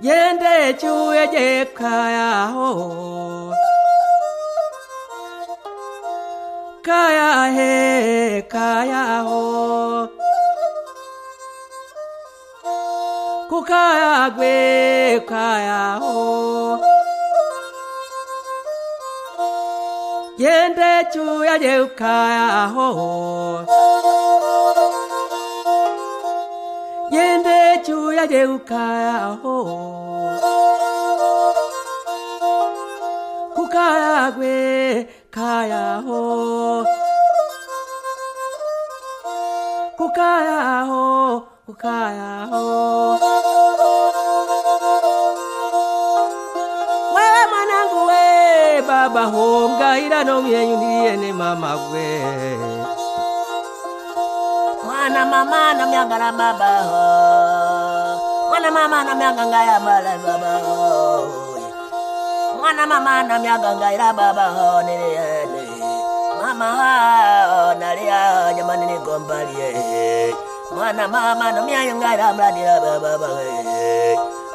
jende 0.00 0.74
chuya 0.80 1.26
jeukayaho 1.26 2.68
kaya 6.84 7.48
he 7.56 8.42
kaya 8.54 9.04
ho. 9.26 10.08
Kukaya 13.50 14.30
gwe 14.36 15.20
kaya 15.30 15.82
ho. 16.02 16.14
Yende 20.44 20.92
chuya 21.12 21.54
je 21.64 21.74
kaya 22.00 22.68
ho. 22.74 22.88
Yende 27.14 27.58
chuya 27.86 28.24
je 28.32 28.42
ukaya 28.56 29.18
ho. 29.42 29.56
Kukaya 33.56 34.30
gwe 34.36 34.56
kaya 35.34 35.98
ho 36.06 36.20
kukaya 41.66 42.46
ho 42.50 42.64
wewe 47.14 47.42
mwanangu 47.50 48.00
we 48.10 48.24
baba 48.88 49.22
honga 49.34 49.98
ila 49.98 50.24
nomyenyu 50.24 50.76
niliene 50.76 51.32
mama 51.32 51.70
gwe 51.88 52.08
mwana 54.86 55.26
mama 55.26 55.74
na 55.74 55.86
myangala 55.86 56.32
baba 56.32 56.72
ho. 56.88 57.04
Mwana 58.48 58.70
mama 58.70 59.04
na 59.04 59.14
myanganga 59.14 59.64
ya 59.64 59.80
mala 59.80 60.18
baba 60.18 60.52
ho 60.64 61.43
mwana 62.64 62.86
mama 62.88 63.22
namyaganga 63.28 64.12
baba 64.16 64.46
ho 64.56 64.80
niliene 64.82 65.62
mama 66.40 66.64
oh, 66.72 66.76
hao 66.80 67.74
nalia 67.74 68.52
jamani 68.56 68.86
nikombalie 68.86 70.34
mwana 70.72 71.04
mama 71.08 71.52
namyayungala 71.52 72.32
mladila 72.32 72.80
baba 72.80 73.18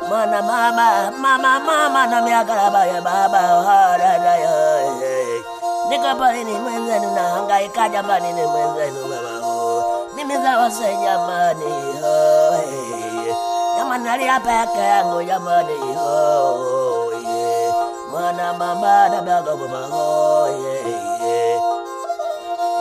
mwana 0.09 0.41
mama 0.41 1.11
mama 1.21 1.59
mama 1.59 2.01
namyagala 2.07 2.69
baya 2.73 3.01
baba 3.01 3.41
halalaya 3.67 4.57
nikabalini 5.89 6.53
mwenzenu 6.53 7.11
nahangaika 7.15 7.89
jamani 7.89 8.33
ni 8.33 8.41
mwenzenu 8.45 9.01
baba 9.05 9.33
nimezawase 10.15 10.95
jamani 10.97 11.71
ho. 12.01 12.63
Jamani 13.77 14.03
nalia 14.03 14.39
peke 14.39 14.79
yangu 14.79 15.23
jamani 15.23 15.73
oh. 15.97 16.68
Mana 18.29 18.53
mama 18.53 19.09
da 19.09 19.21
baga 19.25 19.57
mama, 19.57 19.89
oh 19.89 20.45
yeah 20.61 20.85
yeah 20.85 21.57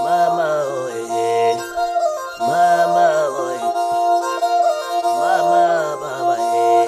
Mama 0.04 0.44
oh 0.68 0.92
yeah 0.92 1.56
Mama 2.37 3.06
oh 3.32 3.48
yeah 3.56 3.72
Mama 5.08 5.64
baba 5.96 6.34
yeah 6.37 6.84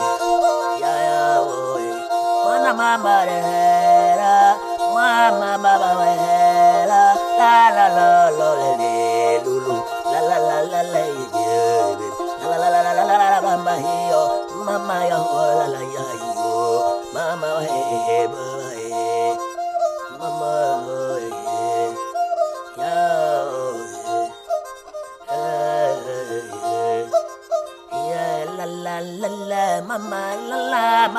Yeah 0.76 0.98
yeah 1.08 1.40
oh 1.40 1.80
yeah 1.80 2.04
Mana 2.44 2.70
mama 2.76 3.16
da 3.24 3.36
hera 3.48 4.36
Mama 4.92 5.56
baba 5.56 6.04
hera 6.20 7.16
La 7.40 7.72
la 7.72 7.86
la 7.96 8.12
la 8.28 8.48
la 8.60 8.76
la 8.76 9.40
lulu 9.40 9.76
La 10.04 10.20
la 10.20 10.36
la 10.36 10.56
la 10.68 10.80
la 10.84 11.02
yeah 11.08 11.96
La 12.44 12.56
la 12.60 12.68
la 12.68 12.80
la 12.84 12.92
la 12.92 13.04
la 13.08 13.16
la 13.24 13.40
mama 13.40 13.72
hiyo 13.80 14.22
Mama 14.68 14.96
yo 15.08 15.20
la 15.56 15.66
la 15.72 15.80
ya 15.80 16.04
yo 16.12 17.00
Mama 17.16 17.48
hey 17.64 18.28
hey 18.28 18.49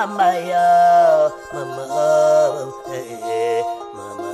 mama 0.01 0.33
yo 0.33 1.31
mama 1.53 2.73
he 2.89 3.61
mama 3.93 4.29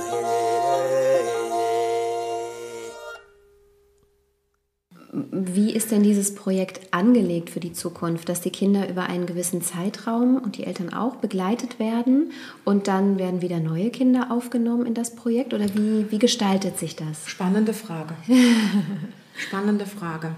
Wie 5.30 5.72
ist 5.72 5.90
denn 5.90 6.02
dieses 6.02 6.34
Projekt 6.34 6.92
angelegt 6.92 7.50
für 7.50 7.60
die 7.60 7.72
Zukunft, 7.72 8.28
dass 8.28 8.40
die 8.40 8.50
Kinder 8.50 8.88
über 8.88 9.04
einen 9.04 9.26
gewissen 9.26 9.62
Zeitraum 9.62 10.36
und 10.36 10.56
die 10.56 10.64
Eltern 10.64 10.92
auch 10.92 11.16
begleitet 11.16 11.78
werden 11.78 12.32
und 12.64 12.88
dann 12.88 13.18
werden 13.18 13.42
wieder 13.42 13.58
neue 13.58 13.90
Kinder 13.90 14.28
aufgenommen 14.30 14.86
in 14.86 14.94
das 14.94 15.14
Projekt 15.16 15.52
oder 15.54 15.66
wie, 15.74 16.10
wie 16.10 16.18
gestaltet 16.18 16.78
sich 16.78 16.96
das? 16.96 17.26
Spannende 17.26 17.74
Frage. 17.74 18.14
Spannende 19.36 19.86
Frage. 19.86 20.34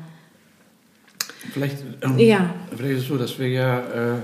Vielleicht, 1.53 1.79
ähm, 2.03 2.19
Ja. 2.19 2.55
vielleicht 2.77 2.97
ist 2.97 3.03
es 3.03 3.09
so, 3.09 3.17
dass 3.19 3.39
wir 3.39 3.49
ja 3.49 3.79
äh, 3.81 4.19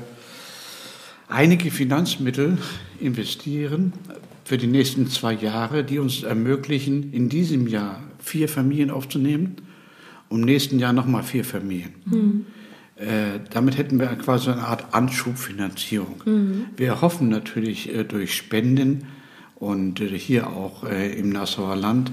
einige 1.28 1.70
Finanzmittel 1.70 2.58
investieren 3.00 3.92
für 4.44 4.58
die 4.58 4.66
nächsten 4.66 5.08
zwei 5.08 5.32
Jahre, 5.34 5.84
die 5.84 5.98
uns 5.98 6.22
ermöglichen, 6.22 7.12
in 7.12 7.28
diesem 7.28 7.66
Jahr 7.66 8.02
vier 8.18 8.48
Familien 8.48 8.90
aufzunehmen 8.90 9.56
und 10.28 10.40
im 10.40 10.46
nächsten 10.46 10.78
Jahr 10.78 10.92
nochmal 10.92 11.22
vier 11.22 11.44
Familien. 11.44 11.94
Äh, 12.96 13.40
damit 13.50 13.76
hätten 13.76 13.98
wir 13.98 14.06
quasi 14.06 14.50
eine 14.50 14.66
Art 14.66 14.94
Anschubfinanzierung. 14.94 16.22
Wir 16.76 17.02
hoffen 17.02 17.28
natürlich 17.28 17.94
äh, 17.94 18.04
durch 18.04 18.34
Spenden 18.34 19.06
und 19.56 20.00
äh, 20.00 20.18
hier 20.18 20.48
auch 20.48 20.84
äh, 20.84 21.12
im 21.18 21.30
Nassauer 21.30 21.76
Land 21.76 22.10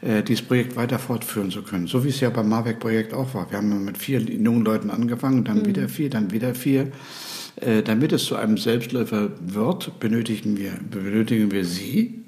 äh, 0.00 0.22
dieses 0.22 0.44
Projekt 0.44 0.76
weiter 0.76 0.98
fortführen 0.98 1.50
zu 1.50 1.62
können. 1.62 1.86
So 1.86 2.04
wie 2.04 2.08
es 2.08 2.20
ja 2.20 2.30
beim 2.30 2.48
Marbeck-Projekt 2.48 3.12
auch 3.12 3.34
war. 3.34 3.50
Wir 3.50 3.58
haben 3.58 3.84
mit 3.84 3.98
vier 3.98 4.20
jungen 4.20 4.64
Leuten 4.64 4.90
angefangen, 4.90 5.44
dann 5.44 5.66
wieder 5.66 5.88
vier, 5.88 6.10
dann 6.10 6.30
wieder 6.30 6.54
vier. 6.54 6.92
Äh, 7.62 7.82
damit 7.82 8.12
es 8.12 8.24
zu 8.24 8.34
einem 8.34 8.58
Selbstläufer 8.58 9.30
wird, 9.40 10.00
benötigen 10.00 10.56
wir, 10.56 10.72
benötigen 10.90 11.52
wir 11.52 11.64
Sie 11.64 12.24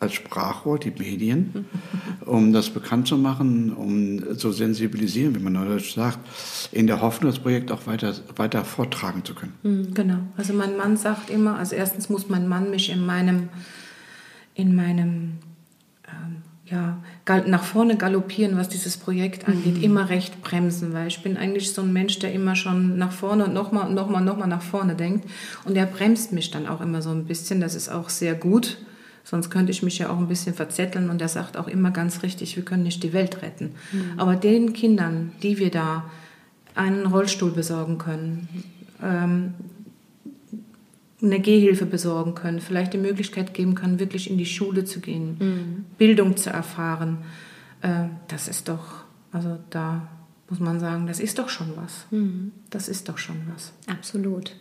als 0.00 0.14
Sprachrohr, 0.14 0.78
die 0.78 0.90
Medien, 0.90 1.66
um 2.26 2.52
das 2.52 2.70
bekannt 2.70 3.06
zu 3.06 3.16
machen, 3.16 3.72
um 3.72 4.36
zu 4.36 4.50
sensibilisieren, 4.50 5.36
wie 5.36 5.38
man 5.38 5.52
neudeutsch 5.52 5.94
sagt, 5.94 6.18
in 6.72 6.88
der 6.88 7.00
Hoffnung, 7.00 7.30
das 7.30 7.40
Projekt 7.40 7.70
auch 7.70 7.86
weiter, 7.86 8.12
weiter 8.34 8.64
vortragen 8.64 9.24
zu 9.24 9.34
können. 9.34 9.92
Genau. 9.94 10.18
Also 10.36 10.52
mein 10.52 10.76
Mann 10.76 10.96
sagt 10.96 11.30
immer, 11.30 11.56
also 11.56 11.76
erstens 11.76 12.08
muss 12.08 12.28
mein 12.28 12.48
Mann 12.48 12.70
mich 12.70 12.90
in 12.90 13.06
meinem, 13.06 13.48
in 14.54 14.74
meinem 14.74 15.34
ja, 16.66 16.98
nach 17.46 17.62
vorne 17.62 17.96
galoppieren, 17.96 18.56
was 18.56 18.68
dieses 18.68 18.96
Projekt 18.96 19.46
angeht, 19.46 19.82
immer 19.82 20.08
recht 20.08 20.42
bremsen, 20.42 20.92
weil 20.92 21.06
ich 21.06 21.22
bin 21.22 21.36
eigentlich 21.36 21.72
so 21.72 21.82
ein 21.82 21.92
Mensch, 21.92 22.18
der 22.18 22.32
immer 22.32 22.56
schon 22.56 22.98
nach 22.98 23.12
vorne 23.12 23.44
und 23.44 23.54
nochmal, 23.54 23.88
nochmal, 23.90 24.22
nochmal 24.22 24.48
nach 24.48 24.62
vorne 24.62 24.96
denkt. 24.96 25.28
Und 25.64 25.74
der 25.74 25.86
bremst 25.86 26.32
mich 26.32 26.50
dann 26.50 26.66
auch 26.66 26.80
immer 26.80 27.02
so 27.02 27.10
ein 27.10 27.24
bisschen. 27.24 27.60
Das 27.60 27.76
ist 27.76 27.88
auch 27.88 28.08
sehr 28.08 28.34
gut. 28.34 28.78
Sonst 29.22 29.50
könnte 29.50 29.70
ich 29.70 29.82
mich 29.82 29.98
ja 29.98 30.10
auch 30.10 30.18
ein 30.18 30.28
bisschen 30.28 30.54
verzetteln 30.54 31.10
und 31.10 31.20
er 31.20 31.28
sagt 31.28 31.56
auch 31.56 31.68
immer 31.68 31.90
ganz 31.90 32.22
richtig, 32.22 32.56
wir 32.56 32.64
können 32.64 32.84
nicht 32.84 33.02
die 33.02 33.12
Welt 33.12 33.42
retten. 33.42 33.74
Aber 34.16 34.36
den 34.36 34.72
Kindern, 34.72 35.32
die 35.42 35.58
wir 35.58 35.70
da 35.70 36.04
einen 36.76 37.06
Rollstuhl 37.06 37.50
besorgen 37.50 37.98
können, 37.98 38.48
ähm, 39.02 39.54
eine 41.22 41.40
Gehhilfe 41.40 41.86
besorgen 41.86 42.34
können, 42.34 42.60
vielleicht 42.60 42.92
die 42.92 42.98
Möglichkeit 42.98 43.54
geben 43.54 43.74
können, 43.74 43.98
wirklich 43.98 44.30
in 44.30 44.36
die 44.36 44.46
Schule 44.46 44.84
zu 44.84 45.00
gehen, 45.00 45.36
mhm. 45.38 45.84
Bildung 45.98 46.36
zu 46.36 46.50
erfahren. 46.50 47.18
Äh, 47.80 48.08
das 48.28 48.48
ist 48.48 48.68
doch, 48.68 49.04
also 49.32 49.58
da 49.70 50.08
muss 50.48 50.60
man 50.60 50.78
sagen, 50.78 51.06
das 51.06 51.18
ist 51.18 51.38
doch 51.38 51.48
schon 51.48 51.72
was. 51.76 52.06
Mhm. 52.10 52.52
Das 52.70 52.88
ist 52.88 53.08
doch 53.08 53.18
schon 53.18 53.36
was. 53.52 53.72
Absolut. 53.86 54.54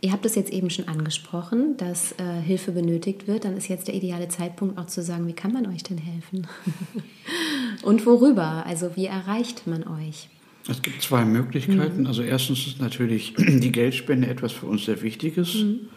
Ihr 0.00 0.12
habt 0.12 0.26
es 0.26 0.34
jetzt 0.34 0.52
eben 0.52 0.68
schon 0.68 0.88
angesprochen, 0.88 1.76
dass 1.76 2.12
äh, 2.18 2.40
Hilfe 2.42 2.72
benötigt 2.72 3.28
wird. 3.28 3.44
Dann 3.44 3.56
ist 3.56 3.68
jetzt 3.68 3.88
der 3.88 3.94
ideale 3.94 4.28
Zeitpunkt 4.28 4.78
auch 4.78 4.86
zu 4.86 5.02
sagen, 5.02 5.26
wie 5.26 5.32
kann 5.32 5.52
man 5.52 5.66
euch 5.66 5.84
denn 5.84 5.98
helfen? 5.98 6.46
Und 7.82 8.04
worüber? 8.04 8.66
Also 8.66 8.96
wie 8.96 9.06
erreicht 9.06 9.66
man 9.66 9.84
euch? 9.84 10.28
Es 10.68 10.80
gibt 10.82 11.02
zwei 11.02 11.24
Möglichkeiten. 11.24 12.02
Mhm. 12.02 12.06
Also 12.06 12.22
erstens 12.22 12.66
ist 12.66 12.80
natürlich 12.80 13.34
die 13.38 13.72
Geldspende 13.72 14.28
etwas 14.28 14.52
für 14.52 14.66
uns 14.66 14.84
sehr 14.84 15.02
Wichtiges. 15.02 15.54
Mhm. 15.54 15.88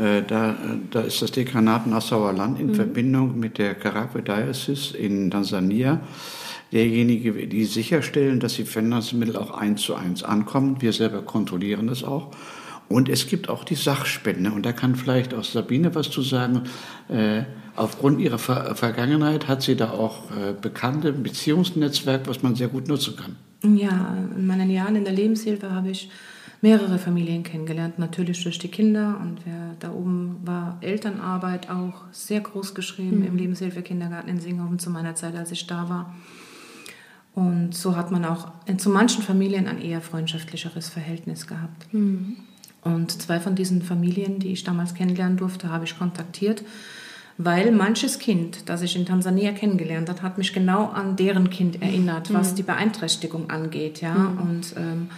Äh, 0.00 0.22
da, 0.26 0.56
da, 0.90 1.02
ist 1.02 1.22
das 1.22 1.32
Dekanat 1.32 1.86
Nassauer 1.86 2.32
Land 2.32 2.60
in 2.60 2.68
mhm. 2.68 2.74
Verbindung 2.74 3.38
mit 3.38 3.58
der 3.58 3.74
Karagwe 3.74 4.22
Diocese 4.22 4.96
in 4.96 5.30
Tansania 5.30 6.00
derjenige, 6.72 7.46
die 7.46 7.64
sicherstellen, 7.64 8.40
dass 8.40 8.54
die 8.54 8.64
Finanzmittel 8.64 9.36
auch 9.36 9.52
eins 9.52 9.82
zu 9.82 9.94
eins 9.94 10.24
ankommen. 10.24 10.76
Wir 10.80 10.92
selber 10.92 11.22
kontrollieren 11.22 11.86
das 11.86 12.02
auch. 12.02 12.32
Und 12.88 13.08
es 13.08 13.28
gibt 13.28 13.48
auch 13.48 13.64
die 13.64 13.76
Sachspende. 13.76 14.50
Und 14.50 14.66
da 14.66 14.72
kann 14.72 14.96
vielleicht 14.96 15.32
auch 15.34 15.44
Sabine 15.44 15.94
was 15.94 16.10
zu 16.10 16.20
sagen. 16.20 16.62
Äh, 17.08 17.44
aufgrund 17.76 18.20
ihrer 18.20 18.38
Ver 18.38 18.74
Vergangenheit 18.74 19.48
hat 19.48 19.62
sie 19.62 19.76
da 19.76 19.90
auch 19.90 20.30
äh, 20.32 20.52
bekannte 20.60 21.12
Beziehungsnetzwerk, 21.12 22.26
was 22.26 22.42
man 22.42 22.56
sehr 22.56 22.68
gut 22.68 22.88
nutzen 22.88 23.16
kann. 23.16 23.36
Ja, 23.64 24.16
in 24.36 24.46
meinen 24.46 24.70
Jahren 24.70 24.96
in 24.96 25.04
der 25.04 25.12
Lebenshilfe 25.12 25.70
habe 25.72 25.90
ich 25.90 26.10
mehrere 26.60 26.98
Familien 26.98 27.42
kennengelernt, 27.42 27.98
natürlich 27.98 28.42
durch 28.42 28.58
die 28.58 28.68
Kinder. 28.68 29.18
Und 29.20 29.44
wer 29.44 29.74
da 29.80 29.92
oben 29.92 30.40
war 30.44 30.78
Elternarbeit 30.80 31.70
auch 31.70 32.04
sehr 32.10 32.40
groß 32.40 32.74
geschrieben 32.74 33.20
mhm. 33.20 33.26
im 33.26 33.36
Lebenshilfe-Kindergarten 33.36 34.28
in 34.28 34.40
Singhofen 34.40 34.78
zu 34.78 34.90
meiner 34.90 35.14
Zeit, 35.14 35.36
als 35.36 35.52
ich 35.52 35.66
da 35.66 35.88
war. 35.88 36.14
Und 37.34 37.74
so 37.74 37.96
hat 37.96 38.10
man 38.10 38.24
auch 38.24 38.48
zu 38.76 38.90
manchen 38.90 39.22
Familien 39.22 39.66
ein 39.66 39.80
eher 39.80 40.00
freundschaftlicheres 40.00 40.88
Verhältnis 40.88 41.46
gehabt. 41.46 41.92
Mhm. 41.92 42.36
Und 42.82 43.10
zwei 43.10 43.40
von 43.40 43.54
diesen 43.54 43.82
Familien, 43.82 44.38
die 44.38 44.52
ich 44.52 44.62
damals 44.62 44.94
kennenlernen 44.94 45.36
durfte, 45.36 45.70
habe 45.70 45.84
ich 45.84 45.98
kontaktiert, 45.98 46.62
weil 47.36 47.72
manches 47.72 48.18
Kind, 48.18 48.68
das 48.68 48.82
ich 48.82 48.96
in 48.96 49.06
Tansania 49.06 49.52
kennengelernt 49.52 50.08
habe, 50.08 50.22
hat 50.22 50.38
mich 50.38 50.52
genau 50.52 50.86
an 50.86 51.16
deren 51.16 51.50
Kind 51.50 51.82
erinnert, 51.82 52.32
was 52.32 52.52
mhm. 52.52 52.56
die 52.56 52.62
Beeinträchtigung 52.62 53.50
angeht. 53.50 54.00
Ja? 54.00 54.14
Mhm. 54.14 54.38
Und 54.38 54.74
ähm, 54.76 55.08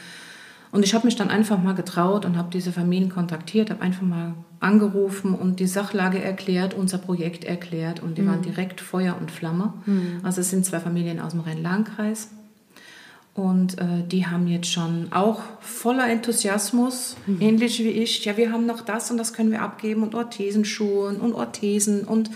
und 0.73 0.85
ich 0.85 0.95
habe 0.95 1.07
mich 1.07 1.17
dann 1.17 1.31
einfach 1.31 1.63
mal 1.63 1.75
getraut 1.75 2.27
und 2.27 2.37
habe 2.37 2.49
diese 2.53 2.71
Familien 2.71 3.09
kontaktiert, 3.09 3.71
habe 3.71 3.81
einfach 3.81 4.03
mal 4.03 4.35
angerufen 4.61 5.35
und 5.35 5.59
die 5.59 5.67
Sachlage 5.67 6.21
erklärt, 6.21 6.75
unser 6.75 6.99
Projekt 6.99 7.45
erklärt 7.45 8.03
und 8.03 8.19
die 8.19 8.23
mhm. 8.23 8.27
waren 8.29 8.43
direkt 8.43 8.83
Feuer 8.83 9.17
und 9.19 9.31
Flamme. 9.31 9.73
Mhm. 9.87 10.21
Also 10.23 10.43
es 10.43 10.51
sind 10.51 10.67
zwei 10.67 10.81
Familien 10.81 11.19
aus 11.21 11.33
dem 11.33 11.41
Rhein-Lahn-Kreis 11.41 12.29
und 13.37 13.79
äh, 13.79 14.03
die 14.11 14.27
haben 14.27 14.49
jetzt 14.49 14.71
schon 14.71 15.09
auch 15.13 15.41
voller 15.61 16.09
Enthusiasmus, 16.09 17.17
mhm. 17.27 17.41
ähnlich 17.41 17.79
wie 17.81 17.91
ich, 17.91 18.25
ja 18.25 18.37
wir 18.37 18.51
haben 18.51 18.67
noch 18.67 18.81
das 18.81 19.11
und 19.11 19.19
das 19.19 19.33
können 19.33 19.51
wir 19.51 19.63
abgeben 19.63 20.03
und 20.03 20.15
Orthesenschuhe 20.15 21.09
und 21.09 21.35
Orthesen 21.35 22.05
und 22.05 22.31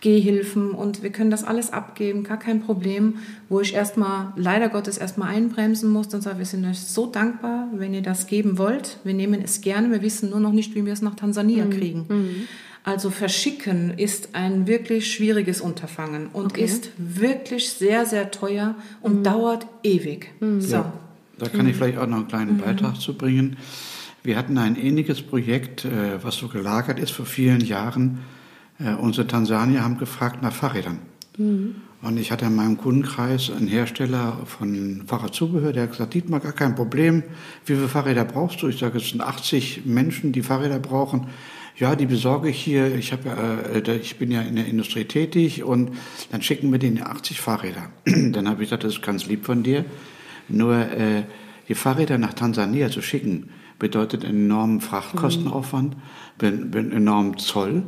Gehhilfen 0.00 0.70
und 0.70 1.02
wir 1.02 1.10
können 1.10 1.30
das 1.30 1.44
alles 1.44 1.72
abgeben, 1.72 2.24
gar 2.24 2.38
kein 2.38 2.62
Problem, 2.62 3.18
wo 3.50 3.60
ich 3.60 3.74
erstmal, 3.74 4.32
leider 4.34 4.70
Gottes, 4.70 4.96
erstmal 4.96 5.34
einbremsen 5.34 5.90
musste 5.90 6.16
und 6.16 6.22
sage, 6.22 6.38
wir 6.38 6.46
sind 6.46 6.64
euch 6.64 6.80
so 6.80 7.06
dankbar, 7.06 7.68
wenn 7.74 7.92
ihr 7.92 8.00
das 8.00 8.26
geben 8.26 8.56
wollt. 8.56 8.98
Wir 9.04 9.12
nehmen 9.12 9.42
es 9.42 9.60
gerne, 9.60 9.90
wir 9.90 10.00
wissen 10.00 10.30
nur 10.30 10.40
noch 10.40 10.52
nicht, 10.52 10.74
wie 10.74 10.86
wir 10.86 10.94
es 10.94 11.02
nach 11.02 11.16
Tansania 11.16 11.66
mhm. 11.66 11.70
kriegen. 11.70 12.06
Mhm. 12.08 12.48
Also 12.82 13.10
verschicken 13.10 13.98
ist 13.98 14.34
ein 14.34 14.66
wirklich 14.66 15.12
schwieriges 15.12 15.60
Unterfangen 15.60 16.28
und 16.32 16.52
okay. 16.52 16.64
ist 16.64 16.90
wirklich 16.96 17.70
sehr, 17.70 18.06
sehr 18.06 18.30
teuer 18.30 18.74
und 19.02 19.18
mhm. 19.18 19.22
dauert 19.24 19.66
ewig. 19.82 20.32
Mhm. 20.40 20.60
So. 20.60 20.76
Ja, 20.76 20.92
da 21.38 21.48
kann 21.48 21.68
ich 21.68 21.76
vielleicht 21.76 21.98
auch 21.98 22.06
noch 22.06 22.18
einen 22.18 22.28
kleinen 22.28 22.56
mhm. 22.56 22.60
Beitrag 22.62 23.00
zu 23.00 23.14
bringen. 23.16 23.56
Wir 24.22 24.36
hatten 24.36 24.58
ein 24.58 24.76
ähnliches 24.76 25.22
Projekt, 25.22 25.84
äh, 25.84 26.22
was 26.22 26.36
so 26.36 26.48
gelagert 26.48 26.98
ist 26.98 27.12
vor 27.12 27.26
vielen 27.26 27.60
Jahren 27.60 28.20
äh, 28.82 28.94
unsere 28.94 29.26
Tansanier 29.26 29.82
haben 29.82 29.98
gefragt 29.98 30.42
nach 30.42 30.52
Fahrrädern. 30.52 30.98
Mhm. 31.36 31.76
Und 32.02 32.16
ich 32.16 32.32
hatte 32.32 32.46
in 32.46 32.56
meinem 32.56 32.78
Kundenkreis 32.78 33.50
einen 33.50 33.68
Hersteller 33.68 34.38
von 34.46 35.02
Fahrradzubehör, 35.06 35.74
der 35.74 35.82
hat 35.82 35.90
gesagt, 35.90 36.14
Dietmar, 36.14 36.40
gar 36.40 36.52
kein 36.52 36.74
Problem. 36.74 37.22
Wie 37.66 37.74
viele 37.74 37.88
Fahrräder 37.88 38.24
brauchst 38.24 38.62
du? 38.62 38.68
Ich 38.68 38.78
sage, 38.78 38.98
es 38.98 39.10
sind 39.10 39.20
80 39.20 39.84
Menschen, 39.84 40.32
die 40.32 40.42
Fahrräder 40.42 40.78
brauchen. 40.78 41.26
Ja, 41.76 41.96
die 41.96 42.06
besorge 42.06 42.50
ich 42.50 42.60
hier. 42.60 42.94
Ich, 42.94 43.12
hab, 43.12 43.24
äh, 43.24 43.96
ich 43.96 44.18
bin 44.18 44.30
ja 44.30 44.42
in 44.42 44.56
der 44.56 44.66
Industrie 44.66 45.04
tätig 45.04 45.64
und 45.64 45.92
dann 46.30 46.42
schicken 46.42 46.70
wir 46.72 46.78
denen 46.78 47.02
80 47.02 47.40
Fahrräder. 47.40 47.90
dann 48.04 48.48
habe 48.48 48.62
ich 48.62 48.68
gesagt, 48.68 48.84
das 48.84 48.94
ist 48.94 49.02
ganz 49.02 49.26
lieb 49.26 49.46
von 49.46 49.62
dir. 49.62 49.84
Nur 50.48 50.74
äh, 50.76 51.22
die 51.68 51.74
Fahrräder 51.74 52.18
nach 52.18 52.34
Tansania 52.34 52.90
zu 52.90 53.00
schicken, 53.00 53.50
bedeutet 53.78 54.24
einen 54.24 54.46
enormen 54.46 54.80
Frachtkostenaufwand, 54.80 55.96
mhm. 56.42 56.92
enormen 56.92 57.38
Zoll 57.38 57.84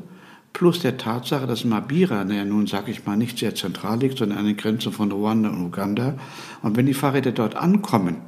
plus 0.52 0.80
der 0.80 0.98
Tatsache, 0.98 1.46
dass 1.46 1.64
Mabira, 1.64 2.24
naja 2.24 2.44
nun 2.44 2.66
sage 2.66 2.90
ich 2.90 3.06
mal, 3.06 3.16
nicht 3.16 3.38
sehr 3.38 3.54
zentral 3.54 3.98
liegt, 4.00 4.18
sondern 4.18 4.38
an 4.38 4.46
den 4.46 4.56
Grenzen 4.56 4.92
von 4.92 5.10
Ruanda 5.10 5.48
und 5.48 5.64
Uganda. 5.64 6.18
Und 6.62 6.76
wenn 6.76 6.86
die 6.86 6.94
Fahrräder 6.94 7.32
dort 7.32 7.56
ankommen, 7.56 8.18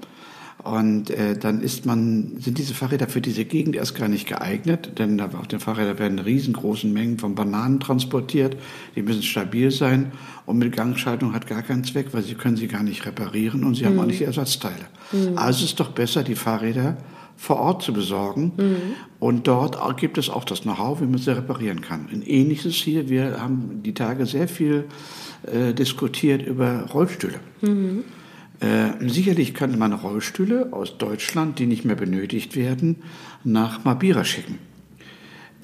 und 0.63 1.11
äh, 1.11 1.37
dann 1.37 1.61
ist 1.61 1.85
man, 1.85 2.37
sind 2.39 2.57
diese 2.59 2.73
Fahrräder 2.73 3.07
für 3.07 3.21
diese 3.21 3.45
Gegend 3.45 3.77
erst 3.77 3.95
gar 3.97 4.09
nicht 4.09 4.27
geeignet, 4.27 4.99
denn 4.99 5.21
auf 5.21 5.47
den 5.47 5.61
Fahrrädern 5.61 5.99
werden 5.99 6.19
riesengroßen 6.19 6.91
Mengen 6.93 7.19
von 7.19 7.35
Bananen 7.35 7.81
transportiert, 7.81 8.57
die 8.97 9.03
müssen 9.03 9.23
stabil 9.23 9.71
sein 9.71 10.13
und 10.47 10.59
mit 10.59 10.75
Gangschaltung 10.75 11.35
hat 11.35 11.47
gar 11.47 11.63
keinen 11.63 11.85
Zweck, 11.85 12.09
weil 12.13 12.23
sie 12.23 12.35
können 12.35 12.57
sie 12.57 12.69
gar 12.69 12.83
nicht 12.83 13.05
reparieren 13.05 13.65
und 13.65 13.75
sie 13.75 13.83
mhm. 13.83 13.89
haben 13.89 14.01
auch 14.01 14.07
nicht 14.07 14.23
Ersatzteile. 14.23 14.87
Mhm. 15.13 15.37
Also 15.37 15.65
ist 15.65 15.71
es 15.71 15.75
doch 15.75 15.91
besser, 15.91 16.23
die 16.23 16.35
Fahrräder 16.35 16.97
vor 17.37 17.57
Ort 17.57 17.83
zu 17.83 17.93
besorgen. 17.93 18.53
Mhm. 18.57 18.77
Und 19.19 19.47
dort 19.47 19.77
gibt 19.99 20.19
es 20.19 20.31
auch 20.31 20.45
das 20.45 20.63
Know-how, 20.63 21.01
wie 21.01 21.07
man 21.07 21.19
sie 21.19 21.37
reparieren 21.37 21.81
kann. 21.81 22.09
Ein 22.13 22.23
ähnliches 22.23 22.75
hier, 22.75 23.09
wir 23.09 23.41
haben 23.41 23.83
die 23.83 23.95
Tage 23.95 24.27
sehr 24.27 24.49
viel 24.49 24.85
äh, 25.47 25.75
diskutiert 25.75 26.47
über 26.47 26.87
Rollstühle. 26.93 27.41
Mhm. 27.61 28.05
Äh, 28.61 29.09
sicherlich 29.09 29.55
könnte 29.55 29.77
man 29.77 29.93
Rollstühle 29.93 30.73
aus 30.73 30.97
Deutschland, 30.99 31.59
die 31.59 31.67
nicht 31.67 31.85
mehr 31.85 31.97
benötigt 31.97 32.57
werden, 32.57 33.03
nach 33.43 33.85
Mabira 33.85 34.25
schicken. 34.25 34.59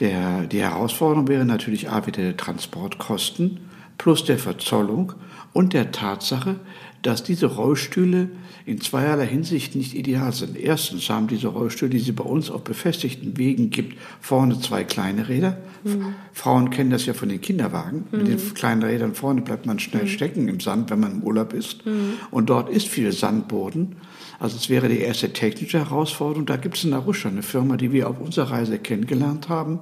Der, 0.00 0.46
die 0.46 0.60
Herausforderung 0.60 1.28
wäre 1.28 1.44
natürlich 1.44 1.90
A, 1.90 2.06
wieder 2.06 2.36
Transportkosten 2.36 3.60
plus 3.98 4.24
der 4.24 4.38
Verzollung 4.38 5.12
und 5.52 5.74
der 5.74 5.92
Tatsache, 5.92 6.56
dass 7.02 7.22
diese 7.22 7.46
Rollstühle 7.46 8.30
in 8.66 8.80
zweierlei 8.80 9.26
Hinsicht 9.26 9.74
nicht 9.74 9.94
ideal 9.94 10.32
sind. 10.32 10.56
Erstens 10.56 11.08
haben 11.08 11.28
diese 11.28 11.48
Rollstühle, 11.48 11.90
die 11.90 11.98
sie 11.98 12.12
bei 12.12 12.24
uns 12.24 12.50
auf 12.50 12.62
befestigten 12.62 13.36
Wegen 13.36 13.70
gibt, 13.70 13.96
vorne 14.20 14.60
zwei 14.60 14.84
kleine 14.84 15.28
Räder. 15.28 15.58
Mhm. 15.84 16.14
Frauen 16.32 16.70
kennen 16.70 16.90
das 16.90 17.06
ja 17.06 17.14
von 17.14 17.28
den 17.28 17.40
Kinderwagen. 17.40 18.04
Mhm. 18.10 18.18
Mit 18.18 18.28
den 18.28 18.36
mhm. 18.36 18.54
kleinen 18.54 18.82
Rädern 18.82 19.14
vorne 19.14 19.40
bleibt 19.40 19.66
man 19.66 19.78
schnell 19.78 20.04
mhm. 20.04 20.08
stecken 20.08 20.48
im 20.48 20.60
Sand, 20.60 20.90
wenn 20.90 21.00
man 21.00 21.12
im 21.12 21.22
Urlaub 21.22 21.52
ist. 21.52 21.86
Mhm. 21.86 22.14
Und 22.30 22.50
dort 22.50 22.68
ist 22.68 22.88
viel 22.88 23.12
Sandboden. 23.12 23.96
Also 24.38 24.56
es 24.56 24.70
wäre 24.70 24.88
die 24.88 25.00
erste 25.00 25.32
technische 25.32 25.78
Herausforderung. 25.78 26.46
Da 26.46 26.56
gibt 26.56 26.76
es 26.76 26.84
in 26.84 26.94
Arusha 26.94 27.28
eine 27.28 27.42
Firma, 27.42 27.76
die 27.76 27.92
wir 27.92 28.08
auf 28.08 28.20
unserer 28.20 28.52
Reise 28.52 28.78
kennengelernt 28.78 29.48
haben. 29.48 29.80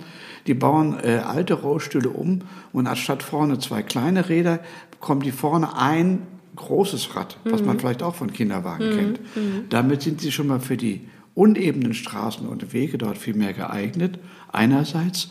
Die 0.49 0.55
bauen 0.55 0.97
äh, 1.03 1.19
alte 1.19 1.55
Rollstühle 1.55 2.09
um 2.09 2.41
und 2.73 2.87
anstatt 2.89 3.23
vorne 3.23 3.59
zwei 3.61 3.83
kleine 3.83 4.29
Räder, 4.29 4.61
kommen 5.01 5.21
die 5.21 5.31
vorne 5.31 5.77
ein 5.77 6.23
großes 6.59 7.17
Rad, 7.17 7.39
was 7.45 7.63
man 7.63 7.77
mhm. 7.77 7.81
vielleicht 7.81 8.03
auch 8.03 8.15
von 8.15 8.33
Kinderwagen 8.33 8.91
mhm. 8.91 8.97
kennt. 8.97 9.21
Mhm. 9.37 9.65
Damit 9.71 10.03
sind 10.03 10.21
sie 10.21 10.33
schon 10.33 10.49
mal 10.49 10.61
für 10.61 10.77
die 10.77 11.09
unebenen 11.35 11.95
Straßen 11.95 12.47
und 12.47 12.73
Wege 12.73 12.99
dort 12.99 13.17
viel 13.17 13.35
mehr 13.35 13.53
geeignet, 13.53 14.19
einerseits. 14.53 15.31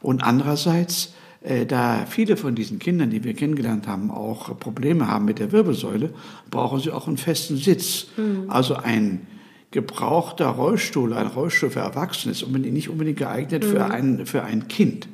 Und 0.00 0.22
andererseits, 0.22 1.14
äh, 1.42 1.66
da 1.66 2.06
viele 2.08 2.36
von 2.36 2.54
diesen 2.54 2.78
Kindern, 2.78 3.10
die 3.10 3.24
wir 3.24 3.34
kennengelernt 3.34 3.88
haben, 3.88 4.10
auch 4.10 4.58
Probleme 4.58 5.08
haben 5.08 5.24
mit 5.24 5.40
der 5.40 5.52
Wirbelsäule, 5.52 6.14
brauchen 6.50 6.80
sie 6.80 6.92
auch 6.92 7.08
einen 7.08 7.16
festen 7.16 7.56
Sitz. 7.56 8.06
Mhm. 8.16 8.44
Also 8.48 8.76
ein 8.76 9.26
gebrauchter 9.70 10.46
Rollstuhl, 10.46 11.12
ein 11.12 11.26
Rollstuhl 11.26 11.70
für 11.70 11.80
Erwachsene 11.80 12.32
ist 12.32 12.46
nicht 12.48 12.88
unbedingt 12.88 13.18
geeignet 13.18 13.64
für, 13.64 13.84
mhm. 13.84 13.90
ein, 13.90 14.26
für 14.26 14.44
ein 14.44 14.68
Kind. 14.68 15.08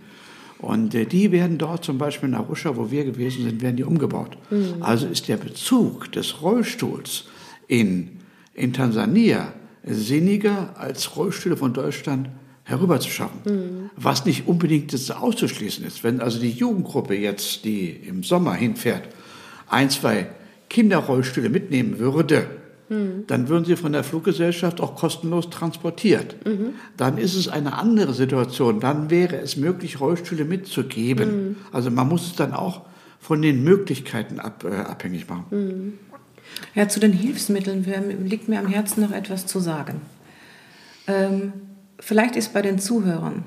Und 0.64 0.94
äh, 0.94 1.04
die 1.04 1.30
werden 1.30 1.58
dort 1.58 1.84
zum 1.84 1.98
Beispiel 1.98 2.30
in 2.30 2.34
Arusha, 2.34 2.74
wo 2.74 2.90
wir 2.90 3.04
gewesen 3.04 3.44
sind, 3.44 3.60
werden 3.60 3.76
die 3.76 3.84
umgebaut. 3.84 4.38
Mhm. 4.50 4.76
Also 4.80 5.06
ist 5.06 5.28
der 5.28 5.36
Bezug 5.36 6.10
des 6.12 6.40
Rollstuhls 6.40 7.24
in, 7.68 8.20
in 8.54 8.72
Tansania 8.72 9.52
sinniger 9.84 10.74
als 10.78 11.16
Rollstühle 11.16 11.58
von 11.58 11.74
Deutschland 11.74 12.30
herüberzuschaffen. 12.62 13.40
Mhm. 13.44 13.90
Was 13.96 14.24
nicht 14.24 14.48
unbedingt 14.48 14.94
auszuschließen 15.14 15.84
ist. 15.84 16.02
Wenn 16.02 16.22
also 16.22 16.40
die 16.40 16.52
Jugendgruppe 16.52 17.14
jetzt, 17.14 17.66
die 17.66 17.90
im 17.90 18.22
Sommer 18.22 18.54
hinfährt, 18.54 19.02
ein, 19.68 19.90
zwei 19.90 20.28
Kinderrollstühle 20.70 21.50
mitnehmen 21.50 21.98
würde, 21.98 22.46
mhm. 22.94 23.26
dann 23.26 23.48
würden 23.48 23.64
sie 23.64 23.76
von 23.76 23.92
der 23.92 24.04
Fluggesellschaft 24.04 24.80
auch 24.80 24.94
kostenlos 24.96 25.50
transportiert. 25.50 26.36
Mhm. 26.46 26.74
Dann 26.96 27.18
ist 27.18 27.34
es 27.34 27.48
eine 27.48 27.74
andere 27.78 28.14
Situation. 28.14 28.80
Dann 28.80 29.10
wäre 29.10 29.36
es 29.36 29.56
möglich, 29.56 30.00
Rollstühle 30.00 30.44
mitzugeben. 30.44 31.48
Mhm. 31.48 31.56
Also 31.72 31.90
man 31.90 32.08
muss 32.08 32.26
es 32.26 32.36
dann 32.36 32.52
auch 32.52 32.82
von 33.20 33.42
den 33.42 33.64
Möglichkeiten 33.64 34.38
ab, 34.38 34.64
äh, 34.64 34.74
abhängig 34.74 35.28
machen. 35.28 35.44
Mhm. 35.50 35.92
Ja, 36.74 36.88
zu 36.88 37.00
den 37.00 37.12
Hilfsmitteln 37.12 37.84
liegt 38.26 38.48
mir 38.48 38.58
am 38.58 38.68
Herzen 38.68 39.02
noch 39.02 39.12
etwas 39.12 39.46
zu 39.46 39.60
sagen. 39.60 40.00
Ähm, 41.06 41.52
vielleicht 41.98 42.36
ist 42.36 42.52
bei 42.52 42.62
den 42.62 42.78
Zuhörern 42.78 43.44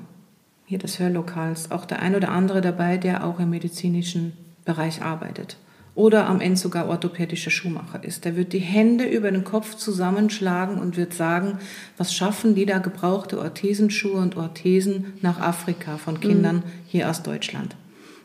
hier 0.66 0.78
des 0.78 0.98
Hörlokals 0.98 1.70
auch 1.70 1.86
der 1.86 2.00
ein 2.02 2.14
oder 2.14 2.30
andere 2.30 2.60
dabei, 2.60 2.98
der 2.98 3.24
auch 3.24 3.40
im 3.40 3.50
medizinischen 3.50 4.32
Bereich 4.64 5.00
arbeitet 5.02 5.56
oder 5.98 6.28
am 6.28 6.40
Ende 6.40 6.56
sogar 6.56 6.88
orthopädischer 6.88 7.50
Schuhmacher 7.50 8.04
ist. 8.04 8.24
Der 8.24 8.36
wird 8.36 8.52
die 8.52 8.60
Hände 8.60 9.04
über 9.04 9.32
den 9.32 9.42
Kopf 9.42 9.74
zusammenschlagen 9.74 10.78
und 10.78 10.96
wird 10.96 11.12
sagen, 11.12 11.58
was 11.96 12.14
schaffen 12.14 12.54
die 12.54 12.66
da 12.66 12.78
gebrauchte 12.78 13.36
Orthesenschuhe 13.40 14.20
und 14.20 14.36
Orthesen 14.36 15.14
nach 15.22 15.40
Afrika 15.40 15.98
von 15.98 16.20
Kindern 16.20 16.58
mhm. 16.58 16.62
hier 16.86 17.10
aus 17.10 17.24
Deutschland. 17.24 17.74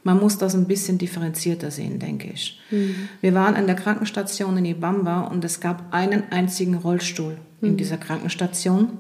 Man 0.04 0.20
muss 0.20 0.38
das 0.38 0.54
ein 0.54 0.68
bisschen 0.68 1.00
differenzierter 1.00 1.72
sehen, 1.72 1.98
denke 1.98 2.30
ich. 2.32 2.60
Mhm. 2.70 3.10
Wir 3.22 3.34
waren 3.34 3.56
an 3.56 3.66
der 3.66 3.76
Krankenstation 3.76 4.56
in 4.58 4.66
Ibamba 4.66 5.22
und 5.22 5.44
es 5.44 5.60
gab 5.60 5.92
einen 5.92 6.32
einzigen 6.32 6.76
Rollstuhl 6.76 7.38
mhm. 7.60 7.70
in 7.70 7.78
dieser 7.78 7.98
Krankenstation. 7.98 9.00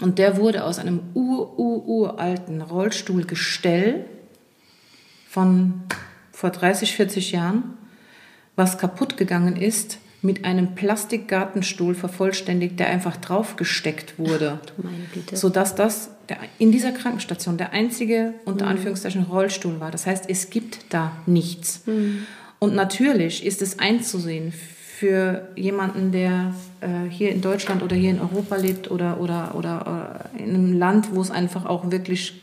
Und 0.00 0.18
der 0.18 0.38
wurde 0.38 0.64
aus 0.64 0.78
einem 0.78 1.00
ur-ur-uralten 1.12 2.62
Rollstuhlgestell 2.62 4.06
von 5.28 5.82
vor 6.32 6.48
30, 6.48 6.94
40 6.94 7.32
Jahren, 7.32 7.74
was 8.58 8.76
kaputt 8.76 9.16
gegangen 9.16 9.56
ist, 9.56 9.98
mit 10.20 10.44
einem 10.44 10.74
Plastikgartenstuhl 10.74 11.94
vervollständigt, 11.94 12.80
der 12.80 12.88
einfach 12.88 13.16
draufgesteckt 13.16 14.18
wurde. 14.18 14.58
Ach, 14.82 15.36
sodass 15.36 15.76
das 15.76 16.10
der, 16.28 16.38
in 16.58 16.72
dieser 16.72 16.90
Krankenstation 16.90 17.56
der 17.56 17.72
einzige, 17.72 18.34
unter 18.44 18.64
mhm. 18.64 18.72
Anführungszeichen, 18.72 19.22
Rollstuhl 19.22 19.78
war. 19.78 19.92
Das 19.92 20.06
heißt, 20.06 20.24
es 20.28 20.50
gibt 20.50 20.92
da 20.92 21.12
nichts. 21.26 21.86
Mhm. 21.86 22.26
Und 22.58 22.74
natürlich 22.74 23.46
ist 23.46 23.62
es 23.62 23.78
einzusehen 23.78 24.52
für 24.52 25.46
jemanden, 25.54 26.10
der 26.10 26.52
äh, 26.80 27.08
hier 27.08 27.30
in 27.30 27.40
Deutschland 27.40 27.84
oder 27.84 27.94
hier 27.94 28.10
in 28.10 28.20
Europa 28.20 28.56
lebt 28.56 28.90
oder, 28.90 29.20
oder, 29.20 29.54
oder 29.54 30.28
äh, 30.34 30.42
in 30.42 30.54
einem 30.54 30.72
Land, 30.76 31.14
wo 31.14 31.20
es 31.20 31.30
einfach 31.30 31.64
auch 31.64 31.92
wirklich 31.92 32.42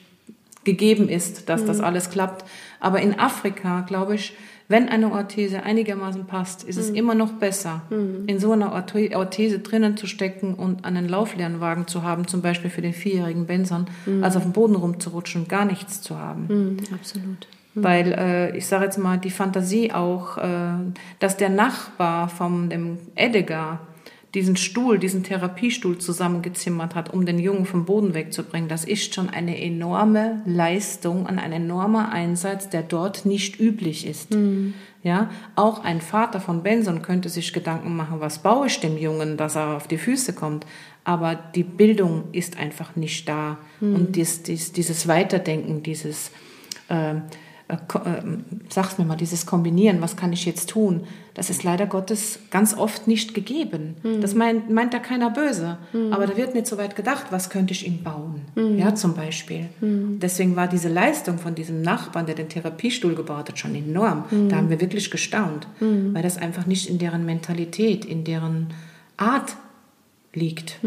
gegeben 0.63 1.09
ist, 1.09 1.49
dass 1.49 1.63
mhm. 1.63 1.68
das 1.68 1.82
alles 1.82 2.09
klappt. 2.09 2.45
Aber 2.80 3.01
in 3.01 3.20
Afrika, 3.20 3.82
glaube 3.82 4.16
ich, 4.16 4.34
wenn 4.68 4.89
eine 4.89 5.11
Orthese 5.11 5.63
einigermaßen 5.63 6.26
passt, 6.26 6.63
ist 6.63 6.78
es 6.78 6.89
mhm. 6.89 6.95
immer 6.95 7.16
noch 7.16 7.34
besser, 7.34 7.84
mhm. 7.89 8.24
in 8.28 8.39
so 8.39 8.51
einer 8.51 8.72
Orthese 8.72 9.59
drinnen 9.59 9.95
zu 9.95 10.07
stecken 10.07 10.55
und 10.55 10.86
einen 10.86 11.07
Lauflernwagen 11.07 11.88
zu 11.88 12.03
haben, 12.03 12.28
zum 12.28 12.41
Beispiel 12.41 12.72
für 12.72 12.82
den 12.82 12.93
vierjährigen 12.93 13.45
Benson, 13.45 13.86
mhm. 14.05 14.24
als 14.24 14.36
auf 14.36 14.43
dem 14.43 14.53
Boden 14.53 14.76
rumzurutschen 14.76 15.43
und 15.43 15.49
gar 15.49 15.66
nichts 15.66 16.01
zu 16.01 16.18
haben. 16.18 16.78
Absolut. 16.93 17.47
Weil 17.76 18.13
äh, 18.13 18.57
ich 18.57 18.68
sage 18.68 18.86
jetzt 18.86 18.97
mal 18.97 19.18
die 19.18 19.30
Fantasie 19.30 19.91
auch, 19.91 20.38
äh, 20.38 20.76
dass 21.20 21.36
der 21.36 21.49
Nachbar 21.49 22.30
von 22.30 22.70
dem 22.70 22.97
Edgar 23.16 23.82
diesen 24.36 24.57
Stuhl, 24.57 24.99
diesen 24.99 25.23
Therapiestuhl 25.23 25.97
zusammengezimmert 25.97 26.93
hat, 26.93 27.11
um 27.13 27.25
den 27.25 27.39
Jungen 27.39 27.65
vom 27.65 27.86
Boden 27.86 28.13
wegzubringen, 28.13 28.67
das 28.67 28.83
ist 28.83 29.15
schon 29.15 29.29
eine 29.29 29.59
enorme 29.59 30.41
Leistung, 30.45 31.25
ein 31.25 31.53
enormer 31.53 32.11
Einsatz, 32.11 32.69
der 32.69 32.83
dort 32.83 33.25
nicht 33.25 33.59
üblich 33.59 34.05
ist. 34.05 34.33
Mhm. 34.33 34.73
Ja, 35.03 35.29
auch 35.55 35.83
ein 35.83 36.01
Vater 36.01 36.41
von 36.41 36.63
Benson 36.63 37.01
könnte 37.01 37.29
sich 37.29 37.53
Gedanken 37.53 37.95
machen, 37.95 38.19
was 38.19 38.39
baue 38.39 38.67
ich 38.67 38.79
dem 38.79 38.97
Jungen, 38.97 39.38
dass 39.38 39.55
er 39.55 39.75
auf 39.75 39.88
die 39.88 39.97
Füße 39.97 40.33
kommt. 40.33 40.65
Aber 41.03 41.36
die 41.36 41.63
Bildung 41.63 42.25
ist 42.31 42.57
einfach 42.57 42.95
nicht 42.95 43.29
da. 43.29 43.57
Mhm. 43.79 43.95
Und 43.95 44.15
dies, 44.15 44.43
dies, 44.43 44.71
dieses 44.71 45.07
Weiterdenken, 45.07 45.83
dieses, 45.83 46.31
äh, 46.89 47.15
äh, 47.68 47.74
äh, 47.74 48.22
sag's 48.70 48.99
mir 48.99 49.05
mal, 49.05 49.16
dieses 49.16 49.47
Kombinieren, 49.47 49.99
was 49.99 50.16
kann 50.16 50.32
ich 50.32 50.45
jetzt 50.45 50.70
tun, 50.70 51.07
das 51.34 51.49
ist 51.49 51.63
leider 51.63 51.88
Gottes 51.88 52.39
ganz 52.51 52.78
oft 52.78 53.07
nicht 53.07 53.34
gegeben. 53.34 53.95
Mhm. 54.03 54.22
Das 54.22 54.36
meint, 54.36 54.70
meint 54.70 54.93
da 54.93 54.99
keiner 54.99 55.32
böse. 55.32 55.80
Mhm. 55.91 56.13
Aber 56.13 56.28
da 56.28 56.38
wird 56.38 56.53
nicht 56.53 56.68
so 56.68 56.78
weit 56.78 56.95
gedacht, 56.95 57.26
was 57.32 57.49
könnte 57.49 57.74
ich 57.74 57.88
ihm 57.88 58.03
bauen, 58.03 58.41
mhm. 58.53 58.78
ja, 58.78 58.93
zum 58.93 59.16
Beispiel. 59.16 59.70
Hm. 59.80 60.20
Deswegen 60.20 60.55
war 60.55 60.68
diese 60.68 60.89
Leistung 60.89 61.39
von 61.39 61.55
diesem 61.55 61.82
Nachbarn, 61.82 62.28
der 62.28 62.36
den 62.36 62.49
Therapiestuhl 62.49 63.16
gebaut 63.16 63.49
hat, 63.49 63.57
schon 63.57 63.74
enorm. 63.74 64.26
Hm. 64.30 64.49
Da 64.49 64.57
haben 64.57 64.70
wir 64.70 64.80
wirklich 64.80 65.09
gestaunt, 65.09 65.68
hm. 65.80 66.13
weil 66.13 66.22
das 66.22 66.38
einfach 66.38 66.68
nicht 66.68 66.88
in 66.88 66.99
deren 66.99 67.26
Mentalität, 67.26 68.05
in 68.05 68.24
deren 68.24 68.68
Art 69.18 69.55
liegt 70.34 70.80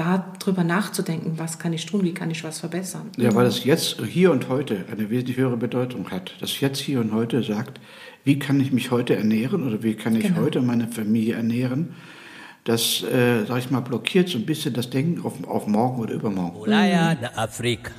darüber 0.00 0.64
nachzudenken, 0.64 1.34
was 1.36 1.58
kann 1.58 1.72
ich 1.72 1.86
tun, 1.86 2.02
wie 2.02 2.14
kann 2.14 2.30
ich 2.30 2.42
was 2.44 2.60
verbessern. 2.60 3.10
Ja, 3.16 3.34
weil 3.34 3.46
es 3.46 3.64
jetzt 3.64 4.00
hier 4.00 4.30
und 4.30 4.48
heute 4.48 4.84
eine 4.90 5.10
wesentlich 5.10 5.36
höhere 5.36 5.56
Bedeutung 5.56 6.10
hat. 6.10 6.32
Das 6.40 6.60
jetzt 6.60 6.78
hier 6.80 7.00
und 7.00 7.12
heute 7.12 7.42
sagt, 7.42 7.80
wie 8.24 8.38
kann 8.38 8.60
ich 8.60 8.72
mich 8.72 8.90
heute 8.90 9.16
ernähren 9.16 9.66
oder 9.66 9.82
wie 9.82 9.94
kann 9.94 10.16
ich 10.16 10.24
genau. 10.24 10.40
heute 10.40 10.60
meine 10.60 10.88
Familie 10.88 11.34
ernähren. 11.34 11.94
Das, 12.64 13.02
äh, 13.02 13.46
sag 13.46 13.58
ich 13.58 13.70
mal, 13.70 13.80
blockiert 13.80 14.28
so 14.28 14.38
ein 14.38 14.46
bisschen 14.46 14.74
das 14.74 14.90
Denken 14.90 15.24
auf, 15.24 15.42
auf 15.46 15.66
morgen 15.66 16.00
oder 16.00 16.14
übermorgen. 16.14 16.58
Ulaya 16.58 17.16
na 17.20 17.30
Afrika 17.36 17.92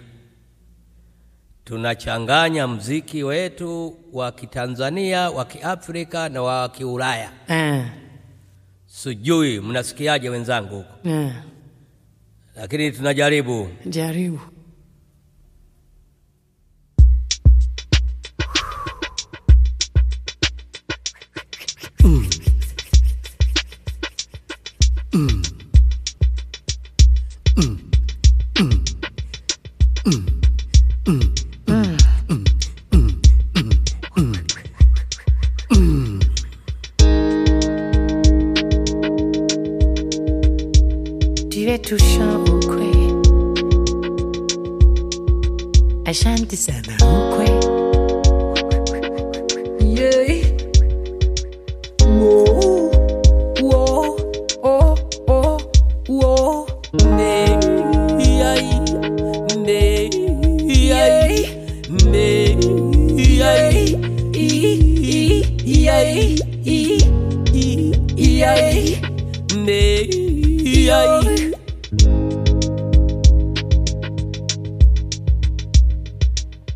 tunachanganya 1.66 2.68
mziki 2.68 3.24
wetu 3.24 3.96
wa 4.14 4.32
Kitanzania, 4.32 5.30
wa 5.30 5.46
Kiafrika 5.46 6.30
na 6.30 6.42
wa 6.42 6.70
Kiulaya. 6.70 7.30
Eh. 7.48 7.86
Sijui 8.88 9.60
mnasikiaje 9.60 10.30
wenzangu 10.30 10.76
huko? 10.76 11.10
Eh 11.10 11.51
lakini 12.62 12.92
tunajaribu 12.92 13.68
jaribu. 13.86 14.40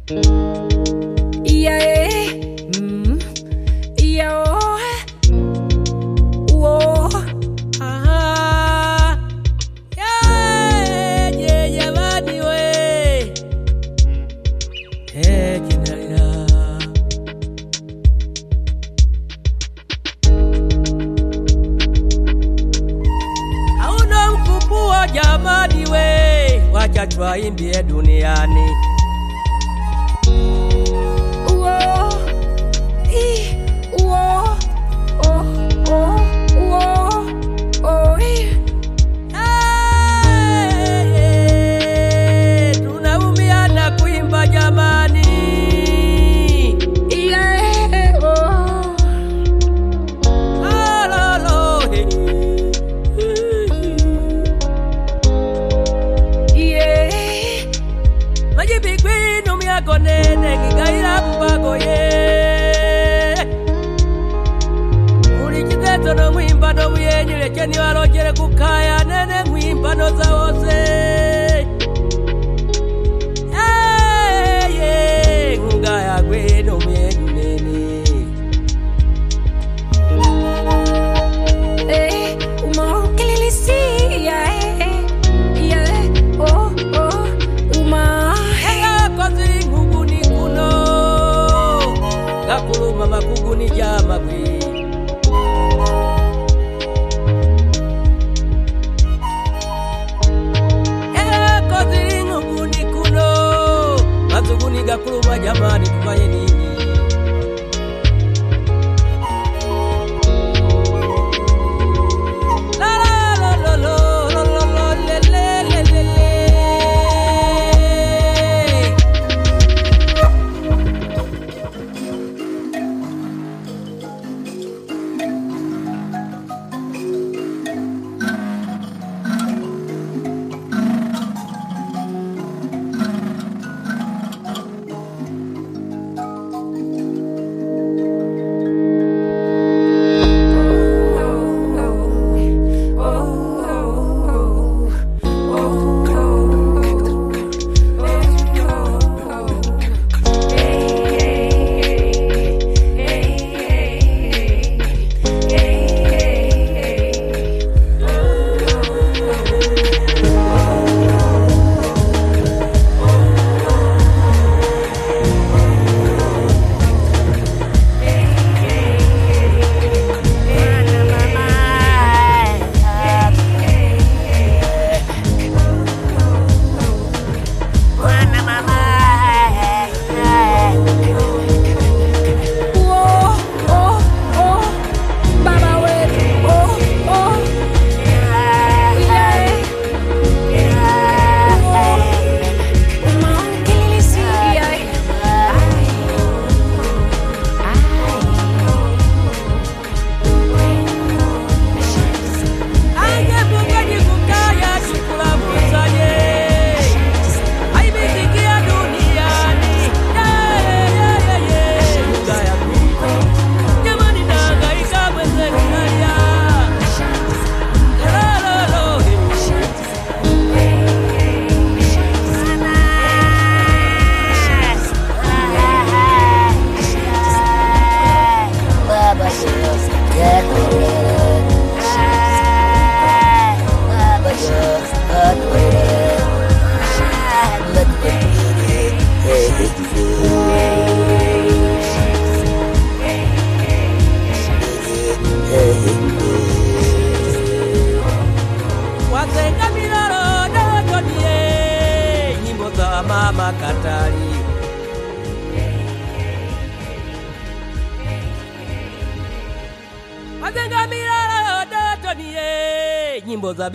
Música 0.07 0.64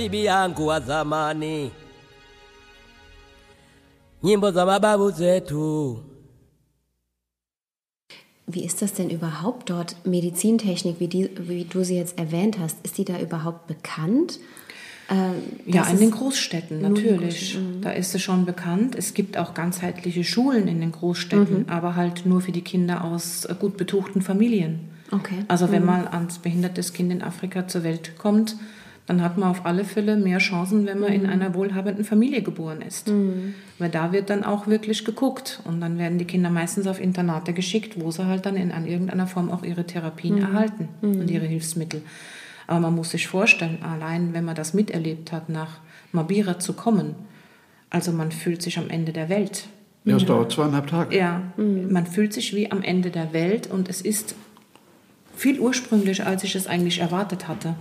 bibi 0.01 0.25
yangu 0.25 0.67
wa 0.67 0.81
zamani 0.81 1.71
Nyimbo 4.23 4.51
za 4.51 4.67
mababu 4.67 5.13
zetu 5.13 5.99
Wie 8.47 8.65
ist 8.65 8.81
das 8.83 8.95
denn 8.95 9.11
überhaupt 9.11 9.69
dort? 9.71 9.95
Medizintechnik, 10.07 10.99
wie, 11.01 11.07
die, 11.09 11.31
wie 11.49 11.65
du 11.65 11.85
sie 11.85 11.97
jetzt 11.97 12.19
erwähnt 12.19 12.59
hast, 12.59 12.79
ist 12.83 12.97
die 12.99 13.05
da 13.05 13.21
überhaupt 13.21 13.67
bekannt? 13.67 14.41
Ähm, 15.11 15.35
Ja, 15.67 15.83
das 15.83 15.93
in 15.93 16.01
den 16.01 16.11
Großstädten 16.11 16.81
natürlich. 16.81 17.53
Großstädten, 17.53 17.83
Da 17.83 17.91
ist 17.91 18.15
es 18.15 18.23
schon 18.23 18.47
bekannt. 18.47 18.95
Es 18.97 19.13
gibt 19.15 19.37
auch 19.37 19.53
ganzheitliche 19.55 20.25
Schulen 20.25 20.67
in 20.67 20.81
den 20.81 20.93
Großstädten, 20.93 21.59
Mhm. 21.65 21.69
aber 21.69 21.95
halt 21.95 22.25
nur 22.27 22.41
für 22.41 22.53
die 22.53 22.63
Kinder 22.63 23.05
aus 23.05 23.45
äh, 23.45 23.55
gut 23.55 23.77
betuchten 23.77 24.23
Familien. 24.23 24.81
Okay. 25.13 25.45
Also 25.49 25.71
wenn 25.71 25.83
Mhm. 25.83 25.87
mal 25.87 26.09
ans 26.09 26.39
behindertes 26.39 26.93
Kind 26.95 27.13
in 27.13 27.23
Afrika 27.23 27.69
zur 27.69 27.85
Welt 27.85 28.17
kommt, 28.19 28.57
dann 29.07 29.23
hat 29.23 29.39
man 29.39 29.49
auf 29.49 29.67
alle 29.67 29.85
Fälle 29.85 30.17
mehr 30.17 30.39
Chancen, 30.39 30.87
wenn 30.87 31.01
man 31.01 31.13
in 31.13 31.23
Mhm. 31.25 31.29
einer 31.31 31.55
wohlhabenden 31.55 32.05
Familie 32.05 32.43
geboren 32.43 32.81
ist. 32.83 33.11
Weil 33.79 33.91
da 33.91 34.13
wird 34.13 34.31
dann 34.31 34.45
auch 34.45 34.67
wirklich 34.69 35.05
geguckt 35.05 35.61
und 35.65 35.81
dann 35.81 35.99
werden 35.99 36.19
die 36.19 36.25
Kinder 36.27 36.51
meistens 36.51 36.87
auf 36.87 37.01
Internate 37.01 37.53
geschickt, 37.53 38.01
wo 38.01 38.11
sie 38.13 38.27
halt 38.27 38.47
dann 38.47 38.57
in 38.57 38.71
an 38.71 38.87
irgendeiner 38.87 39.27
Form 39.27 39.51
auch 39.51 39.65
ihre 39.65 39.85
Therapien 39.85 40.37
Mhm. 40.37 40.43
erhalten 40.43 40.89
Mhm. 41.03 41.21
und 41.21 41.31
ihre 41.31 41.47
Hilfsmittel. 41.47 42.03
Aber 42.69 42.79
man 42.81 42.95
muss 42.95 43.11
sich 43.11 43.27
vorstellen, 43.27 43.79
allein 43.83 44.33
wenn 44.33 44.45
man 44.45 44.55
das 44.55 44.75
miterlebt 44.75 45.33
hat, 45.33 45.49
nach 45.49 45.81
Mabira 46.13 46.61
zu 46.61 46.73
kommen, 46.75 47.17
also 47.89 48.13
man 48.13 48.31
fühlt 48.31 48.63
sich 48.63 48.79
am 48.79 48.89
Ende 48.91 49.13
der 49.13 49.29
Welt. 49.29 49.67
Ja, 50.05 50.17
es 50.17 50.25
dauert 50.25 50.53
zweieinhalb 50.53 50.87
Tage. 50.87 51.17
Ja, 51.17 51.43
man 51.57 52.07
fühlt 52.07 52.33
sich 52.33 52.55
wie 52.55 52.71
am 52.71 52.83
Ende 52.83 53.11
der 53.11 53.33
Welt 53.33 53.67
und 53.69 53.89
es 53.89 54.01
ist 54.01 54.37
viel 55.35 55.59
ursprünglicher, 55.59 56.27
als 56.27 56.45
ich 56.45 56.55
es 56.55 56.67
eigentlich 56.69 57.01
erwartet 57.01 57.49
hatte. 57.49 57.75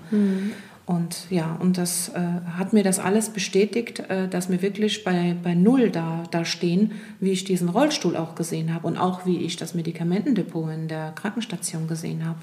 Und 0.90 1.28
ja, 1.30 1.56
und 1.60 1.78
das 1.78 2.10
äh, 2.10 2.20
hat 2.58 2.74
mir 2.74 2.82
das 2.82 2.98
alles 2.98 3.30
bestätigt, 3.30 4.00
äh, 4.10 4.28
dass 4.28 4.50
wir 4.50 4.64
wirklich 4.64 5.04
bei, 5.04 5.36
bei 5.44 5.54
Null 5.54 5.92
da, 5.92 6.24
da 6.32 6.46
stehen, 6.46 6.94
wie 7.20 7.30
ich 7.30 7.44
diesen 7.44 7.70
Rollstuhl 7.70 8.18
auch 8.18 8.34
gesehen 8.34 8.74
habe 8.74 8.88
und 8.88 8.98
auch 8.98 9.24
wie 9.24 9.38
ich 9.38 9.56
das 9.56 9.76
Medikamentendepot 9.76 10.72
in 10.74 10.88
der 10.88 11.12
Krankenstation 11.12 11.88
gesehen 11.88 12.26
habe. 12.26 12.40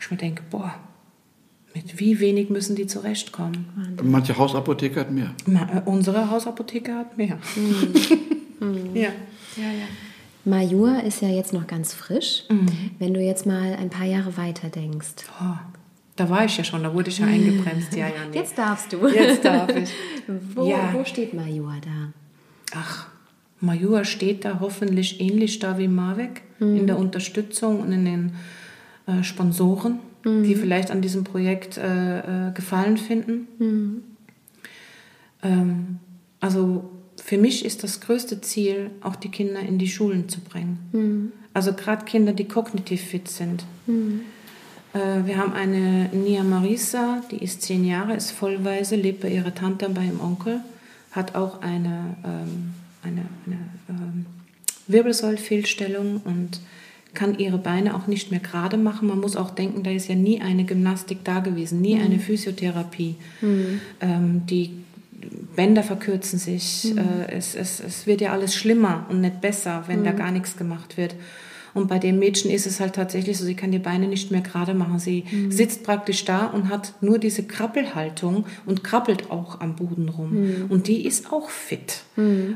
Ich 0.00 0.10
mir 0.10 0.16
denke, 0.16 0.44
boah, 0.50 0.76
mit 1.74 2.00
wie 2.00 2.20
wenig 2.20 2.48
müssen 2.48 2.74
die 2.74 2.86
zurechtkommen? 2.86 3.66
Manche 4.02 4.38
Hausapotheke 4.38 5.00
hat 5.00 5.10
mehr. 5.10 5.34
Ma, 5.44 5.68
äh, 5.70 5.82
unsere 5.84 6.30
Hausapotheke 6.30 6.94
hat 6.94 7.18
mehr. 7.18 7.36
ja. 8.94 9.10
Majur 10.46 11.02
ist 11.02 11.20
ja 11.20 11.28
jetzt 11.28 11.52
noch 11.52 11.66
ganz 11.66 11.92
frisch. 11.92 12.44
Mhm. 12.48 12.92
Wenn 12.98 13.12
du 13.12 13.20
jetzt 13.20 13.44
mal 13.44 13.74
ein 13.74 13.90
paar 13.90 14.06
Jahre 14.06 14.38
weiter 14.38 14.70
denkst. 14.70 15.26
Oh, 15.42 15.77
da 16.18 16.28
war 16.28 16.44
ich 16.44 16.56
ja 16.58 16.64
schon, 16.64 16.82
da 16.82 16.92
wurde 16.92 17.08
ich 17.10 17.18
ja 17.18 17.26
eingebremst. 17.34 17.94
Ja, 17.94 18.08
ja, 18.08 18.14
nee. 18.30 18.36
Jetzt 18.38 18.58
darfst 18.58 18.92
du. 18.92 19.06
Jetzt 19.08 19.44
darf 19.44 19.74
ich. 19.74 19.90
Wo, 20.54 20.68
Ja. 20.68 20.90
wo 20.92 21.04
steht 21.04 21.32
Majur 21.32 21.74
da? 21.82 22.12
Ach, 22.74 23.06
Majua 23.60 24.04
steht 24.04 24.44
da 24.44 24.60
hoffentlich 24.60 25.20
ähnlich 25.20 25.58
da 25.58 25.78
wie 25.78 25.88
Marek 25.88 26.42
in 26.60 26.86
der 26.86 26.98
Unterstützung 26.98 27.80
und 27.80 27.92
in 27.92 28.04
den 28.04 28.32
äh, 29.06 29.22
Sponsoren. 29.22 30.00
die 30.24 30.54
vielleicht 30.56 30.90
an 30.90 31.00
diesem 31.00 31.22
Projekt 31.24 31.78
äh, 31.78 32.48
äh, 32.48 32.52
Gefallen 32.52 32.96
finden. 32.98 33.46
Ähm, 35.42 35.98
also 36.40 36.90
für 37.22 37.38
mich 37.38 37.64
ist 37.64 37.82
das 37.84 38.00
größte 38.00 38.40
Ziel, 38.40 38.90
auch 39.00 39.16
die 39.16 39.30
Kinder 39.30 39.60
in 39.60 39.78
die 39.78 39.88
Schulen 39.88 40.28
zu 40.28 40.40
bringen. 40.40 41.32
Also 41.54 41.72
gerade 41.72 42.04
Kinder, 42.04 42.32
die 42.32 42.44
kognitiv 42.46 43.00
fit 43.02 43.28
sind. 43.28 43.64
Äh, 44.94 45.26
wir 45.26 45.36
haben 45.36 45.52
eine 45.52 46.08
Nia 46.12 46.42
Marisa, 46.42 47.22
die 47.30 47.42
ist 47.42 47.62
zehn 47.62 47.84
Jahre, 47.84 48.14
ist 48.14 48.30
vollweise, 48.30 48.96
lebt 48.96 49.20
bei 49.20 49.30
ihrer 49.30 49.54
Tante 49.54 49.88
bei 49.88 50.04
ihrem 50.04 50.20
Onkel, 50.20 50.60
hat 51.12 51.34
auch 51.34 51.62
eine, 51.62 52.16
ähm, 52.24 52.74
eine, 53.02 53.22
eine 53.46 53.58
ähm, 53.88 54.26
Wirbelsäulfehlstellung 54.86 56.20
und 56.24 56.60
kann 57.14 57.38
ihre 57.38 57.58
Beine 57.58 57.94
auch 57.94 58.06
nicht 58.06 58.30
mehr 58.30 58.40
gerade 58.40 58.76
machen. 58.76 59.08
Man 59.08 59.20
muss 59.20 59.36
auch 59.36 59.50
denken, 59.50 59.82
da 59.82 59.90
ist 59.90 60.08
ja 60.08 60.14
nie 60.14 60.40
eine 60.40 60.64
Gymnastik 60.64 61.24
da 61.24 61.40
gewesen, 61.40 61.80
nie 61.80 61.98
eine 61.98 62.18
Physiotherapie. 62.18 63.16
Ähm, 64.00 64.42
die 64.46 64.70
Bänder 65.56 65.82
verkürzen 65.82 66.38
sich, 66.38 66.96
äh, 66.96 67.32
es, 67.32 67.54
es, 67.54 67.80
es 67.80 68.06
wird 68.06 68.20
ja 68.20 68.32
alles 68.32 68.54
schlimmer 68.54 69.06
und 69.08 69.20
nicht 69.20 69.40
besser, 69.40 69.84
wenn 69.86 70.04
da 70.04 70.12
gar 70.12 70.30
nichts 70.30 70.56
gemacht 70.56 70.96
wird. 70.96 71.14
Und 71.74 71.88
bei 71.88 71.98
dem 71.98 72.18
Mädchen 72.18 72.50
ist 72.50 72.66
es 72.66 72.80
halt 72.80 72.94
tatsächlich 72.94 73.38
so, 73.38 73.44
sie 73.44 73.54
kann 73.54 73.70
die 73.70 73.78
Beine 73.78 74.08
nicht 74.08 74.30
mehr 74.30 74.40
gerade 74.40 74.74
machen. 74.74 74.98
Sie 74.98 75.24
sitzt 75.50 75.82
praktisch 75.84 76.24
da 76.24 76.46
und 76.46 76.68
hat 76.68 76.94
nur 77.00 77.18
diese 77.18 77.42
Krabbelhaltung 77.44 78.46
und 78.66 78.84
krabbelt 78.84 79.30
auch 79.30 79.60
am 79.60 79.76
Boden 79.76 80.08
rum. 80.08 80.66
Und 80.68 80.88
die 80.88 81.06
ist 81.06 81.32
auch 81.32 81.50
fit. 81.50 82.02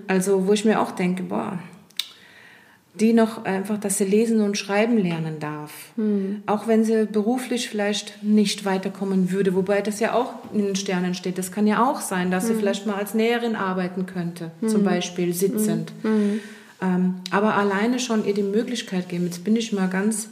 Also 0.08 0.46
wo 0.46 0.52
ich 0.52 0.64
mir 0.64 0.80
auch 0.80 0.92
denke, 0.92 1.22
boah, 1.24 1.58
die 2.94 3.14
noch 3.14 3.46
einfach, 3.46 3.78
dass 3.78 3.96
sie 3.96 4.04
lesen 4.04 4.42
und 4.42 4.58
schreiben 4.58 4.98
lernen 4.98 5.38
darf. 5.40 5.72
Auch 6.44 6.66
wenn 6.68 6.84
sie 6.84 7.06
beruflich 7.06 7.70
vielleicht 7.70 8.22
nicht 8.22 8.66
weiterkommen 8.66 9.30
würde, 9.32 9.54
wobei 9.54 9.80
das 9.80 9.98
ja 9.98 10.12
auch 10.12 10.34
in 10.52 10.66
den 10.66 10.76
Sternen 10.76 11.14
steht. 11.14 11.38
Das 11.38 11.52
kann 11.52 11.66
ja 11.66 11.82
auch 11.90 12.02
sein, 12.02 12.30
dass 12.30 12.48
sie 12.48 12.54
vielleicht 12.54 12.86
mal 12.86 12.96
als 12.96 13.14
Näherin 13.14 13.56
arbeiten 13.56 14.04
könnte, 14.04 14.50
zum 14.66 14.84
Beispiel 14.84 15.32
sitzend. 15.32 15.92
Ähm, 16.82 17.14
aber 17.30 17.54
alleine 17.54 18.00
schon 18.00 18.24
ihr 18.26 18.34
die 18.34 18.42
Möglichkeit 18.42 19.08
geben, 19.08 19.24
jetzt 19.24 19.44
bin 19.44 19.54
ich 19.54 19.72
mal 19.72 19.88
ganz 19.88 20.28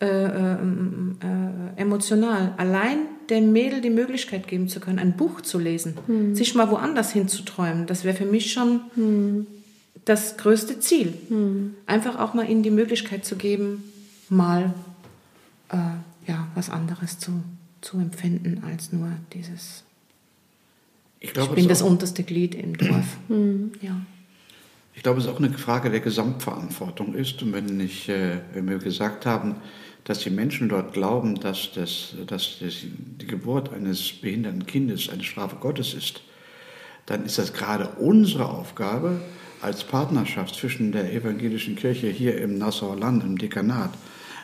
äh, 0.00 0.06
äh, 0.06 0.54
äh, 0.54 1.80
emotional, 1.80 2.52
allein 2.56 2.98
dem 3.30 3.52
Mädel 3.52 3.80
die 3.80 3.90
Möglichkeit 3.90 4.48
geben 4.48 4.68
zu 4.68 4.80
können, 4.80 4.98
ein 4.98 5.16
Buch 5.16 5.40
zu 5.40 5.58
lesen, 5.58 5.94
sich 6.34 6.54
mal 6.54 6.70
woanders 6.70 7.12
hinzuträumen, 7.12 7.86
das 7.86 8.04
wäre 8.04 8.14
für 8.14 8.26
mich 8.26 8.52
schon 8.52 9.46
das 10.04 10.36
größte 10.36 10.78
Ziel. 10.80 11.14
Einfach 11.86 12.18
auch 12.18 12.34
mal 12.34 12.46
ihnen 12.50 12.62
die 12.62 12.70
Möglichkeit 12.70 13.24
zu 13.24 13.36
geben, 13.36 13.82
mal 14.28 14.74
äh, 15.70 15.76
ja, 16.26 16.48
was 16.54 16.68
anderes 16.68 17.18
zu, 17.18 17.32
zu 17.80 17.96
empfinden 17.98 18.62
als 18.68 18.92
nur 18.92 19.08
dieses, 19.32 19.84
Ich 21.20 21.28
ich 21.28 21.34
glaube, 21.34 21.54
bin 21.54 21.68
das 21.68 21.80
unterste 21.80 22.24
Glied 22.24 22.54
im 22.54 22.76
Dorf. 22.76 23.06
Ja. 23.80 24.02
Ich 24.94 25.02
glaube, 25.02 25.18
es 25.18 25.26
ist 25.26 25.32
auch 25.32 25.38
eine 25.38 25.50
Frage 25.50 25.90
der 25.90 26.00
Gesamtverantwortung 26.00 27.14
ist. 27.14 27.42
Und 27.42 27.52
wenn, 27.52 27.80
ich, 27.80 28.08
äh, 28.08 28.38
wenn 28.52 28.68
wir 28.68 28.78
gesagt 28.78 29.26
haben, 29.26 29.56
dass 30.04 30.20
die 30.20 30.30
Menschen 30.30 30.68
dort 30.68 30.92
glauben, 30.92 31.34
dass, 31.40 31.70
das, 31.74 32.14
dass 32.26 32.58
das, 32.60 32.74
die 33.20 33.26
Geburt 33.26 33.72
eines 33.72 34.12
behinderten 34.12 34.66
Kindes 34.66 35.08
eine 35.08 35.24
Strafe 35.24 35.56
Gottes 35.56 35.94
ist, 35.94 36.22
dann 37.06 37.24
ist 37.24 37.38
das 37.38 37.52
gerade 37.52 37.88
unsere 37.98 38.48
Aufgabe 38.48 39.20
als 39.60 39.84
Partnerschaft 39.84 40.54
zwischen 40.54 40.92
der 40.92 41.12
evangelischen 41.12 41.74
Kirche 41.74 42.08
hier 42.08 42.38
im 42.38 42.58
Nassauer 42.58 42.96
Land, 42.96 43.24
im 43.24 43.38
Dekanat, 43.38 43.90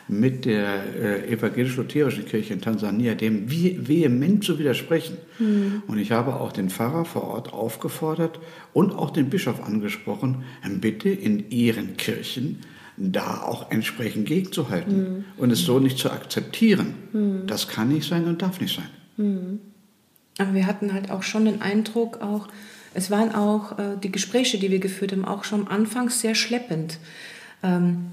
mit 0.07 0.45
der 0.45 0.83
äh, 0.95 1.31
evangelisch-lutherischen 1.31 2.25
Kirche 2.25 2.53
in 2.53 2.61
Tansania, 2.61 3.15
dem 3.15 3.49
ve- 3.49 3.77
vehement 3.87 4.43
zu 4.43 4.59
widersprechen. 4.59 5.17
Und 5.87 5.97
ich 5.97 6.11
habe 6.11 6.35
auch 6.35 6.51
den 6.51 6.69
Pfarrer 6.69 7.05
vor 7.05 7.23
Ort 7.23 7.51
aufgefordert 7.53 8.39
und 8.73 8.91
auch 8.91 9.09
den 9.09 9.29
Bischof 9.29 9.63
angesprochen, 9.63 10.43
bitte 10.79 11.09
in 11.09 11.49
ihren 11.49 11.97
Kirchen 11.97 12.59
da 12.97 13.41
auch 13.41 13.71
entsprechend 13.71 14.27
gegenzuhalten 14.27 15.25
und 15.37 15.49
es 15.51 15.61
so 15.61 15.79
nicht 15.79 15.97
zu 15.97 16.11
akzeptieren. 16.11 17.43
Das 17.47 17.67
kann 17.67 17.89
nicht 17.89 18.07
sein 18.07 18.25
und 18.25 18.41
darf 18.41 18.61
nicht 18.61 18.75
sein. 18.75 19.59
Aber 20.37 20.53
wir 20.53 20.67
hatten 20.67 20.93
halt 20.93 21.09
auch 21.09 21.23
schon 21.23 21.45
den 21.45 21.61
Eindruck, 21.61 22.21
auch, 22.21 22.47
es 22.93 23.09
waren 23.09 23.33
auch 23.33 23.79
äh, 23.79 23.97
die 24.01 24.11
Gespräche, 24.11 24.59
die 24.59 24.69
wir 24.69 24.79
geführt 24.79 25.11
haben, 25.11 25.25
auch 25.25 25.43
schon 25.43 25.67
anfangs 25.67 26.21
sehr 26.21 26.35
schleppend. 26.35 26.99
Ähm, 27.63 28.07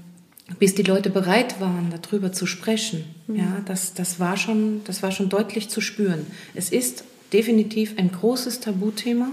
bis 0.57 0.73
die 0.73 0.83
Leute 0.83 1.09
bereit 1.09 1.61
waren, 1.61 1.93
darüber 2.01 2.31
zu 2.31 2.45
sprechen. 2.45 3.03
Ja, 3.27 3.61
das, 3.65 3.93
das, 3.93 4.19
war 4.19 4.37
schon, 4.37 4.81
das 4.85 5.03
war 5.03 5.11
schon 5.11 5.29
deutlich 5.29 5.69
zu 5.69 5.81
spüren. 5.81 6.25
Es 6.55 6.71
ist 6.71 7.03
definitiv 7.31 7.93
ein 7.97 8.11
großes 8.11 8.59
Tabuthema. 8.59 9.29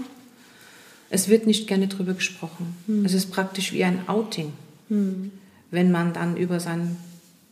Es 1.09 1.29
wird 1.29 1.47
nicht 1.47 1.67
gerne 1.67 1.87
darüber 1.87 2.13
gesprochen. 2.13 2.75
Es 3.05 3.13
ist 3.13 3.31
praktisch 3.31 3.71
wie 3.73 3.83
ein 3.83 4.07
Outing, 4.07 4.51
wenn 4.89 5.91
man 5.91 6.13
dann 6.13 6.37
über 6.37 6.59
sein 6.59 6.97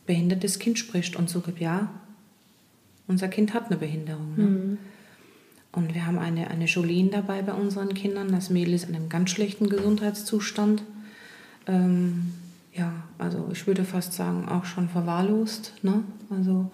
behindertes 0.06 0.58
Kind 0.58 0.78
spricht 0.78 1.16
und 1.16 1.28
so 1.28 1.40
gibt, 1.40 1.60
ja, 1.60 1.90
unser 3.08 3.28
Kind 3.28 3.54
hat 3.54 3.66
eine 3.66 3.76
Behinderung. 3.76 4.34
Ne? 4.36 4.78
Und 5.72 5.94
wir 5.94 6.06
haben 6.06 6.18
eine, 6.18 6.48
eine 6.48 6.64
Jolene 6.64 7.10
dabei 7.10 7.42
bei 7.42 7.52
unseren 7.52 7.92
Kindern. 7.94 8.32
Das 8.32 8.50
Mädel 8.50 8.74
ist 8.74 8.88
in 8.88 8.94
einem 8.94 9.08
ganz 9.08 9.30
schlechten 9.30 9.68
Gesundheitszustand. 9.68 10.82
Ähm, 11.66 12.32
ja, 12.76 12.92
also 13.18 13.48
ich 13.52 13.66
würde 13.66 13.84
fast 13.84 14.12
sagen, 14.12 14.48
auch 14.48 14.64
schon 14.64 14.88
verwahrlost. 14.88 15.72
Ne? 15.82 16.02
Also 16.30 16.70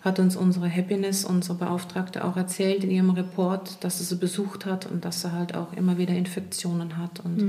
hat 0.00 0.18
uns 0.18 0.36
unsere 0.36 0.70
Happiness, 0.70 1.24
unsere 1.24 1.58
Beauftragte, 1.58 2.24
auch 2.24 2.36
erzählt 2.36 2.84
in 2.84 2.90
ihrem 2.90 3.10
Report, 3.10 3.82
dass 3.82 3.98
sie 3.98 4.04
sie 4.04 4.16
besucht 4.16 4.64
hat 4.64 4.86
und 4.86 5.04
dass 5.04 5.22
sie 5.22 5.32
halt 5.32 5.54
auch 5.54 5.72
immer 5.72 5.98
wieder 5.98 6.14
Infektionen 6.14 6.96
hat. 6.96 7.20
Und 7.20 7.40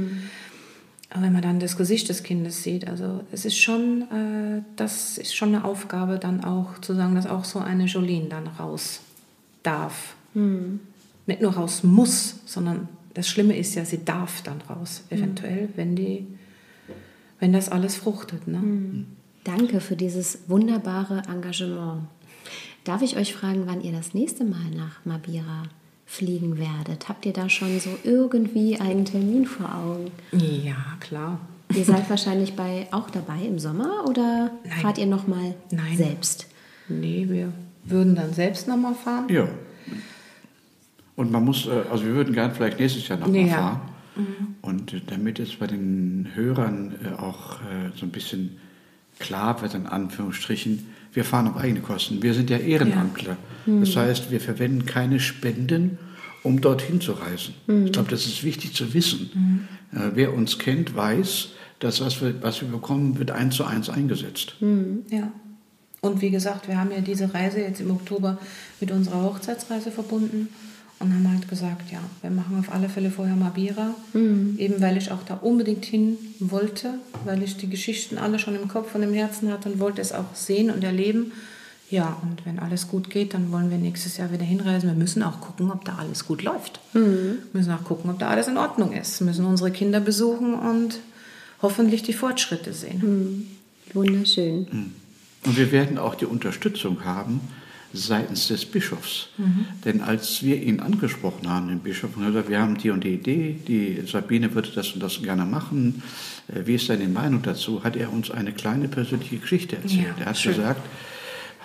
aber 1.12 1.24
wenn 1.24 1.34
man 1.34 1.42
dann 1.42 1.60
das 1.60 1.76
Gesicht 1.76 2.10
des 2.10 2.24
Kindes 2.24 2.64
sieht, 2.64 2.88
also 2.88 3.24
es 3.32 3.46
ist 3.46 3.58
schon, 3.58 4.04
äh, 4.12 4.62
das 4.76 5.18
ist 5.18 5.36
schon 5.36 5.56
eine 5.56 5.64
Aufgabe, 5.64 6.20
dann 6.20 6.44
auch 6.44 6.80
zu 6.82 6.94
sagen, 6.94 7.16
dass 7.16 7.26
auch 7.26 7.46
so 7.46 7.60
eine 7.60 7.86
Jolene 7.86 8.30
dann 8.30 8.48
raus 8.48 9.02
darf. 9.64 10.16
Nicht 11.26 11.42
nur 11.42 11.54
raus 11.54 11.84
muss, 11.84 12.36
sondern 12.46 12.88
das 13.16 13.28
Schlimme 13.28 13.58
ist 13.58 13.76
ja, 13.76 13.86
sie 13.86 14.06
darf 14.06 14.44
dann 14.44 14.62
raus, 14.70 15.04
eventuell, 15.10 15.70
wenn 15.76 15.96
die, 15.96 16.28
wenn 17.40 17.54
das 17.54 17.70
alles 17.70 17.96
fruchtet. 17.96 18.48
Ne? 18.48 19.06
Danke 19.44 19.80
für 19.82 19.96
dieses 19.96 20.40
wunderbare 20.48 21.24
Engagement. 21.30 22.04
Darf 22.84 23.02
ich 23.02 23.18
euch 23.18 23.34
fragen, 23.34 23.64
wann 23.66 23.82
ihr 23.82 23.92
das 23.92 24.14
nächste 24.14 24.44
Mal 24.44 24.70
nach 24.76 25.06
Mabira 25.06 25.64
fliegen 26.06 26.58
werdet? 26.58 27.08
Habt 27.10 27.26
ihr 27.26 27.34
da 27.34 27.50
schon 27.50 27.80
so 27.80 27.90
irgendwie 28.04 28.80
einen 28.80 29.06
Termin 29.06 29.46
vor 29.46 29.74
Augen? 29.74 30.12
Ja, 30.32 30.76
klar. 31.00 31.40
Ihr 31.76 31.86
seid 31.86 32.10
wahrscheinlich 32.10 32.56
bei, 32.56 32.88
auch 32.92 33.10
dabei 33.12 33.42
im 33.46 33.60
Sommer 33.60 34.06
oder 34.08 34.52
Nein. 34.64 34.80
fahrt 34.82 34.98
ihr 34.98 35.06
nochmal 35.06 35.54
selbst? 35.96 36.48
Nee, 36.88 37.28
wir 37.30 37.54
würden 37.84 38.16
dann 38.16 38.34
selbst 38.34 38.68
nochmal 38.68 38.96
fahren. 38.96 39.28
Ja. 39.30 39.48
Und 41.16 41.32
man 41.32 41.44
muss, 41.46 41.68
äh, 41.68 41.84
also 41.92 42.06
wir 42.06 42.14
würden 42.14 42.34
gern 42.34 42.52
vielleicht 42.54 42.80
nächstes 42.80 43.08
Jahr 43.08 43.20
nochmal 43.20 43.42
Ja. 43.46 43.54
fahren. 43.56 43.82
Und 44.62 44.94
äh, 44.94 45.02
damit 45.06 45.40
es 45.40 45.56
bei 45.56 45.68
den 45.68 46.30
Hörern 46.34 46.96
äh, 47.04 47.20
auch 47.20 47.62
äh, 47.62 47.92
so 47.96 48.06
ein 48.06 48.12
bisschen 48.12 48.58
klar 49.20 49.62
wird, 49.62 49.74
in 49.74 49.86
Anführungsstrichen, 49.86 50.88
wir 51.14 51.26
fahren 51.26 51.48
auf 51.48 51.58
eigene 51.58 51.82
Kosten. 51.82 52.22
Wir 52.22 52.34
sind 52.34 52.50
ja 52.50 52.58
Ehrenamtler. 52.58 53.38
Das 53.66 53.96
heißt, 53.96 54.32
wir 54.32 54.40
verwenden 54.40 54.86
keine 54.86 55.20
Spenden, 55.20 55.98
um 56.44 56.62
dorthin 56.62 57.02
zu 57.02 57.14
reisen. 57.14 57.56
Ich 57.86 57.92
glaube, 57.92 58.10
das 58.10 58.26
ist 58.26 58.44
wichtig 58.44 58.74
zu 58.74 58.94
wissen. 58.94 59.68
Äh, 59.92 60.12
wer 60.14 60.34
uns 60.34 60.60
kennt, 60.60 60.96
weiß, 60.96 61.50
dass 61.80 62.00
was 62.00 62.22
wir, 62.22 62.42
was 62.42 62.62
wir 62.62 62.70
bekommen, 62.70 63.20
wird 63.20 63.32
eins 63.32 63.56
zu 63.56 63.66
eins 63.66 63.90
eingesetzt. 63.90 64.56
Ja. 65.10 65.32
Und 66.02 66.22
wie 66.22 66.30
gesagt, 66.30 66.68
wir 66.68 66.80
haben 66.80 66.92
ja 66.92 67.02
diese 67.02 67.34
Reise 67.34 67.60
jetzt 67.60 67.82
im 67.82 67.92
Oktober 67.92 68.38
mit 68.80 68.92
unserer 68.92 69.24
Hochzeitsreise 69.24 69.92
verbunden 69.92 70.48
und 71.00 71.14
haben 71.14 71.32
halt 71.32 71.48
gesagt, 71.48 71.92
ja, 71.92 72.00
wir 72.22 72.30
machen 72.30 72.60
auf 72.60 72.72
alle 72.74 72.90
Fälle 72.90 73.10
vorher 73.10 73.36
Mabira, 73.36 73.96
eben 74.14 74.82
weil 74.82 74.98
ich 74.98 75.12
auch 75.12 75.24
da 75.26 75.36
unbedingt 75.36 75.86
hin 75.86 76.18
wollte, 76.40 76.96
weil 77.26 77.42
ich 77.42 77.56
die 77.56 77.70
Geschichten 77.70 78.18
alle 78.18 78.38
schon 78.38 78.56
im 78.56 78.68
Kopf 78.68 78.96
und 78.96 79.04
im 79.04 79.14
Herzen 79.14 79.52
hatte 79.52 79.70
und 79.70 79.80
wollte 79.80 80.02
es 80.02 80.12
auch 80.12 80.36
sehen 80.36 80.70
und 80.70 80.84
erleben. 80.84 81.32
Ja, 81.90 82.22
und 82.22 82.46
wenn 82.46 82.60
alles 82.60 82.88
gut 82.88 83.10
geht, 83.10 83.34
dann 83.34 83.52
wollen 83.52 83.72
wir 83.72 83.78
nächstes 83.78 84.18
Jahr 84.18 84.32
wieder 84.32 84.44
hinreisen. 84.44 84.90
Wir 84.90 84.96
müssen 84.96 85.24
auch 85.24 85.42
gucken, 85.42 85.72
ob 85.72 85.86
da 85.86 85.96
alles 85.96 86.26
gut 86.28 86.44
läuft. 86.44 86.80
Wir 86.94 87.38
müssen 87.54 87.72
auch 87.72 87.84
gucken, 87.84 88.12
ob 88.12 88.20
da 88.20 88.28
alles 88.28 88.48
in 88.48 88.58
Ordnung 88.58 88.92
ist. 88.92 89.22
Wir 89.22 89.26
müssen 89.26 89.46
unsere 89.46 89.72
Kinder 89.72 90.00
besuchen 90.00 90.54
und 90.54 91.00
hoffentlich 91.62 92.04
die 92.04 92.14
Fortschritte 92.14 92.74
sehen. 92.74 93.58
Wunderschön. 93.94 94.68
Und 95.46 95.58
wir 95.58 95.72
werden 95.72 95.98
auch 95.98 96.14
die 96.14 96.26
Unterstützung 96.26 97.06
haben 97.06 97.40
seitens 97.94 98.48
des 98.48 98.66
Bischofs. 98.66 99.30
Denn 99.86 100.02
als 100.02 100.44
wir 100.44 100.62
ihn 100.62 100.80
angesprochen 100.80 101.50
haben, 101.50 101.70
den 101.70 101.80
Bischof, 101.80 102.16
und 102.16 102.26
gesagt, 102.26 102.50
wir 102.50 102.60
haben 102.60 102.78
die 102.78 102.90
und 102.92 103.04
die 103.04 103.14
Idee, 103.14 103.60
die 103.68 104.04
Sabine 104.06 104.54
würde 104.54 104.70
das 104.76 104.92
und 104.94 105.02
das 105.02 105.22
gerne 105.22 105.46
machen, 105.46 106.04
äh, 106.48 106.66
wie 106.66 106.76
ist 106.76 106.90
deine 106.90 107.08
Meinung 107.08 107.42
dazu, 107.42 107.84
hat 107.84 107.96
er 107.96 108.12
uns 108.12 108.32
eine 108.32 108.52
kleine 108.52 108.88
persönliche 108.88 109.38
Geschichte 109.38 109.78
erzählt. 109.78 110.16
Ja, 110.18 110.24
er 110.24 110.26
hat 110.28 110.38
schön. 110.38 110.56
gesagt, 110.56 110.82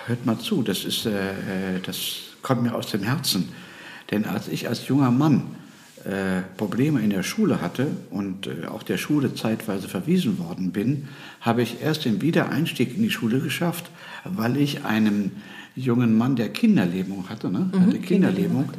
hört 0.07 0.25
mal 0.27 0.39
zu, 0.39 0.63
das, 0.63 0.85
ist, 0.85 1.07
äh, 1.07 1.77
äh, 1.77 1.81
das 1.85 2.21
kommt 2.43 2.63
mir 2.63 2.75
aus 2.75 2.91
dem 2.91 3.03
Herzen. 3.03 3.49
Denn 4.11 4.25
als 4.25 4.49
ich 4.49 4.69
als 4.69 4.87
junger 4.89 5.11
Mann 5.11 5.43
äh, 6.05 6.43
Probleme 6.59 7.01
in 7.01 7.09
der 7.09 7.23
Schule 7.23 7.63
hatte 7.63 7.87
und 8.11 8.47
äh, 8.47 8.67
auch 8.67 8.83
der 8.83 8.99
Schule 8.99 9.35
zeitweise 9.35 9.89
verwiesen 9.89 10.39
worden 10.39 10.71
bin, 10.71 11.09
habe 11.41 11.63
ich 11.63 11.81
erst 11.81 12.05
den 12.05 12.21
Wiedereinstieg 12.21 12.95
in 12.95 13.03
die 13.03 13.11
Schule 13.11 13.41
geschafft, 13.41 13.91
weil 14.25 14.59
ich 14.59 14.85
einem 14.85 15.31
jungen 15.77 16.17
Mann, 16.17 16.37
der 16.37 16.51
Kinderlähmung 16.51 17.29
hatte, 17.29 17.51
ne? 17.51 17.71
Mhm, 17.73 17.81
hatte 17.81 17.99
Kinderlähmung, 17.99 18.71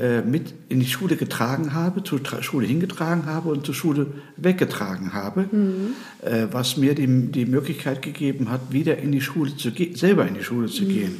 äh, 0.00 0.22
mit 0.22 0.54
in 0.68 0.80
die 0.80 0.86
Schule 0.86 1.16
getragen 1.16 1.72
habe, 1.74 2.04
zur 2.04 2.22
Tra 2.22 2.42
Schule 2.42 2.66
hingetragen 2.66 3.26
habe 3.26 3.48
und 3.48 3.66
zur 3.66 3.74
Schule 3.74 4.06
weggetragen 4.36 5.12
habe, 5.12 5.46
Mhm. 5.50 5.94
äh, 6.22 6.46
was 6.52 6.76
mir 6.76 6.94
die, 6.94 7.06
die 7.32 7.46
Möglichkeit 7.46 8.02
gegeben 8.02 8.50
hat, 8.50 8.60
wieder 8.70 8.98
in 8.98 9.10
die 9.12 9.20
Schule 9.20 9.56
zu 9.56 9.70
gehen, 9.72 9.96
selber 9.96 10.26
in 10.28 10.34
die 10.34 10.42
Schule 10.44 10.68
zu 10.68 10.84
gehen. 10.84 11.16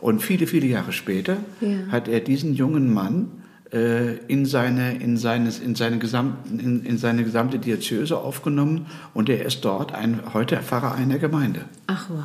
Und 0.00 0.22
viele, 0.22 0.46
viele 0.46 0.66
Jahre 0.66 0.92
später 0.92 1.36
Ja. 1.60 1.68
hat 1.90 2.08
er 2.08 2.20
diesen 2.20 2.54
jungen 2.54 2.92
Mann 2.92 3.28
äh, 3.72 4.16
in 4.28 4.46
seine, 4.46 4.96
in, 4.98 5.16
seines, 5.16 5.58
in, 5.58 5.74
seine 5.74 5.98
gesamten, 5.98 6.60
in, 6.60 6.84
in 6.84 6.98
seine 6.98 7.24
gesamte 7.24 7.58
Diözese 7.58 8.16
aufgenommen 8.16 8.86
und 9.12 9.28
er 9.28 9.44
ist 9.44 9.64
dort 9.64 9.92
ein, 9.92 10.20
heute 10.34 10.56
Pfarrer 10.58 10.94
einer 10.94 11.18
Gemeinde. 11.18 11.62
Ach 11.88 12.08
wow, 12.08 12.24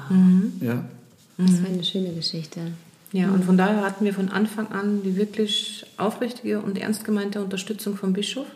Ja. 0.59 0.85
Das 1.37 1.61
war 1.63 1.69
eine 1.69 1.83
schöne 1.83 2.13
Geschichte. 2.13 2.59
Ja, 3.13 3.29
und 3.31 3.43
von 3.43 3.57
daher 3.57 3.81
hatten 3.81 4.05
wir 4.05 4.13
von 4.13 4.29
Anfang 4.29 4.71
an 4.71 5.03
die 5.03 5.17
wirklich 5.17 5.85
aufrichtige 5.97 6.61
und 6.61 6.77
ernst 6.77 7.03
gemeinte 7.03 7.43
Unterstützung 7.43 7.97
vom 7.97 8.13
Bischof. 8.13 8.47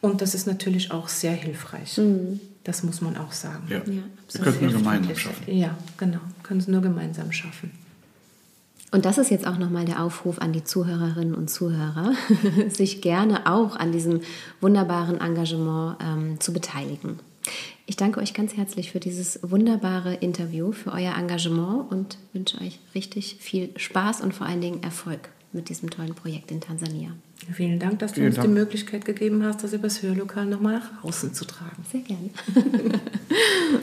Und 0.00 0.20
das 0.20 0.34
ist 0.34 0.46
natürlich 0.46 0.90
auch 0.90 1.08
sehr 1.08 1.32
hilfreich. 1.32 2.00
Das 2.64 2.82
muss 2.82 3.00
man 3.00 3.16
auch 3.16 3.32
sagen. 3.32 3.64
Ja. 3.68 3.78
Ja, 3.78 3.86
Wir 3.86 4.02
absolut. 4.24 4.44
könnten 4.44 4.64
nur 4.66 4.74
gemeinsam 4.74 5.16
schaffen. 5.16 5.54
Ja, 5.54 5.78
genau. 5.96 6.18
Können 6.42 6.60
es 6.60 6.68
nur 6.68 6.80
gemeinsam 6.82 7.32
schaffen. 7.32 7.70
Und 8.90 9.04
das 9.04 9.18
ist 9.18 9.30
jetzt 9.30 9.46
auch 9.46 9.58
nochmal 9.58 9.84
der 9.84 10.02
Aufruf 10.02 10.38
an 10.38 10.52
die 10.52 10.64
Zuhörerinnen 10.64 11.34
und 11.34 11.50
Zuhörer, 11.50 12.14
sich 12.68 13.02
gerne 13.02 13.46
auch 13.46 13.76
an 13.76 13.92
diesem 13.92 14.20
wunderbaren 14.60 15.20
Engagement 15.20 15.96
ähm, 16.02 16.40
zu 16.40 16.52
beteiligen. 16.52 17.18
Ich 17.86 17.96
danke 17.96 18.20
euch 18.20 18.34
ganz 18.34 18.56
herzlich 18.56 18.92
für 18.92 19.00
dieses 19.00 19.40
wunderbare 19.42 20.14
Interview, 20.14 20.72
für 20.72 20.92
euer 20.92 21.16
Engagement 21.16 21.90
und 21.90 22.18
wünsche 22.32 22.60
euch 22.60 22.78
richtig 22.94 23.36
viel 23.40 23.70
Spaß 23.76 24.20
und 24.20 24.34
vor 24.34 24.46
allen 24.46 24.60
Dingen 24.60 24.82
Erfolg 24.82 25.30
mit 25.52 25.68
diesem 25.68 25.90
tollen 25.90 26.14
Projekt 26.14 26.50
in 26.50 26.60
Tansania. 26.60 27.10
Vielen 27.52 27.78
Dank, 27.78 27.98
dass 28.00 28.12
du 28.12 28.16
Vielen 28.16 28.28
uns 28.28 28.36
die 28.36 28.42
Dank. 28.42 28.54
Möglichkeit 28.54 29.04
gegeben 29.04 29.42
hast, 29.44 29.64
das 29.64 29.72
übers 29.72 30.02
Hörlokal 30.02 30.46
nochmal 30.46 30.80
nach 30.80 31.04
außen 31.04 31.32
zu 31.32 31.44
tragen. 31.44 31.84
Sehr 31.90 32.02
gerne. 32.02 32.30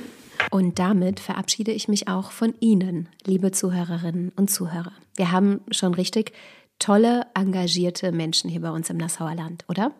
Und 0.51 0.79
damit 0.79 1.19
verabschiede 1.19 1.71
ich 1.71 1.87
mich 1.87 2.07
auch 2.07 2.31
von 2.31 2.53
Ihnen, 2.59 3.09
liebe 3.25 3.51
Zuhörerinnen 3.51 4.31
und 4.35 4.49
Zuhörer. 4.49 4.93
Wir 5.15 5.31
haben 5.31 5.61
schon 5.71 5.93
richtig 5.93 6.33
tolle, 6.79 7.27
engagierte 7.33 8.11
Menschen 8.11 8.49
hier 8.49 8.61
bei 8.61 8.71
uns 8.71 8.89
im 8.89 8.97
Nassauer 8.97 9.35
Land, 9.35 9.65
oder? 9.67 9.91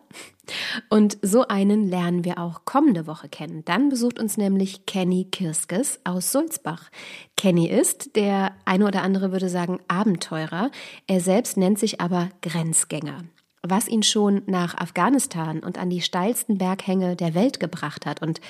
Und 0.88 1.18
so 1.22 1.46
einen 1.48 1.88
lernen 1.88 2.24
wir 2.24 2.38
auch 2.38 2.64
kommende 2.64 3.06
Woche 3.06 3.28
kennen. 3.28 3.64
Dann 3.64 3.88
besucht 3.88 4.18
uns 4.18 4.36
nämlich 4.36 4.86
Kenny 4.86 5.24
Kirskes 5.24 6.00
aus 6.04 6.32
Sulzbach. 6.32 6.90
Kenny 7.36 7.68
ist, 7.68 8.14
der 8.16 8.54
eine 8.64 8.86
oder 8.86 9.02
andere 9.02 9.32
würde 9.32 9.48
sagen, 9.48 9.80
Abenteurer. 9.88 10.70
Er 11.06 11.20
selbst 11.20 11.56
nennt 11.56 11.78
sich 11.78 12.00
aber 12.00 12.30
Grenzgänger 12.42 13.24
was 13.68 13.88
ihn 13.88 14.02
schon 14.02 14.42
nach 14.46 14.76
Afghanistan 14.76 15.60
und 15.60 15.78
an 15.78 15.90
die 15.90 16.00
steilsten 16.00 16.58
Berghänge 16.58 17.16
der 17.16 17.34
Welt 17.34 17.60
gebracht 17.60 18.06
hat 18.06 18.22
und 18.22 18.40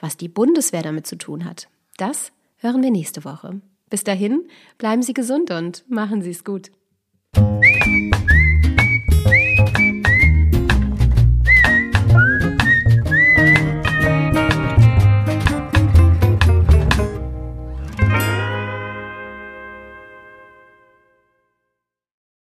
was 0.00 0.16
die 0.16 0.28
Bundeswehr 0.28 0.82
damit 0.82 1.06
zu 1.06 1.16
tun 1.16 1.44
hat. 1.44 1.68
Das 1.96 2.32
hören 2.58 2.82
wir 2.82 2.90
nächste 2.90 3.24
Woche. 3.24 3.60
Bis 3.88 4.04
dahin, 4.04 4.46
bleiben 4.78 5.02
Sie 5.02 5.14
gesund 5.14 5.50
und 5.50 5.88
machen 5.88 6.22
Sie 6.22 6.30
es 6.30 6.44
gut. 6.44 6.70